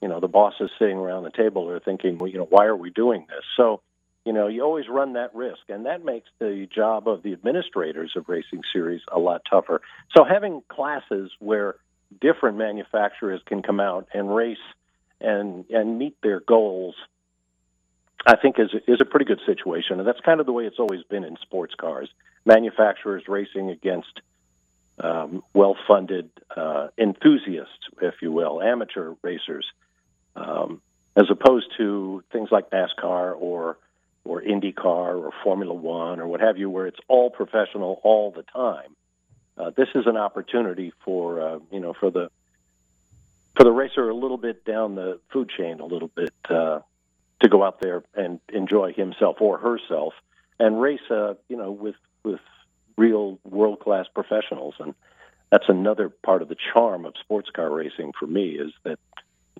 you 0.00 0.08
know, 0.08 0.20
the 0.20 0.28
bosses 0.28 0.70
sitting 0.78 0.96
around 0.96 1.24
the 1.24 1.30
table 1.30 1.68
are 1.70 1.80
thinking, 1.80 2.18
well, 2.18 2.30
you 2.30 2.38
know, 2.38 2.46
why 2.48 2.66
are 2.66 2.76
we 2.76 2.90
doing 2.90 3.26
this? 3.28 3.44
So, 3.56 3.80
you 4.24 4.32
know, 4.32 4.46
you 4.46 4.62
always 4.62 4.88
run 4.88 5.14
that 5.14 5.34
risk, 5.34 5.60
and 5.68 5.86
that 5.86 6.04
makes 6.04 6.28
the 6.38 6.68
job 6.72 7.08
of 7.08 7.22
the 7.22 7.32
administrators 7.32 8.12
of 8.16 8.28
racing 8.28 8.62
series 8.72 9.00
a 9.10 9.18
lot 9.18 9.42
tougher. 9.48 9.80
So 10.16 10.24
having 10.24 10.62
classes 10.68 11.30
where 11.38 11.76
different 12.20 12.58
manufacturers 12.58 13.40
can 13.46 13.62
come 13.62 13.80
out 13.80 14.08
and 14.12 14.34
race 14.34 14.56
and 15.20 15.64
and 15.70 15.98
meet 15.98 16.16
their 16.22 16.40
goals 16.40 16.94
I 18.26 18.36
think 18.36 18.58
is 18.58 18.70
is 18.86 19.00
a 19.00 19.04
pretty 19.04 19.24
good 19.24 19.40
situation, 19.46 19.98
and 19.98 20.06
that's 20.06 20.20
kind 20.20 20.40
of 20.40 20.46
the 20.46 20.52
way 20.52 20.66
it's 20.66 20.78
always 20.78 21.02
been 21.04 21.24
in 21.24 21.36
sports 21.40 21.74
cars. 21.74 22.10
Manufacturers 22.44 23.22
racing 23.28 23.70
against 23.70 24.20
um, 25.00 25.42
well-funded 25.54 26.30
uh, 26.54 26.88
enthusiasts, 26.98 27.88
if 28.02 28.16
you 28.20 28.32
will, 28.32 28.60
amateur 28.60 29.14
racers, 29.22 29.64
um, 30.38 30.80
as 31.16 31.26
opposed 31.30 31.66
to 31.78 32.22
things 32.32 32.48
like 32.50 32.70
NASCAR 32.70 33.34
or 33.36 33.78
or 34.24 34.42
IndyCar 34.42 35.22
or 35.22 35.32
Formula 35.42 35.72
One 35.72 36.20
or 36.20 36.26
what 36.26 36.40
have 36.40 36.58
you, 36.58 36.68
where 36.68 36.86
it's 36.86 36.98
all 37.08 37.30
professional 37.30 38.00
all 38.02 38.30
the 38.30 38.42
time. 38.42 38.94
Uh, 39.56 39.70
this 39.70 39.88
is 39.94 40.06
an 40.06 40.16
opportunity 40.16 40.92
for 41.04 41.40
uh, 41.40 41.58
you 41.70 41.80
know 41.80 41.94
for 41.94 42.10
the 42.10 42.30
for 43.56 43.64
the 43.64 43.72
racer 43.72 44.08
a 44.08 44.14
little 44.14 44.36
bit 44.36 44.64
down 44.64 44.94
the 44.94 45.18
food 45.32 45.50
chain, 45.56 45.80
a 45.80 45.86
little 45.86 46.08
bit 46.08 46.32
uh, 46.48 46.80
to 47.40 47.48
go 47.48 47.64
out 47.64 47.80
there 47.80 48.04
and 48.14 48.40
enjoy 48.52 48.92
himself 48.92 49.36
or 49.40 49.58
herself 49.58 50.14
and 50.58 50.80
race, 50.80 51.00
uh, 51.10 51.34
you 51.48 51.56
know, 51.56 51.70
with 51.70 51.96
with 52.24 52.40
real 52.96 53.38
world 53.44 53.80
class 53.80 54.06
professionals. 54.12 54.74
And 54.78 54.94
that's 55.50 55.68
another 55.68 56.08
part 56.08 56.42
of 56.42 56.48
the 56.48 56.56
charm 56.72 57.04
of 57.04 57.14
sports 57.20 57.48
car 57.50 57.70
racing 57.70 58.12
for 58.18 58.26
me 58.26 58.50
is 58.50 58.72
that 58.84 58.98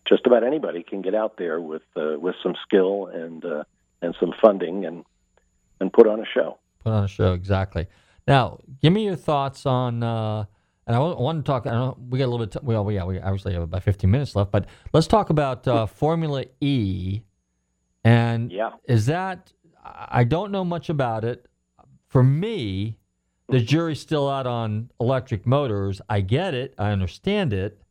just 0.09 0.26
about 0.26 0.44
anybody 0.44 0.82
can 0.82 1.02
get 1.02 1.14
out 1.14 1.36
there 1.36 1.61
with 1.61 1.82
uh, 1.96 2.18
with 2.18 2.34
some 2.42 2.54
skill 2.66 3.06
and 3.06 3.44
uh, 3.44 3.64
and 4.02 4.14
some 4.20 4.32
funding 4.40 4.84
and 4.84 5.04
and 5.80 5.92
put 5.92 6.06
on 6.06 6.20
a 6.20 6.26
show. 6.26 6.59
Put 6.84 6.92
on 6.92 7.04
a 7.04 7.09
show 7.09 7.32
exactly. 7.32 7.86
Now, 8.26 8.59
give 8.82 8.92
me 8.92 9.04
your 9.04 9.16
thoughts 9.16 9.66
on. 9.66 10.02
Uh, 10.02 10.44
and 10.86 10.96
I 10.96 11.00
want 11.00 11.44
to 11.44 11.46
talk. 11.46 11.66
I 11.66 11.70
know 11.72 11.98
we 12.09 12.18
got 12.18 12.24
a 12.24 12.30
little 12.30 12.46
bit. 12.46 12.52
T- 12.52 12.61
well, 12.62 12.90
yeah, 12.90 13.04
we 13.04 13.20
obviously 13.20 13.52
have 13.52 13.62
about 13.62 13.82
15 13.82 14.11
minutes 14.11 14.34
left, 14.34 14.50
but 14.50 14.64
let's 14.94 15.06
talk 15.06 15.28
about 15.28 15.68
uh, 15.68 15.84
Formula 15.84 16.44
E 16.62 17.20
and 18.04 18.50
yeah. 18.50 18.70
is 18.84 19.06
that 19.06 19.52
I 19.84 20.24
don't 20.24 20.50
know 20.50 20.64
much 20.64 20.88
about 20.88 21.24
it. 21.24 21.46
For 22.09 22.22
me, 22.22 22.96
the 23.48 23.61
jury's 23.61 24.00
still 24.00 24.28
out 24.28 24.46
on 24.46 24.90
electric 24.98 25.46
motors. 25.46 26.00
I 26.09 26.22
get 26.22 26.54
it, 26.54 26.74
I 26.78 26.90
understand 26.90 27.52
it, 27.52 27.82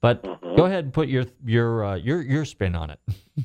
but 0.00 0.22
Mm-hmm. 0.22 0.56
go 0.56 0.64
ahead 0.66 0.84
and 0.84 0.92
put 0.92 1.08
your 1.08 1.24
your 1.44 1.84
uh, 1.84 1.94
your 1.96 2.22
your 2.22 2.44
spin 2.44 2.74
on 2.74 2.90
it. 2.90 3.00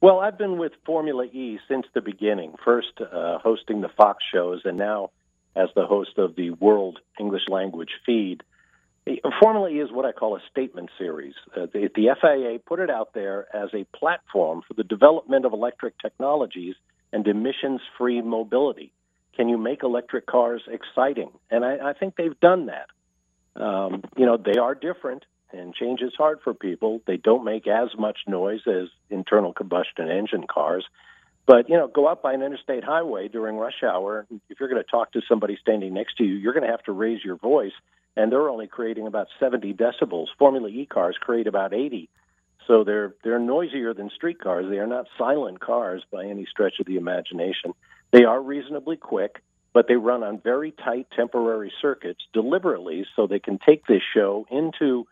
Well, 0.00 0.20
I've 0.20 0.36
been 0.36 0.58
with 0.58 0.72
Formula 0.84 1.24
E 1.24 1.58
since 1.66 1.86
the 1.94 2.02
beginning. 2.02 2.56
First, 2.62 3.00
uh, 3.00 3.38
hosting 3.38 3.80
the 3.80 3.88
Fox 3.88 4.22
shows, 4.30 4.60
and 4.66 4.76
now 4.76 5.12
as 5.56 5.70
the 5.74 5.86
host 5.86 6.18
of 6.18 6.36
the 6.36 6.50
World 6.50 6.98
English 7.18 7.48
Language 7.48 7.88
feed. 8.04 8.42
Formula 9.40 9.70
E 9.70 9.80
is 9.80 9.90
what 9.90 10.04
I 10.04 10.12
call 10.12 10.36
a 10.36 10.40
statement 10.50 10.90
series. 10.98 11.32
Uh, 11.56 11.66
the, 11.72 11.88
the 11.94 12.14
FIA 12.20 12.58
put 12.58 12.80
it 12.80 12.90
out 12.90 13.14
there 13.14 13.46
as 13.56 13.70
a 13.72 13.84
platform 13.96 14.60
for 14.68 14.74
the 14.74 14.84
development 14.84 15.46
of 15.46 15.54
electric 15.54 15.98
technologies 15.98 16.74
and 17.12 17.26
emissions 17.26 17.80
free 17.96 18.20
mobility. 18.20 18.92
Can 19.36 19.48
you 19.48 19.56
make 19.56 19.82
electric 19.82 20.26
cars 20.26 20.62
exciting? 20.68 21.30
And 21.50 21.64
I, 21.64 21.90
I 21.90 21.92
think 21.94 22.16
they've 22.16 22.38
done 22.40 22.66
that. 22.66 22.88
Um, 23.62 24.02
you 24.18 24.26
know, 24.26 24.36
they 24.36 24.58
are 24.58 24.74
different, 24.74 25.24
and 25.54 25.74
change 25.74 26.00
is 26.00 26.12
hard 26.16 26.40
for 26.42 26.54
people. 26.54 27.00
They 27.06 27.16
don't 27.16 27.44
make 27.44 27.66
as 27.66 27.90
much 27.98 28.18
noise 28.26 28.62
as 28.66 28.88
internal 29.10 29.52
combustion 29.52 30.10
engine 30.10 30.46
cars. 30.46 30.84
But, 31.46 31.68
you 31.68 31.76
know, 31.76 31.88
go 31.88 32.08
out 32.08 32.22
by 32.22 32.32
an 32.32 32.42
interstate 32.42 32.84
highway 32.84 33.28
during 33.28 33.56
rush 33.56 33.82
hour. 33.82 34.26
If 34.48 34.58
you're 34.58 34.68
going 34.68 34.82
to 34.82 34.90
talk 34.90 35.12
to 35.12 35.20
somebody 35.28 35.58
standing 35.60 35.92
next 35.92 36.16
to 36.16 36.24
you, 36.24 36.34
you're 36.34 36.54
going 36.54 36.64
to 36.64 36.70
have 36.70 36.82
to 36.84 36.92
raise 36.92 37.22
your 37.22 37.36
voice 37.36 37.72
and 38.16 38.30
they're 38.30 38.48
only 38.48 38.66
creating 38.66 39.06
about 39.06 39.28
70 39.40 39.74
decibels. 39.74 40.26
Formula 40.38 40.68
E 40.68 40.86
cars 40.86 41.16
create 41.20 41.46
about 41.46 41.74
80, 41.74 42.08
so 42.66 42.84
they're 42.84 43.14
they're 43.24 43.38
noisier 43.38 43.94
than 43.94 44.10
street 44.10 44.40
cars. 44.40 44.66
They 44.68 44.78
are 44.78 44.86
not 44.86 45.06
silent 45.18 45.60
cars 45.60 46.02
by 46.10 46.26
any 46.26 46.46
stretch 46.46 46.80
of 46.80 46.86
the 46.86 46.96
imagination. 46.96 47.74
They 48.12 48.24
are 48.24 48.40
reasonably 48.40 48.96
quick, 48.96 49.42
but 49.72 49.88
they 49.88 49.96
run 49.96 50.22
on 50.22 50.40
very 50.40 50.72
tight 50.72 51.08
temporary 51.14 51.72
circuits 51.82 52.20
deliberately 52.32 53.06
so 53.16 53.26
they 53.26 53.40
can 53.40 53.58
take 53.58 53.86
this 53.86 54.02
show 54.14 54.46
into 54.50 55.06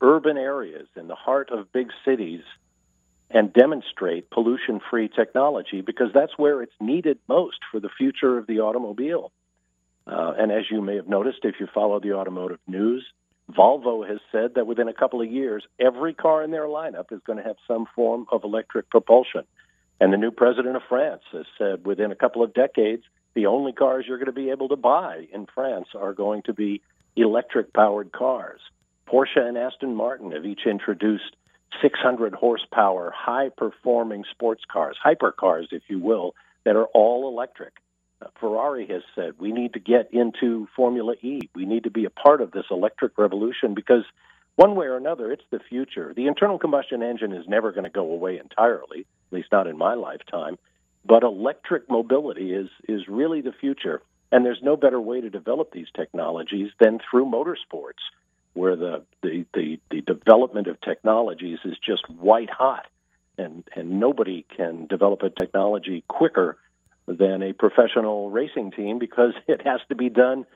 urban 0.00 0.36
areas 0.36 0.88
in 0.96 1.08
the 1.08 1.14
heart 1.14 1.50
of 1.50 1.72
big 1.72 1.88
cities 2.04 2.42
and 3.30 3.52
demonstrate 3.52 4.30
pollution-free 4.30 5.08
technology 5.08 5.80
because 5.80 6.12
that's 6.14 6.38
where 6.38 6.62
it's 6.62 6.74
needed 6.80 7.18
most 7.28 7.58
for 7.70 7.80
the 7.80 7.88
future 7.88 8.38
of 8.38 8.46
the 8.46 8.60
automobile. 8.60 9.32
Uh, 10.06 10.32
and 10.38 10.52
as 10.52 10.64
you 10.70 10.80
may 10.80 10.96
have 10.96 11.08
noticed, 11.08 11.40
if 11.42 11.56
you 11.58 11.66
follow 11.74 11.98
the 11.98 12.12
automotive 12.12 12.60
news, 12.68 13.04
Volvo 13.50 14.08
has 14.08 14.18
said 14.30 14.54
that 14.54 14.66
within 14.66 14.88
a 14.88 14.92
couple 14.92 15.20
of 15.20 15.30
years, 15.30 15.64
every 15.80 16.14
car 16.14 16.42
in 16.42 16.50
their 16.50 16.66
lineup 16.66 17.12
is 17.12 17.20
going 17.26 17.38
to 17.38 17.44
have 17.44 17.56
some 17.66 17.86
form 17.94 18.26
of 18.30 18.44
electric 18.44 18.90
propulsion. 18.90 19.42
And 20.00 20.12
the 20.12 20.18
new 20.18 20.30
president 20.30 20.76
of 20.76 20.82
France 20.88 21.22
has 21.32 21.46
said 21.56 21.86
within 21.86 22.12
a 22.12 22.16
couple 22.16 22.42
of 22.42 22.54
decades, 22.54 23.02
the 23.34 23.46
only 23.46 23.72
cars 23.72 24.04
you're 24.06 24.18
going 24.18 24.26
to 24.26 24.32
be 24.32 24.50
able 24.50 24.68
to 24.68 24.76
buy 24.76 25.26
in 25.32 25.46
France 25.54 25.88
are 25.94 26.12
going 26.12 26.42
to 26.42 26.52
be 26.52 26.82
electric 27.16 27.72
powered 27.72 28.12
cars. 28.12 28.60
Porsche 29.06 29.40
and 29.40 29.56
Aston 29.56 29.94
Martin 29.94 30.32
have 30.32 30.44
each 30.44 30.66
introduced 30.66 31.36
600 31.80 32.34
horsepower, 32.34 33.12
high 33.14 33.50
performing 33.50 34.24
sports 34.30 34.62
cars, 34.70 34.96
hypercars, 35.04 35.66
if 35.72 35.82
you 35.88 35.98
will, 35.98 36.34
that 36.64 36.76
are 36.76 36.86
all 36.86 37.28
electric. 37.28 37.74
Uh, 38.20 38.26
Ferrari 38.40 38.86
has 38.86 39.02
said 39.14 39.34
we 39.38 39.52
need 39.52 39.74
to 39.74 39.80
get 39.80 40.12
into 40.12 40.66
Formula 40.74 41.14
E. 41.22 41.40
We 41.54 41.66
need 41.66 41.84
to 41.84 41.90
be 41.90 42.04
a 42.04 42.10
part 42.10 42.40
of 42.40 42.50
this 42.50 42.64
electric 42.70 43.18
revolution 43.18 43.74
because 43.74 44.04
one 44.56 44.74
way 44.74 44.86
or 44.86 44.96
another, 44.96 45.30
it's 45.30 45.44
the 45.50 45.60
future. 45.60 46.14
The 46.14 46.26
internal 46.26 46.58
combustion 46.58 47.02
engine 47.02 47.32
is 47.32 47.46
never 47.46 47.72
going 47.72 47.84
to 47.84 47.90
go 47.90 48.10
away 48.10 48.38
entirely, 48.38 49.00
at 49.00 49.32
least 49.32 49.52
not 49.52 49.66
in 49.66 49.76
my 49.76 49.94
lifetime. 49.94 50.56
But 51.04 51.22
electric 51.22 51.88
mobility 51.90 52.52
is 52.52 52.68
is 52.88 53.06
really 53.06 53.42
the 53.42 53.52
future, 53.52 54.02
and 54.32 54.44
there's 54.44 54.62
no 54.62 54.76
better 54.76 55.00
way 55.00 55.20
to 55.20 55.30
develop 55.30 55.72
these 55.72 55.86
technologies 55.94 56.70
than 56.80 56.98
through 56.98 57.26
motorsports, 57.26 58.02
where 58.56 58.76
the 58.76 59.02
the 59.22 59.44
the, 59.54 59.80
the 59.90 60.00
development 60.00 60.66
of 60.66 60.80
technologies 60.80 61.58
is 61.64 61.76
just 61.84 62.08
white 62.08 62.50
hot, 62.50 62.86
and 63.38 63.64
and 63.74 64.00
nobody 64.00 64.44
can 64.56 64.86
develop 64.86 65.22
a 65.22 65.30
technology 65.30 66.04
quicker 66.08 66.58
than 67.06 67.42
a 67.42 67.52
professional 67.52 68.30
racing 68.30 68.72
team 68.72 68.98
because 68.98 69.32
it 69.46 69.62
has 69.64 69.80
to 69.88 69.94
be 69.94 70.08
done 70.08 70.46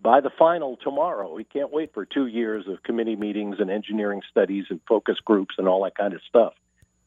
by 0.00 0.20
the 0.20 0.30
final 0.38 0.76
tomorrow. 0.76 1.32
We 1.32 1.44
can't 1.44 1.72
wait 1.72 1.94
for 1.94 2.04
two 2.04 2.26
years 2.26 2.66
of 2.68 2.82
committee 2.82 3.16
meetings 3.16 3.56
and 3.58 3.70
engineering 3.70 4.20
studies 4.30 4.66
and 4.68 4.80
focus 4.86 5.16
groups 5.24 5.54
and 5.56 5.66
all 5.66 5.84
that 5.84 5.96
kind 5.96 6.12
of 6.12 6.20
stuff. 6.28 6.52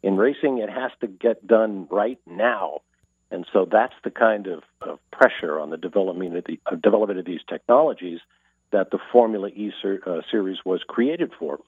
In 0.02 0.18
racing, 0.18 0.60
it 0.60 0.70
has 0.70 0.92
to 1.02 1.08
get 1.08 1.46
done 1.46 1.88
right 1.92 2.20
now. 2.26 2.82
And 3.30 3.46
so 3.52 3.68
that's 3.70 3.94
the 4.04 4.10
kind 4.10 4.48
of, 4.48 4.64
of 4.82 5.00
pressure 5.12 5.60
on 5.60 5.70
the 5.70 5.78
development 5.78 6.38
of, 6.38 6.46
the, 6.46 6.60
uh, 6.66 6.76
development 6.76 7.20
of 7.20 7.26
these 7.26 7.42
technologies 7.48 8.20
that 8.72 8.92
the 8.92 9.00
Formula 9.12 9.48
E 9.50 9.72
ser, 9.82 10.00
uh, 10.06 10.22
series 10.30 10.58
was 10.66 10.82
created 10.88 11.32
for. 11.40 11.60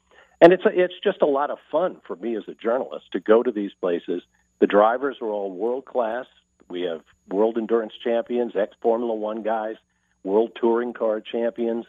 And 0.41 0.53
it's 0.53 0.65
a, 0.65 0.69
it's 0.69 0.93
just 1.03 1.21
a 1.21 1.25
lot 1.25 1.49
of 1.49 1.57
fun 1.71 1.97
for 2.07 2.15
me 2.15 2.35
as 2.37 2.43
a 2.47 2.53
journalist 2.53 3.05
to 3.11 3.19
go 3.19 3.43
to 3.43 3.51
these 3.51 3.71
places. 3.79 4.21
The 4.59 4.67
drivers 4.67 5.17
are 5.21 5.27
all 5.27 5.51
world 5.51 5.85
class. 5.85 6.25
We 6.69 6.81
have 6.83 7.01
world 7.29 7.57
endurance 7.57 7.93
champions, 8.03 8.53
ex 8.55 8.73
Formula 8.81 9.13
One 9.13 9.43
guys, 9.43 9.75
world 10.23 10.51
touring 10.59 10.93
car 10.93 11.21
champions. 11.21 11.85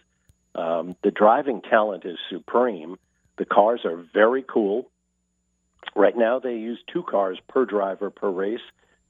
Um, 0.55 0.97
the 1.03 1.11
driving 1.11 1.61
talent 1.63 2.05
is 2.05 2.19
supreme. 2.31 2.99
The 3.39 3.45
cars 3.45 3.83
are 3.85 4.05
very 4.13 4.43
cool. 4.43 4.89
Right 5.95 6.17
now, 6.17 6.39
they 6.39 6.55
use 6.55 6.79
two 6.93 7.03
cars 7.03 7.39
per 7.49 7.65
driver 7.65 8.11
per 8.11 8.31
race. 8.31 8.61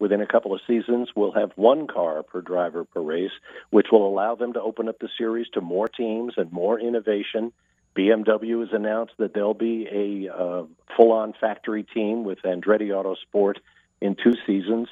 Within 0.01 0.23
a 0.23 0.27
couple 0.27 0.55
of 0.55 0.63
seasons, 0.67 1.11
we'll 1.15 1.33
have 1.33 1.53
one 1.57 1.87
car 1.87 2.23
per 2.23 2.41
driver 2.41 2.85
per 2.85 3.03
race, 3.03 3.31
which 3.69 3.89
will 3.93 4.09
allow 4.09 4.35
them 4.35 4.55
to 4.55 4.61
open 4.61 4.89
up 4.89 4.99
the 4.99 5.11
series 5.17 5.47
to 5.51 5.61
more 5.61 5.89
teams 5.89 6.35
and 6.39 6.51
more 6.51 6.81
innovation. 6.81 7.53
BMW 7.95 8.61
has 8.61 8.71
announced 8.73 9.13
that 9.19 9.35
there'll 9.35 9.53
be 9.53 9.87
a 9.93 10.35
uh, 10.35 10.65
full 10.97 11.13
on 11.13 11.35
factory 11.39 11.83
team 11.83 12.25
with 12.25 12.39
Andretti 12.43 12.89
Autosport 12.89 13.57
in 14.01 14.17
two 14.17 14.33
seasons. 14.47 14.89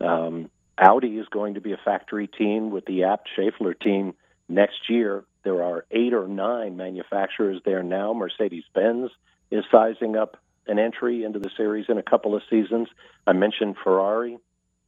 Um, 0.00 0.50
Audi 0.76 1.18
is 1.18 1.28
going 1.28 1.54
to 1.54 1.60
be 1.60 1.72
a 1.72 1.80
factory 1.84 2.26
team 2.26 2.70
with 2.70 2.86
the 2.86 3.04
Abt 3.04 3.28
Schaeffler 3.36 3.78
team 3.78 4.14
next 4.48 4.88
year. 4.88 5.22
There 5.44 5.62
are 5.62 5.84
eight 5.92 6.12
or 6.12 6.26
nine 6.26 6.76
manufacturers 6.76 7.60
there 7.64 7.84
now. 7.84 8.14
Mercedes 8.14 8.64
Benz 8.74 9.10
is 9.52 9.64
sizing 9.70 10.16
up 10.16 10.38
an 10.66 10.78
entry 10.78 11.24
into 11.24 11.38
the 11.38 11.50
series 11.56 11.86
in 11.88 11.98
a 11.98 12.02
couple 12.02 12.34
of 12.34 12.42
seasons. 12.50 12.88
I 13.26 13.32
mentioned 13.32 13.76
Ferrari. 13.82 14.38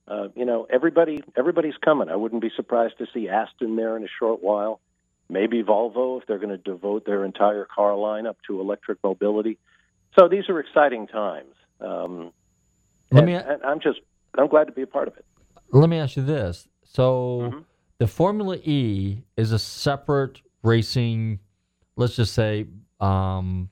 Uh, 0.08 0.28
you 0.34 0.44
know, 0.44 0.66
everybody 0.70 1.22
everybody's 1.36 1.76
coming. 1.84 2.08
I 2.08 2.16
wouldn't 2.16 2.42
be 2.42 2.50
surprised 2.56 2.98
to 2.98 3.06
see 3.14 3.28
Aston 3.28 3.76
there 3.76 3.96
in 3.96 4.02
a 4.04 4.08
short 4.18 4.42
while. 4.42 4.80
Maybe 5.28 5.62
Volvo 5.62 6.20
if 6.20 6.26
they're 6.26 6.38
going 6.38 6.50
to 6.50 6.58
devote 6.58 7.06
their 7.06 7.24
entire 7.24 7.64
car 7.64 7.92
lineup 7.92 8.34
to 8.48 8.60
electric 8.60 8.98
mobility. 9.02 9.58
So 10.18 10.28
these 10.28 10.48
are 10.48 10.58
exciting 10.60 11.06
times. 11.06 11.54
Um, 11.80 12.32
Let 13.10 13.20
and- 13.24 13.26
me- 13.26 13.34
and 13.34 13.62
I'm 13.62 13.80
just 13.80 14.00
I'm 14.36 14.48
glad 14.48 14.64
to 14.66 14.72
be 14.72 14.82
a 14.82 14.86
part 14.86 15.08
of 15.08 15.16
it. 15.16 15.24
Let 15.70 15.88
me 15.88 15.98
ask 15.98 16.16
you 16.16 16.22
this. 16.24 16.68
So 16.84 17.38
Mm-hmm. 17.42 17.58
the 17.98 18.06
Formula 18.08 18.56
E 18.56 19.22
is 19.36 19.52
a 19.52 19.58
separate 19.58 20.42
racing, 20.62 21.38
let's 21.96 22.16
just 22.16 22.34
say, 22.34 22.66
um, 23.00 23.70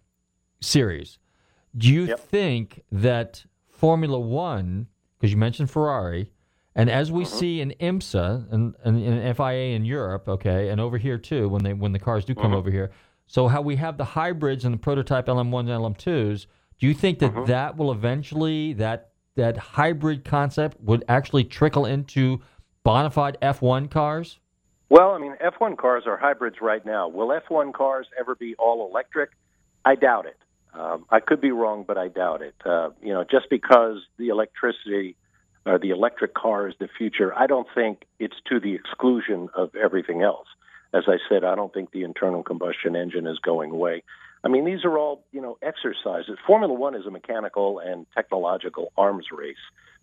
series. 0.61 1.19
Do 1.77 1.89
you 1.89 2.17
think 2.17 2.83
that 2.91 3.45
Formula 3.69 4.19
One, 4.19 4.89
because 5.19 5.31
you 5.33 5.39
mentioned 5.39 5.71
Ferrari, 5.71 6.31
and 6.75 6.91
as 6.91 7.09
Mm-hmm. 7.09 7.19
we 7.19 7.25
see 7.25 7.61
in 7.61 7.75
IMSA 7.81 8.53
and, 8.53 8.75
and 8.85 9.03
in 9.03 9.35
FIA 9.35 9.75
in 9.75 9.85
Europe, 9.85 10.29
okay, 10.29 10.69
and 10.69 10.81
over 10.81 10.99
here 10.99 11.19
too, 11.19 11.49
when 11.49 11.63
they 11.63 11.73
when 11.73 11.93
the 11.93 11.99
cars 11.99 12.25
do 12.25 12.33
Mm-hmm. 12.33 12.43
come 12.43 12.55
over 12.55 12.71
here, 12.71 12.91
so 13.27 13.49
how 13.49 13.61
we 13.61 13.77
have 13.77 13.97
the 13.99 14.05
hybrids 14.05 14.65
and 14.65 14.75
the 14.75 14.79
prototype 14.79 15.27
LM1s 15.27 15.61
and 15.61 15.97
LM2s, 15.97 16.47
do 16.79 16.87
you 16.87 16.95
think 16.95 17.19
Mm-hmm. 17.19 17.41
that 17.41 17.47
that 17.47 17.77
will 17.77 17.93
eventually 17.93 18.73
that 18.75 19.11
that 19.37 19.57
hybrid 19.57 20.25
concept 20.25 20.77
would 20.81 21.05
actually 21.09 21.45
trickle 21.45 21.87
into 21.87 22.41
bona 22.83 23.11
fide 23.11 23.37
F1 23.41 23.91
cars? 23.91 24.39
Well, 24.89 25.13
I 25.13 25.19
mean, 25.19 25.37
F1 25.41 25.77
cars 25.79 26.03
are 26.07 26.17
hybrids 26.17 26.57
right 26.61 26.85
now. 26.85 27.07
Will 27.09 27.29
F1 27.29 27.73
cars 27.73 28.09
ever 28.19 28.35
be 28.35 28.57
all 28.59 28.89
electric? 28.91 29.31
I 29.85 29.95
doubt 29.95 30.27
it. 30.27 30.37
Um, 30.75 31.05
I 31.11 31.21
could 31.21 31.41
be 31.41 31.51
wrong, 31.51 31.85
but 31.87 31.99
I 31.99 32.09
doubt 32.09 32.43
it. 32.43 32.55
Uh, 32.65 32.91
you 33.03 33.13
know, 33.13 33.25
just 33.25 33.51
because 33.51 33.99
the 34.19 34.29
electricity 34.29 35.17
or 35.67 35.79
the 35.79 35.91
electric 35.91 36.35
car 36.35 36.69
is 36.69 36.75
the 36.79 36.89
future, 36.97 37.37
I 37.37 37.47
don't 37.47 37.67
think 37.75 38.05
it's 38.19 38.37
to 38.49 38.61
the 38.61 38.75
exclusion 38.75 39.49
of 39.55 39.75
everything 39.75 40.23
else. 40.23 40.47
As 40.93 41.05
I 41.07 41.19
said, 41.29 41.45
I 41.45 41.55
don't 41.55 41.73
think 41.73 41.93
the 41.93 42.03
internal 42.03 42.43
combustion 42.43 42.97
engine 42.97 43.27
is 43.27 43.39
going 43.39 43.71
away. 43.71 44.03
I 44.43 44.49
mean, 44.49 44.65
these 44.65 44.85
are 44.85 44.99
all, 44.99 45.25
you 45.33 45.41
know, 45.41 45.59
exercises. 45.63 46.39
Formula 46.47 46.73
One 46.73 46.95
is 46.95 47.07
a 47.07 47.11
mechanical 47.11 47.79
and 47.79 48.07
technological 48.15 48.93
arms 48.97 49.27
race, 49.31 49.57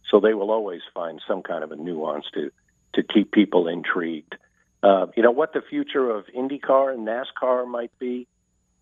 so 0.10 0.20
they 0.20 0.34
will 0.34 0.52
always 0.52 0.82
find 0.94 1.22
some 1.28 1.42
kind 1.42 1.64
of 1.64 1.72
a 1.72 1.76
nuance 1.76 2.26
to 2.34 2.52
to 2.94 3.04
keep 3.04 3.32
people 3.32 3.68
intrigued. 3.68 4.36
Uh, 4.84 5.08
you 5.16 5.24
know 5.24 5.32
what 5.32 5.54
the 5.54 5.62
future 5.62 6.10
of 6.10 6.26
IndyCar 6.28 6.94
and 6.94 7.08
NASCAR 7.08 7.68
might 7.68 7.92
be. 8.00 8.28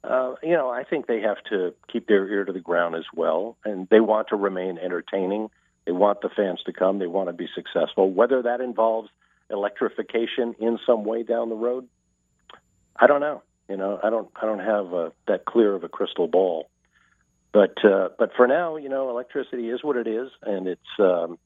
Uh, 0.07 0.35
you 0.43 0.53
know, 0.53 0.69
I 0.69 0.83
think 0.83 1.07
they 1.07 1.21
have 1.21 1.37
to 1.49 1.73
keep 1.91 2.07
their 2.07 2.27
ear 2.27 2.45
to 2.45 2.53
the 2.53 2.59
ground 2.59 2.95
as 2.95 3.05
well, 3.13 3.57
and 3.65 3.87
they 3.89 3.99
want 3.99 4.29
to 4.29 4.35
remain 4.35 4.77
entertaining. 4.77 5.49
They 5.85 5.91
want 5.91 6.21
the 6.21 6.29
fans 6.29 6.61
to 6.65 6.73
come. 6.73 6.99
They 6.99 7.07
want 7.07 7.29
to 7.29 7.33
be 7.33 7.47
successful. 7.53 8.11
Whether 8.11 8.43
that 8.43 8.61
involves 8.61 9.09
electrification 9.49 10.55
in 10.59 10.79
some 10.85 11.03
way 11.05 11.23
down 11.23 11.49
the 11.49 11.55
road, 11.55 11.87
I 12.95 13.07
don't 13.07 13.21
know. 13.21 13.41
You 13.69 13.77
know, 13.77 13.99
I 14.03 14.09
don't. 14.09 14.29
I 14.39 14.45
don't 14.45 14.59
have 14.59 14.93
uh, 14.93 15.09
that 15.27 15.45
clear 15.45 15.73
of 15.73 15.83
a 15.83 15.89
crystal 15.89 16.27
ball. 16.27 16.69
But 17.51 17.83
uh, 17.83 18.09
but 18.19 18.31
for 18.35 18.47
now, 18.47 18.75
you 18.77 18.89
know, 18.89 19.09
electricity 19.09 19.69
is 19.69 19.83
what 19.83 19.95
it 19.95 20.07
is, 20.07 20.29
and 20.43 20.67
it's 20.67 20.81
um, 20.99 21.39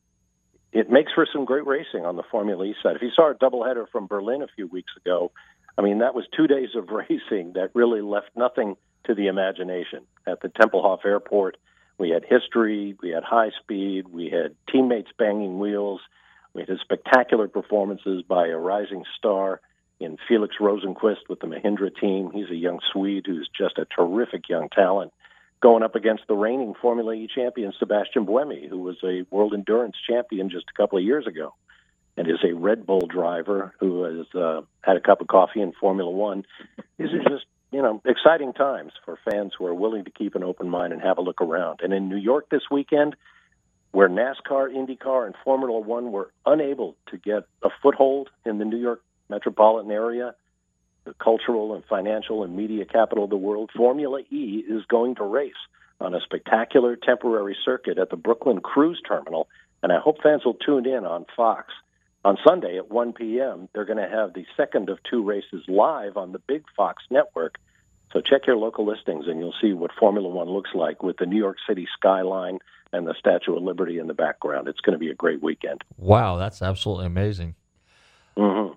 it 0.71 0.89
makes 0.89 1.13
for 1.13 1.27
some 1.31 1.45
great 1.45 1.65
racing 1.65 2.05
on 2.05 2.15
the 2.15 2.23
Formula 2.23 2.65
E 2.65 2.75
side. 2.83 2.95
If 2.95 3.01
you 3.01 3.11
saw 3.15 3.31
a 3.31 3.35
doubleheader 3.35 3.85
from 3.91 4.07
Berlin 4.07 4.41
a 4.41 4.47
few 4.55 4.67
weeks 4.67 4.91
ago, 4.97 5.31
I 5.79 5.81
mean, 5.81 5.99
that 5.99 6.13
was 6.13 6.25
two 6.35 6.45
days 6.45 6.75
of 6.75 6.89
racing 6.89 7.53
that 7.53 7.71
really 7.73 8.01
left 8.01 8.31
nothing 8.35 8.75
to 9.05 9.15
the 9.15 9.27
imagination. 9.27 10.01
At 10.27 10.41
the 10.41 10.49
Tempelhof 10.49 11.05
Airport, 11.05 11.55
we 11.97 12.09
had 12.09 12.25
history, 12.25 12.97
we 13.01 13.09
had 13.09 13.23
high 13.23 13.51
speed, 13.61 14.09
we 14.09 14.29
had 14.29 14.55
teammates 14.69 15.11
banging 15.17 15.57
wheels, 15.57 16.01
we 16.53 16.65
had 16.67 16.77
spectacular 16.81 17.47
performances 17.47 18.23
by 18.27 18.47
a 18.47 18.57
rising 18.57 19.05
star 19.17 19.61
in 20.01 20.17
Felix 20.27 20.55
Rosenqvist 20.59 21.29
with 21.29 21.39
the 21.39 21.47
Mahindra 21.47 21.95
team. 21.97 22.31
He's 22.33 22.49
a 22.49 22.55
young 22.55 22.79
Swede 22.91 23.25
who's 23.25 23.49
just 23.57 23.77
a 23.77 23.85
terrific 23.85 24.49
young 24.49 24.67
talent 24.69 25.13
going 25.61 25.83
up 25.83 25.95
against 25.95 26.23
the 26.27 26.35
reigning 26.35 26.73
Formula 26.81 27.13
E 27.13 27.27
champion 27.33 27.73
Sebastian 27.79 28.25
Buemi, 28.25 28.67
who 28.67 28.79
was 28.79 28.97
a 29.03 29.25
world 29.29 29.53
endurance 29.53 29.95
champion 30.07 30.49
just 30.49 30.65
a 30.73 30.77
couple 30.77 30.97
of 30.97 31.03
years 31.05 31.27
ago, 31.27 31.53
and 32.19 32.29
is 32.29 32.43
a 32.43 32.53
Red 32.53 32.85
Bull 32.85 33.07
driver 33.07 33.73
who 33.79 34.03
has 34.03 34.35
uh, 34.35 34.61
had 34.81 34.97
a 34.97 34.99
cup 34.99 35.21
of 35.21 35.27
coffee 35.27 35.61
in 35.61 35.71
Formula 35.71 36.11
One. 36.11 36.45
These 36.97 37.13
are 37.13 37.23
just 37.23 37.45
you 37.71 37.81
know 37.81 38.01
exciting 38.05 38.51
times 38.51 38.91
for 39.05 39.17
fans 39.23 39.53
who 39.57 39.65
are 39.65 39.73
willing 39.73 40.03
to 40.03 40.11
keep 40.11 40.35
an 40.35 40.43
open 40.43 40.69
mind 40.69 40.91
and 40.91 41.01
have 41.01 41.17
a 41.17 41.21
look 41.21 41.41
around. 41.41 41.79
And 41.81 41.93
in 41.93 42.09
New 42.09 42.17
York 42.17 42.49
this 42.49 42.63
weekend, 42.69 43.15
where 43.91 44.09
NASCAR, 44.09 44.69
IndyCar, 44.69 45.27
and 45.27 45.35
Formula 45.45 45.79
One 45.79 46.11
were 46.11 46.33
unable 46.45 46.97
to 47.09 47.17
get 47.17 47.43
a 47.63 47.69
foothold 47.81 48.29
in 48.45 48.57
the 48.57 48.65
New 48.65 48.79
York 48.79 49.01
metropolitan 49.29 49.89
area, 49.89 50.35
the 51.05 51.13
cultural 51.13 51.73
and 51.73 51.85
financial 51.85 52.43
and 52.43 52.53
media 52.53 52.83
capital 52.83 53.23
of 53.23 53.29
the 53.29 53.37
world, 53.37 53.71
Formula 53.73 54.19
E 54.29 54.61
is 54.67 54.83
going 54.89 55.15
to 55.15 55.23
race 55.23 55.53
on 56.01 56.13
a 56.13 56.19
spectacular 56.19 56.97
temporary 56.97 57.55
circuit 57.63 57.97
at 57.97 58.09
the 58.09 58.17
Brooklyn 58.17 58.59
Cruise 58.59 59.01
Terminal. 59.07 59.47
And 59.81 59.93
I 59.93 59.99
hope 59.99 60.17
fans 60.21 60.43
will 60.43 60.55
tune 60.55 60.85
in 60.85 61.05
on 61.05 61.25
Fox. 61.37 61.71
On 62.25 62.37
Sunday 62.45 62.77
at 62.77 62.91
1 62.91 63.13
p.m., 63.13 63.69
they're 63.73 63.85
going 63.85 63.97
to 63.97 64.09
have 64.09 64.33
the 64.33 64.45
second 64.57 64.89
of 64.89 64.99
two 65.09 65.23
races 65.23 65.63
live 65.67 66.17
on 66.17 66.33
the 66.33 66.39
big 66.39 66.63
Fox 66.75 67.03
network. 67.09 67.55
So 68.11 68.21
check 68.21 68.47
your 68.47 68.57
local 68.57 68.85
listings 68.85 69.25
and 69.27 69.39
you'll 69.39 69.53
see 69.61 69.73
what 69.73 69.91
Formula 69.97 70.27
One 70.27 70.49
looks 70.49 70.71
like 70.73 71.01
with 71.01 71.17
the 71.17 71.25
New 71.25 71.37
York 71.37 71.57
City 71.67 71.87
skyline 71.97 72.59
and 72.91 73.07
the 73.07 73.13
Statue 73.17 73.55
of 73.55 73.63
Liberty 73.63 73.99
in 73.99 74.07
the 74.07 74.13
background. 74.13 74.67
It's 74.67 74.81
going 74.81 74.93
to 74.93 74.99
be 74.99 75.09
a 75.09 75.15
great 75.15 75.41
weekend. 75.41 75.83
Wow, 75.97 76.37
that's 76.37 76.61
absolutely 76.61 77.05
amazing. 77.05 77.55
Mm-hmm. 78.35 78.73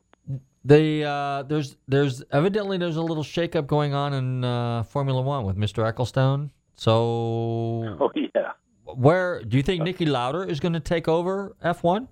They 0.65 1.03
uh, 1.03 1.43
there's 1.43 1.77
there's 1.89 2.23
evidently 2.31 2.79
there's 2.79 2.97
a 2.97 3.03
little 3.03 3.25
shakeup 3.25 3.67
going 3.67 3.95
on 3.95 4.13
in 4.13 4.45
uh, 4.45 4.85
Formula 4.85 5.21
One 5.21 5.45
with 5.45 5.57
Mr. 5.57 5.93
Ecclestone. 5.93 6.51
So, 6.77 7.97
oh 8.01 8.11
yeah, 8.15 8.53
where 8.85 9.43
do 9.43 9.57
you 9.57 9.63
think 9.63 9.83
Niki 9.83 10.07
Lauda 10.07 10.43
is 10.49 10.61
going 10.61 10.75
to 10.75 10.81
take 10.81 11.09
over 11.09 11.57
F1? 11.65 12.07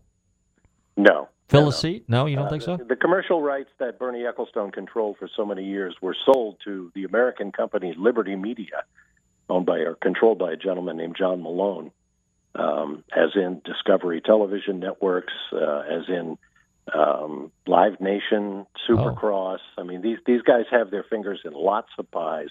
No. 1.02 1.28
Fill 1.48 1.62
no, 1.62 1.68
a 1.68 1.72
seat? 1.72 2.04
No, 2.08 2.26
you 2.26 2.36
don't 2.36 2.46
Uh, 2.46 2.50
think 2.50 2.62
so? 2.62 2.76
The, 2.76 2.84
the 2.84 2.96
commercial 2.96 3.42
rights 3.42 3.70
that 3.78 3.98
Bernie 3.98 4.20
Ecclestone 4.22 4.72
controlled 4.72 5.16
for 5.18 5.28
so 5.34 5.44
many 5.44 5.64
years 5.64 5.96
were 6.00 6.16
sold 6.24 6.58
to 6.64 6.92
the 6.94 7.04
American 7.04 7.50
company 7.50 7.94
Liberty 7.96 8.36
Media, 8.36 8.84
owned 9.48 9.66
by 9.66 9.78
or 9.78 9.94
controlled 9.94 10.38
by 10.38 10.52
a 10.52 10.56
gentleman 10.56 10.96
named 10.96 11.16
John 11.18 11.42
Malone, 11.42 11.90
um, 12.54 13.02
as 13.16 13.30
in 13.34 13.62
Discovery 13.64 14.20
Television 14.20 14.78
Networks, 14.78 15.32
uh, 15.52 15.80
as 15.90 16.08
in 16.08 16.38
um, 16.94 17.50
Live 17.66 18.00
Nation, 18.00 18.66
Supercross. 18.88 19.58
I 19.76 19.82
mean, 19.82 20.02
these 20.02 20.18
these 20.26 20.42
guys 20.42 20.66
have 20.70 20.90
their 20.90 21.04
fingers 21.04 21.40
in 21.44 21.52
lots 21.52 21.90
of 21.98 22.10
pies. 22.10 22.48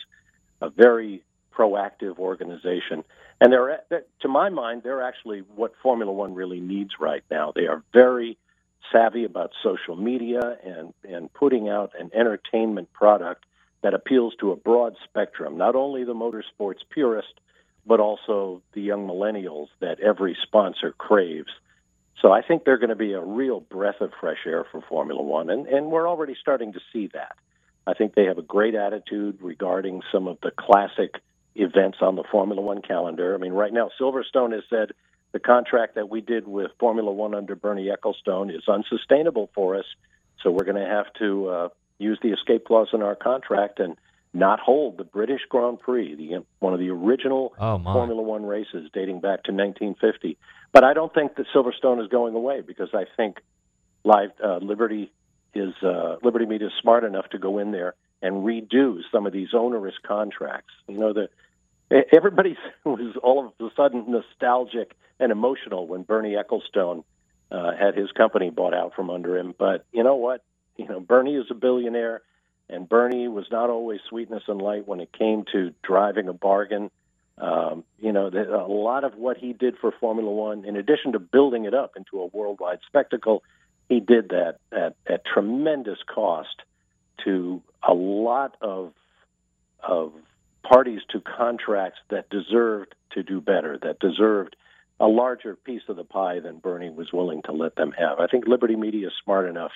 A 0.61 0.69
very 0.69 1.23
proactive 1.53 2.17
organization, 2.19 3.03
and 3.41 3.51
they're 3.51 3.81
to 4.21 4.27
my 4.27 4.49
mind 4.49 4.83
they're 4.83 5.03
actually 5.03 5.39
what 5.55 5.73
Formula 5.81 6.11
One 6.11 6.33
really 6.33 6.59
needs 6.59 6.91
right 6.99 7.23
now. 7.29 7.51
They 7.55 7.67
are 7.67 7.83
very 7.93 8.37
savvy 8.91 9.23
about 9.23 9.51
social 9.63 9.95
media 9.95 10.57
and 10.63 10.93
and 11.07 11.31
putting 11.33 11.69
out 11.69 11.91
an 11.99 12.11
entertainment 12.13 12.91
product 12.93 13.45
that 13.81 13.93
appeals 13.93 14.33
to 14.39 14.51
a 14.51 14.55
broad 14.55 14.95
spectrum, 15.05 15.57
not 15.57 15.75
only 15.75 16.03
the 16.03 16.13
motorsports 16.13 16.79
purist, 16.89 17.39
but 17.85 17.99
also 17.99 18.61
the 18.73 18.81
young 18.81 19.07
millennials 19.07 19.67
that 19.79 19.99
every 19.99 20.37
sponsor 20.43 20.91
craves. 20.91 21.51
So 22.21 22.33
I 22.33 22.41
think 22.41 22.65
they're 22.65 22.77
going 22.77 22.89
to 22.89 22.95
be 22.95 23.13
a 23.13 23.21
real 23.21 23.61
breath 23.61 24.01
of 24.01 24.11
fresh 24.19 24.39
air 24.45 24.65
for 24.69 24.81
Formula 24.81 25.21
One, 25.21 25.49
and, 25.49 25.65
and 25.67 25.87
we're 25.87 26.09
already 26.09 26.35
starting 26.39 26.73
to 26.73 26.81
see 26.91 27.07
that. 27.13 27.37
I 27.87 27.93
think 27.93 28.13
they 28.13 28.25
have 28.25 28.37
a 28.37 28.43
great 28.43 28.75
attitude 28.75 29.37
regarding 29.41 30.01
some 30.11 30.27
of 30.27 30.37
the 30.43 30.51
classic 30.51 31.15
events 31.59 31.99
on 32.01 32.15
the 32.15 32.23
Formula 32.31 32.61
One 32.61 32.81
calendar. 32.81 33.35
I 33.35 33.37
mean, 33.37 33.53
right 33.53 33.73
now, 33.73 33.89
Silverstone 33.99 34.53
has 34.53 34.63
said 34.69 34.91
the 35.31 35.39
contract 35.39 35.95
that 35.95 36.09
we 36.09 36.21
did 36.21 36.47
with 36.47 36.71
Formula 36.79 37.11
One 37.11 37.35
under 37.35 37.55
Bernie 37.55 37.89
Ecclestone 37.89 38.53
is 38.55 38.67
unsustainable 38.67 39.49
for 39.53 39.75
us, 39.77 39.85
so 40.41 40.51
we're 40.51 40.63
going 40.63 40.83
to 40.83 40.89
have 40.89 41.11
to 41.19 41.49
uh, 41.49 41.69
use 41.99 42.17
the 42.21 42.29
escape 42.29 42.65
clause 42.65 42.89
in 42.93 43.01
our 43.01 43.15
contract 43.15 43.79
and 43.79 43.95
not 44.33 44.59
hold 44.59 44.97
the 44.97 45.03
British 45.03 45.41
Grand 45.49 45.79
Prix, 45.79 46.15
the 46.15 46.43
one 46.59 46.73
of 46.73 46.79
the 46.79 46.89
original 46.89 47.53
Oh. 47.59 47.79
Formula 47.81 48.21
One 48.21 48.45
races 48.45 48.89
dating 48.93 49.19
back 49.21 49.43
to 49.43 49.51
1950. 49.51 50.37
But 50.71 50.83
I 50.83 50.93
don't 50.93 51.13
think 51.13 51.35
that 51.35 51.47
Silverstone 51.53 52.01
is 52.01 52.07
going 52.09 52.35
away 52.35 52.61
because 52.61 52.89
I 52.93 53.05
think 53.17 53.37
Live 54.03 54.31
uh, 54.43 54.57
Liberty 54.57 55.11
is 55.53 55.73
uh, 55.83 56.17
Liberty 56.23 56.45
Media 56.45 56.67
is 56.67 56.73
smart 56.79 57.03
enough 57.03 57.27
to 57.29 57.39
go 57.39 57.57
in 57.57 57.71
there 57.71 57.95
and 58.21 58.43
redo 58.45 58.99
some 59.11 59.25
of 59.25 59.33
these 59.33 59.49
onerous 59.53 59.95
contracts. 60.05 60.73
You 60.87 60.97
know, 60.99 61.13
the 61.13 61.29
everybody 62.11 62.57
was 62.85 63.15
all 63.21 63.47
of 63.47 63.65
a 63.65 63.73
sudden 63.75 64.05
nostalgic 64.07 64.95
and 65.19 65.31
emotional 65.31 65.87
when 65.87 66.03
Bernie 66.03 66.35
Ecclestone 66.35 67.03
uh, 67.51 67.71
had 67.75 67.95
his 67.95 68.11
company 68.11 68.49
bought 68.49 68.73
out 68.73 68.93
from 68.95 69.09
under 69.09 69.37
him. 69.37 69.53
But 69.57 69.85
you 69.91 70.03
know 70.03 70.15
what? 70.15 70.43
You 70.77 70.87
know, 70.87 70.99
Bernie 70.99 71.35
is 71.35 71.47
a 71.49 71.55
billionaire, 71.55 72.21
and 72.69 72.87
Bernie 72.87 73.27
was 73.27 73.45
not 73.51 73.69
always 73.69 73.99
sweetness 74.07 74.43
and 74.47 74.61
light 74.61 74.87
when 74.87 75.01
it 75.01 75.11
came 75.11 75.43
to 75.51 75.73
driving 75.83 76.27
a 76.29 76.33
bargain. 76.33 76.89
Um, 77.37 77.83
you 77.99 78.11
know, 78.11 78.27
a 78.27 78.71
lot 78.71 79.03
of 79.03 79.15
what 79.15 79.37
he 79.37 79.53
did 79.53 79.77
for 79.79 79.91
Formula 79.99 80.29
One, 80.29 80.65
in 80.65 80.75
addition 80.75 81.13
to 81.13 81.19
building 81.19 81.65
it 81.65 81.73
up 81.73 81.93
into 81.95 82.21
a 82.21 82.27
worldwide 82.27 82.79
spectacle, 82.85 83.43
he 83.87 83.99
did 83.99 84.29
that 84.29 84.57
at, 84.71 84.95
at 85.07 85.25
tremendous 85.25 85.99
cost 86.05 86.61
to 87.25 87.61
a 87.87 87.93
lot 87.93 88.55
of 88.61 88.93
of 89.81 90.11
parties 90.63 91.01
to 91.09 91.21
contracts 91.21 91.99
that 92.09 92.29
deserved 92.29 92.95
to 93.11 93.23
do 93.23 93.41
better, 93.41 93.77
that 93.81 93.99
deserved 93.99 94.55
a 94.99 95.07
larger 95.07 95.55
piece 95.55 95.83
of 95.87 95.95
the 95.95 96.03
pie 96.03 96.39
than 96.39 96.59
Bernie 96.59 96.89
was 96.89 97.13
willing 97.13 97.41
to 97.43 97.51
let 97.51 97.75
them 97.75 97.91
have. 97.97 98.19
I 98.19 98.27
think 98.27 98.47
Liberty 98.47 98.75
Media 98.75 99.07
is 99.07 99.13
smart 99.23 99.47
enough 99.47 99.71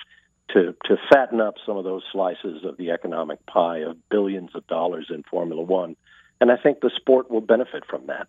to 0.50 0.74
to 0.84 0.96
fatten 1.10 1.40
up 1.40 1.54
some 1.64 1.76
of 1.76 1.84
those 1.84 2.02
slices 2.12 2.64
of 2.64 2.76
the 2.76 2.90
economic 2.90 3.44
pie 3.46 3.78
of 3.78 3.96
billions 4.10 4.50
of 4.54 4.66
dollars 4.66 5.06
in 5.08 5.22
Formula 5.22 5.62
One, 5.62 5.96
and 6.40 6.50
I 6.50 6.56
think 6.56 6.80
the 6.80 6.90
sport 6.94 7.30
will 7.30 7.40
benefit 7.40 7.84
from 7.88 8.06
that. 8.08 8.28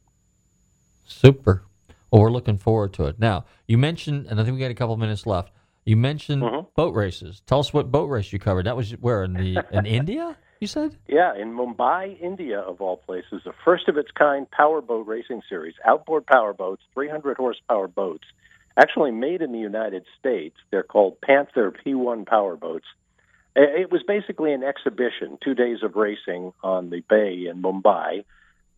Super. 1.04 1.64
Well, 2.10 2.22
we're 2.22 2.32
looking 2.32 2.58
forward 2.58 2.94
to 2.94 3.06
it. 3.06 3.20
Now, 3.20 3.46
you 3.68 3.78
mentioned, 3.78 4.28
and 4.28 4.40
I 4.40 4.44
think 4.44 4.56
we 4.56 4.62
got 4.62 4.72
a 4.72 4.76
couple 4.76 4.94
of 4.94 5.00
minutes 5.00 5.26
left. 5.26 5.52
You 5.84 5.98
mentioned 5.98 6.42
mm-hmm. 6.42 6.68
boat 6.76 6.96
races. 6.96 7.42
Tell 7.46 7.60
us 7.60 7.74
what 7.74 7.92
boat 7.92 8.06
race 8.06 8.32
you 8.32 8.40
covered. 8.40 8.66
That 8.66 8.78
was 8.78 8.92
where 8.92 9.24
in 9.24 9.34
the 9.34 9.64
in 9.72 9.86
India. 9.86 10.38
You 10.60 10.68
said? 10.68 10.96
Yeah, 11.08 11.36
in 11.36 11.52
Mumbai, 11.52 12.20
India, 12.22 12.60
of 12.60 12.82
all 12.82 12.98
places, 12.98 13.42
the 13.44 13.54
first 13.64 13.88
of 13.88 13.98
its 13.98 14.12
kind 14.12 14.50
powerboat 14.50 15.06
racing 15.06 15.42
series, 15.50 15.76
outboard 15.86 16.26
powerboats, 16.26 16.82
300 16.94 17.38
horsepower 17.38 17.88
boats, 17.88 18.24
actually 18.78 19.12
made 19.12 19.42
in 19.42 19.52
the 19.52 19.60
United 19.60 20.06
States. 20.20 20.56
They're 20.72 20.84
called 20.84 21.20
Panther 21.22 21.72
P1 21.72 22.26
powerboats. 22.26 22.86
It 23.56 23.90
was 23.90 24.04
basically 24.04 24.52
an 24.52 24.64
exhibition, 24.64 25.38
two 25.42 25.54
days 25.54 25.78
of 25.82 25.96
racing 25.96 26.52
on 26.62 26.90
the 26.90 27.02
bay 27.02 27.48
in 27.50 27.62
Mumbai. 27.62 28.26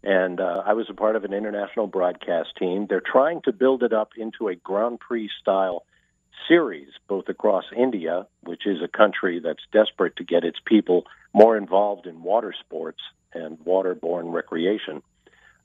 And 0.03 0.39
uh, 0.39 0.63
I 0.65 0.73
was 0.73 0.88
a 0.89 0.93
part 0.93 1.15
of 1.15 1.23
an 1.23 1.34
international 1.34 1.88
broadcast 1.88 2.49
team. 2.59 2.86
They're 2.88 3.01
trying 3.01 3.41
to 3.43 3.51
build 3.51 3.82
it 3.82 3.91
up 3.91 4.11
into 4.17 4.49
a 4.49 4.55
Grand 4.55 4.99
Prix 4.99 5.32
style 5.41 5.84
series, 6.48 6.90
both 7.08 7.30
across 7.30 7.66
India, 7.76 8.28
which 8.42 8.66
is 8.66 8.78
a 8.82 8.88
country 8.88 9.40
that's 9.40 9.64
desperate 9.72 10.16
to 10.18 10.24
get 10.24 10.44
its 10.44 10.60
people 10.66 11.06
more 11.34 11.58
involved 11.58 12.08
in 12.08 12.24
water 12.24 12.54
sports 12.60 13.00
and 13.34 13.58
waterborne 13.60 14.34
recreation. 14.34 15.02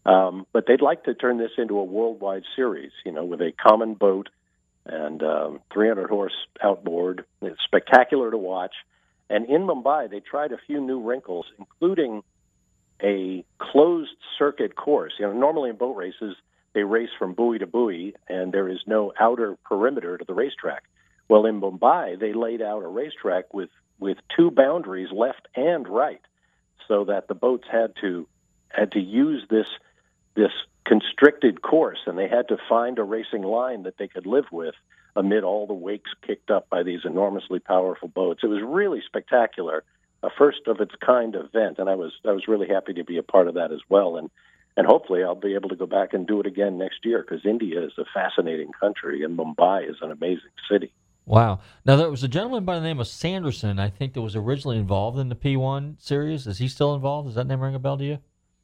Um, 0.04 0.46
but 0.52 0.66
they'd 0.66 0.80
like 0.82 1.04
to 1.04 1.14
turn 1.14 1.38
this 1.38 1.52
into 1.58 1.78
a 1.78 1.84
worldwide 1.84 2.42
series, 2.56 2.90
you 3.04 3.12
know, 3.12 3.24
with 3.24 3.40
a 3.40 3.52
common 3.52 3.94
boat 3.94 4.28
and 4.84 5.22
um, 5.22 5.60
300 5.72 6.08
horse 6.10 6.34
outboard. 6.62 7.24
It's 7.40 7.62
spectacular 7.64 8.30
to 8.30 8.38
watch. 8.38 8.74
And 9.30 9.46
in 9.48 9.62
Mumbai, 9.62 10.10
they 10.10 10.20
tried 10.20 10.52
a 10.52 10.58
few 10.66 10.80
new 10.80 11.00
wrinkles, 11.00 11.46
including 11.58 12.22
a 13.02 13.44
closed 13.58 14.16
circuit 14.38 14.74
course. 14.76 15.12
You 15.18 15.26
know, 15.26 15.32
normally 15.32 15.70
in 15.70 15.76
boat 15.76 15.96
races, 15.96 16.36
they 16.74 16.84
race 16.84 17.10
from 17.18 17.34
buoy 17.34 17.58
to 17.58 17.66
buoy, 17.66 18.14
and 18.28 18.52
there 18.52 18.68
is 18.68 18.80
no 18.86 19.12
outer 19.18 19.56
perimeter 19.64 20.18
to 20.18 20.24
the 20.24 20.34
racetrack. 20.34 20.84
Well, 21.28 21.46
in 21.46 21.60
Mumbai, 21.60 22.18
they 22.18 22.32
laid 22.32 22.62
out 22.62 22.82
a 22.82 22.88
racetrack 22.88 23.52
with 23.54 23.70
with 23.98 24.18
two 24.36 24.50
boundaries, 24.50 25.12
left 25.12 25.46
and 25.54 25.86
right, 25.86 26.20
so 26.88 27.04
that 27.04 27.28
the 27.28 27.34
boats 27.34 27.66
had 27.70 27.94
to 28.00 28.26
had 28.68 28.92
to 28.92 29.00
use 29.00 29.44
this 29.48 29.66
this 30.34 30.52
constricted 30.84 31.62
course, 31.62 32.00
and 32.06 32.18
they 32.18 32.28
had 32.28 32.48
to 32.48 32.56
find 32.68 32.98
a 32.98 33.02
racing 33.04 33.42
line 33.42 33.84
that 33.84 33.98
they 33.98 34.08
could 34.08 34.26
live 34.26 34.46
with 34.50 34.74
amid 35.14 35.44
all 35.44 35.66
the 35.66 35.74
wakes 35.74 36.10
kicked 36.26 36.50
up 36.50 36.68
by 36.70 36.82
these 36.82 37.00
enormously 37.04 37.58
powerful 37.58 38.08
boats. 38.08 38.40
It 38.42 38.48
was 38.48 38.62
really 38.62 39.02
spectacular, 39.06 39.84
a 40.22 40.30
first 40.30 40.66
of 40.66 40.80
its 40.80 40.94
kind 41.04 41.34
event, 41.34 41.78
and 41.78 41.88
I 41.88 41.94
was 41.94 42.12
I 42.24 42.32
was 42.32 42.48
really 42.48 42.68
happy 42.68 42.94
to 42.94 43.04
be 43.04 43.18
a 43.18 43.22
part 43.22 43.48
of 43.48 43.54
that 43.54 43.72
as 43.72 43.80
well. 43.88 44.16
And 44.16 44.30
and 44.76 44.86
hopefully 44.86 45.22
I'll 45.22 45.34
be 45.34 45.54
able 45.54 45.68
to 45.68 45.76
go 45.76 45.86
back 45.86 46.12
and 46.12 46.26
do 46.26 46.40
it 46.40 46.46
again 46.46 46.78
next 46.78 47.04
year 47.04 47.24
because 47.26 47.44
India 47.44 47.82
is 47.84 47.92
a 47.98 48.04
fascinating 48.12 48.72
country 48.78 49.22
and 49.22 49.38
Mumbai 49.38 49.88
is 49.88 49.96
an 50.00 50.10
amazing 50.10 50.50
city. 50.70 50.92
Wow. 51.24 51.60
Now 51.84 51.96
there 51.96 52.10
was 52.10 52.24
a 52.24 52.28
gentleman 52.28 52.64
by 52.64 52.76
the 52.76 52.80
name 52.80 52.98
of 52.98 53.06
Sanderson. 53.06 53.78
I 53.78 53.90
think 53.90 54.14
that 54.14 54.22
was 54.22 54.34
originally 54.34 54.78
involved 54.78 55.18
in 55.18 55.28
the 55.28 55.36
P1 55.36 56.02
series. 56.02 56.46
Is 56.46 56.58
he 56.58 56.68
still 56.68 56.94
involved? 56.94 57.28
Does 57.28 57.36
that 57.36 57.46
name 57.46 57.60
ring 57.60 57.74
a 57.74 57.78
bell 57.78 57.98
to 57.98 58.04
you? 58.04 58.18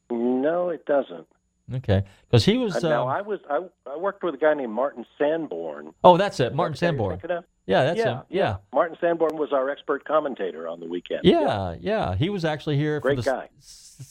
No, 0.09 0.69
it 0.69 0.85
doesn't. 0.85 1.27
Okay, 1.71 2.03
because 2.27 2.45
he 2.45 2.57
was. 2.57 2.83
Uh, 2.83 2.89
now 2.89 3.03
um, 3.03 3.09
I 3.09 3.21
was 3.21 3.39
I, 3.47 3.59
I 3.87 3.95
worked 3.95 4.23
with 4.23 4.33
a 4.33 4.37
guy 4.37 4.55
named 4.55 4.73
Martin 4.73 5.05
Sanborn. 5.19 5.93
oh, 6.03 6.17
that's 6.17 6.39
it, 6.39 6.55
Martin 6.55 6.73
Is 6.73 6.79
that 6.79 6.95
who 6.95 7.03
you're 7.03 7.19
Sanborn. 7.19 7.43
Yeah, 7.67 7.83
that's 7.83 7.99
yeah, 7.99 8.05
him. 8.05 8.21
Yeah. 8.29 8.55
Martin 8.73 8.97
Sanborn 8.99 9.37
was 9.37 9.53
our 9.53 9.69
expert 9.69 10.03
commentator 10.03 10.67
on 10.67 10.79
the 10.79 10.87
weekend. 10.87 11.21
Yeah, 11.23 11.75
yeah. 11.79 12.15
He 12.15 12.29
was 12.29 12.43
actually 12.43 12.77
here 12.77 12.99
Great 12.99 13.17
for 13.17 13.21
the 13.21 13.29
guy. 13.29 13.49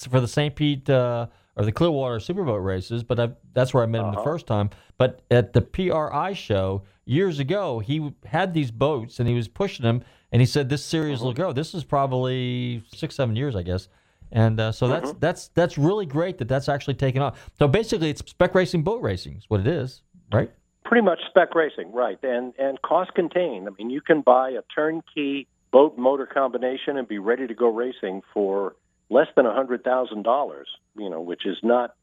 for 0.09 0.21
the 0.21 0.29
St. 0.29 0.55
Pete 0.55 0.89
uh, 0.89 1.27
or 1.59 1.65
the 1.65 1.73
Clearwater 1.73 2.19
Superboat 2.19 2.65
races, 2.65 3.03
but 3.03 3.19
I, 3.19 3.31
that's 3.53 3.75
where 3.75 3.83
I 3.83 3.87
met 3.87 4.03
him 4.03 4.13
the 4.13 4.19
Uh-huh. 4.19 4.23
first 4.31 4.47
time. 4.47 4.71
But 4.97 5.21
at 5.31 5.53
the 5.53 5.61
PRI 5.61 6.33
show 6.33 6.83
years 7.05 7.41
ago, 7.41 7.81
he 7.81 8.13
had 8.25 8.55
these 8.55 8.71
boats 8.71 9.19
and 9.19 9.29
he 9.29 9.35
was 9.35 9.49
pushing 9.49 9.83
them, 9.83 10.03
and 10.31 10.41
he 10.41 10.47
said 10.47 10.69
this 10.69 10.85
series 10.85 11.21
will 11.21 11.31
Uh-huh. 11.31 11.49
go. 11.49 11.53
This 11.53 11.75
is 11.75 11.83
probably 11.85 12.83
six, 12.95 13.17
seven 13.17 13.35
years, 13.35 13.57
I 13.57 13.63
guess. 13.63 13.89
And 14.31 14.61
uh, 14.61 14.73
so 14.73 14.87
that's 14.89 15.11
Uh-huh. 15.11 15.19
that's 15.21 15.49
that's 15.49 15.77
really 15.79 16.07
great 16.07 16.39
that 16.39 16.49
that's 16.49 16.69
actually 16.69 16.95
taken 16.95 17.23
off. 17.23 17.51
So 17.59 17.67
basically, 17.67 18.11
it's 18.11 18.21
spec 18.31 18.55
racing, 18.55 18.83
boat 18.83 19.03
racing 19.03 19.37
is 19.39 19.45
what 19.49 19.61
it 19.61 19.67
is, 19.67 20.03
right? 20.33 20.51
Pretty 20.85 21.03
much 21.03 21.19
spec 21.29 21.55
racing, 21.55 21.93
right? 21.93 22.19
And 22.23 22.53
and 22.59 22.81
cost 22.83 23.15
contained. 23.15 23.67
I 23.67 23.71
mean, 23.79 23.91
you 23.91 24.01
can 24.03 24.21
buy 24.21 24.51
a 24.51 24.63
turnkey 24.75 25.49
boat 25.73 25.97
motor 25.99 26.27
combination 26.27 26.97
and 26.99 27.09
be 27.09 27.19
ready 27.19 27.47
to 27.47 27.55
go 27.55 27.69
racing 27.69 28.23
for 28.33 28.77
less 29.11 29.29
than 29.37 29.47
a 29.47 29.55
hundred 29.55 29.85
thousand 29.85 30.23
dollars. 30.23 30.69
You 30.97 31.11
know, 31.11 31.21
which 31.21 31.47
is 31.47 31.59
not 31.63 31.95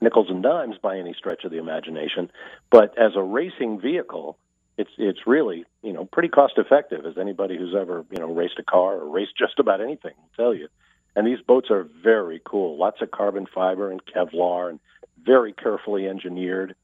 nickels 0.00 0.28
and 0.30 0.42
dimes 0.42 0.76
by 0.80 0.98
any 0.98 1.14
stretch 1.14 1.44
of 1.44 1.50
the 1.50 1.58
imagination. 1.58 2.30
But 2.70 2.96
as 2.98 3.12
a 3.16 3.22
racing 3.22 3.80
vehicle, 3.80 4.38
it's 4.76 4.90
it's 4.98 5.26
really 5.26 5.64
you 5.82 5.92
know 5.92 6.04
pretty 6.04 6.28
cost 6.28 6.54
effective. 6.56 7.06
As 7.06 7.18
anybody 7.18 7.56
who's 7.56 7.74
ever 7.74 8.04
you 8.10 8.18
know 8.18 8.32
raced 8.32 8.58
a 8.58 8.64
car 8.64 8.94
or 8.94 9.08
raced 9.08 9.36
just 9.38 9.58
about 9.58 9.80
anything 9.80 10.12
will 10.16 10.44
tell 10.44 10.54
you. 10.54 10.68
And 11.16 11.26
these 11.26 11.40
boats 11.40 11.70
are 11.70 11.86
very 12.02 12.40
cool. 12.44 12.76
Lots 12.76 13.00
of 13.00 13.10
carbon 13.10 13.46
fiber 13.46 13.90
and 13.90 14.00
Kevlar, 14.04 14.70
and 14.70 14.80
very 15.24 15.52
carefully 15.52 16.08
engineered. 16.08 16.74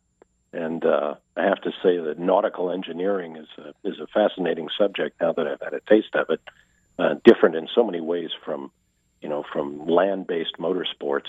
And 0.52 0.84
uh, 0.84 1.14
I 1.36 1.44
have 1.44 1.60
to 1.62 1.70
say 1.82 1.98
that 1.98 2.18
nautical 2.18 2.70
engineering 2.70 3.36
is 3.36 3.46
a, 3.58 3.88
is 3.88 4.00
a 4.00 4.06
fascinating 4.08 4.68
subject 4.76 5.20
now 5.20 5.32
that 5.32 5.46
I've 5.46 5.60
had 5.60 5.74
a 5.74 5.80
taste 5.80 6.14
of 6.14 6.30
it. 6.30 6.40
Uh, 6.98 7.14
different 7.24 7.56
in 7.56 7.68
so 7.74 7.84
many 7.84 8.00
ways 8.00 8.30
from, 8.44 8.70
you 9.20 9.28
know, 9.28 9.44
from 9.52 9.86
land-based 9.86 10.56
motorsports. 10.58 11.28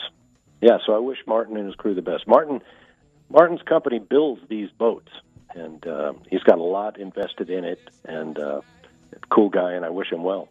Yeah, 0.62 0.78
so 0.86 0.94
I 0.94 1.00
wish 1.00 1.18
Martin 1.28 1.58
and 1.58 1.66
his 1.66 1.76
crew 1.76 1.96
the 1.96 2.02
best. 2.02 2.28
Martin, 2.28 2.62
Martin's 3.30 3.62
company 3.64 4.00
builds 4.00 4.42
these 4.50 4.70
boats, 4.78 5.10
and 5.56 5.86
uh, 5.88 6.14
he's 6.30 6.44
got 6.44 6.60
a 6.60 6.64
lot 6.64 7.00
invested 7.00 7.50
in 7.50 7.64
it. 7.64 7.80
And 8.06 8.38
uh, 8.38 8.62
cool 9.30 9.50
guy, 9.50 9.74
and 9.74 9.86
I 9.86 9.90
wish 9.90 10.12
him 10.12 10.24
well. 10.24 10.50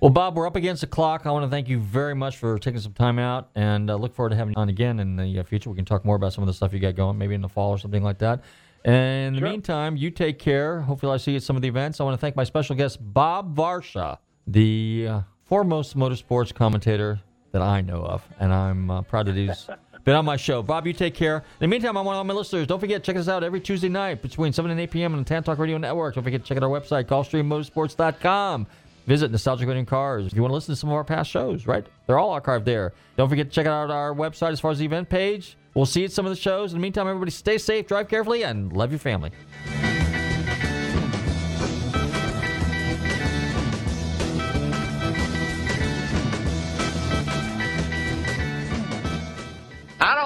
Well, 0.00 0.10
Bob, 0.10 0.34
we're 0.34 0.48
up 0.48 0.56
against 0.56 0.80
the 0.80 0.88
clock. 0.88 1.26
I 1.26 1.30
want 1.30 1.44
to 1.44 1.48
thank 1.48 1.68
you 1.68 1.78
very 1.78 2.14
much 2.14 2.36
for 2.36 2.58
taking 2.58 2.80
some 2.80 2.92
time 2.92 3.20
out, 3.20 3.50
and 3.54 3.88
uh, 3.88 3.94
look 3.94 4.14
forward 4.14 4.30
to 4.30 4.36
having 4.36 4.54
you 4.56 4.60
on 4.60 4.68
again 4.68 4.98
in 4.98 5.14
the 5.14 5.38
uh, 5.38 5.42
future. 5.44 5.70
We 5.70 5.76
can 5.76 5.84
talk 5.84 6.04
more 6.04 6.16
about 6.16 6.32
some 6.32 6.42
of 6.42 6.48
the 6.48 6.54
stuff 6.54 6.72
you 6.72 6.80
got 6.80 6.96
going, 6.96 7.18
maybe 7.18 7.36
in 7.36 7.40
the 7.40 7.48
fall 7.48 7.70
or 7.70 7.78
something 7.78 8.02
like 8.02 8.18
that. 8.18 8.42
And 8.84 9.36
in 9.36 9.42
the 9.42 9.48
meantime, 9.48 9.96
you 9.96 10.10
take 10.10 10.40
care. 10.40 10.80
Hopefully, 10.80 11.12
I 11.12 11.18
see 11.18 11.32
you 11.32 11.36
at 11.36 11.44
some 11.44 11.54
of 11.54 11.62
the 11.62 11.68
events. 11.68 12.00
I 12.00 12.04
want 12.04 12.14
to 12.14 12.20
thank 12.20 12.34
my 12.34 12.42
special 12.42 12.74
guest, 12.74 12.98
Bob 13.00 13.54
Varsha, 13.54 14.18
the 14.44 15.06
uh, 15.08 15.20
foremost 15.52 15.98
motorsports 15.98 16.54
commentator 16.54 17.20
that 17.50 17.60
I 17.60 17.82
know 17.82 18.02
of, 18.02 18.26
and 18.40 18.50
I'm 18.50 18.90
uh, 18.90 19.02
proud 19.02 19.26
that 19.26 19.36
he's 19.36 19.68
been 20.04 20.14
on 20.14 20.24
my 20.24 20.38
show. 20.38 20.62
Bob, 20.62 20.86
you 20.86 20.94
take 20.94 21.14
care. 21.14 21.36
In 21.36 21.42
the 21.58 21.66
meantime, 21.68 21.94
I 21.98 22.00
want 22.00 22.16
all 22.16 22.24
my 22.24 22.32
listeners, 22.32 22.66
don't 22.66 22.80
forget, 22.80 23.04
check 23.04 23.16
us 23.16 23.28
out 23.28 23.44
every 23.44 23.60
Tuesday 23.60 23.90
night 23.90 24.22
between 24.22 24.54
7 24.54 24.70
and 24.70 24.80
8 24.80 24.90
p.m. 24.90 25.12
on 25.12 25.18
the 25.18 25.26
Tan 25.26 25.42
Talk 25.42 25.58
Radio 25.58 25.76
Network. 25.76 26.14
Don't 26.14 26.24
forget 26.24 26.40
to 26.40 26.48
check 26.48 26.56
out 26.56 26.62
our 26.62 26.70
website, 26.70 27.04
GulfstreamMotorsports.com. 27.04 28.66
Visit 29.06 29.30
Nostalgic 29.30 29.68
Radio 29.68 29.84
Cars 29.84 30.24
if 30.24 30.32
you 30.32 30.40
want 30.40 30.52
to 30.52 30.54
listen 30.54 30.72
to 30.72 30.80
some 30.80 30.88
of 30.88 30.94
our 30.94 31.04
past 31.04 31.30
shows, 31.30 31.66
right? 31.66 31.84
They're 32.06 32.18
all 32.18 32.40
archived 32.40 32.64
there. 32.64 32.94
Don't 33.18 33.28
forget 33.28 33.50
to 33.50 33.52
check 33.52 33.66
out 33.66 33.90
our 33.90 34.14
website 34.14 34.52
as 34.52 34.60
far 34.60 34.70
as 34.70 34.78
the 34.78 34.86
event 34.86 35.10
page. 35.10 35.58
We'll 35.74 35.84
see 35.84 36.00
you 36.00 36.06
at 36.06 36.12
some 36.12 36.24
of 36.24 36.30
the 36.30 36.36
shows. 36.36 36.72
In 36.72 36.78
the 36.78 36.82
meantime, 36.82 37.08
everybody 37.08 37.30
stay 37.30 37.58
safe, 37.58 37.86
drive 37.86 38.08
carefully, 38.08 38.42
and 38.42 38.72
love 38.72 38.90
your 38.90 39.00
family. 39.00 39.32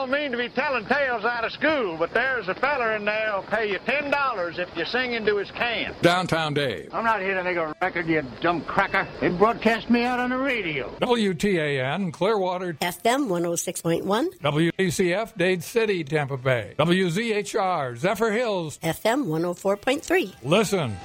Don't 0.06 0.20
mean 0.20 0.30
to 0.30 0.38
be 0.38 0.48
telling 0.50 0.86
tales 0.86 1.24
out 1.24 1.44
of 1.44 1.50
school, 1.50 1.96
but 1.98 2.14
there's 2.14 2.46
a 2.46 2.54
feller 2.54 2.94
in 2.94 3.04
there 3.04 3.32
who'll 3.32 3.42
pay 3.42 3.68
you 3.72 3.80
ten 3.86 4.08
dollars 4.08 4.56
if 4.56 4.68
you 4.76 4.84
sing 4.84 5.14
into 5.14 5.36
his 5.36 5.50
can. 5.50 5.96
Downtown 6.00 6.54
Dave. 6.54 6.94
I'm 6.94 7.02
not 7.02 7.20
here 7.20 7.34
to 7.34 7.42
make 7.42 7.56
a 7.56 7.74
record, 7.82 8.06
you 8.06 8.22
dumb 8.40 8.60
cracker. 8.62 9.08
They 9.20 9.30
broadcast 9.30 9.90
me 9.90 10.04
out 10.04 10.20
on 10.20 10.30
the 10.30 10.38
radio. 10.38 10.94
WTAN, 11.00 12.12
Clearwater, 12.12 12.74
FM 12.74 13.26
106.1, 13.26 14.38
WACF, 14.38 15.36
Dade 15.36 15.64
City, 15.64 16.04
Tampa 16.04 16.36
Bay. 16.36 16.74
WZHR, 16.78 17.98
Zephyrhills. 17.98 18.78
FM 18.78 19.26
104.3. 19.26 20.34
Listen. 20.44 20.96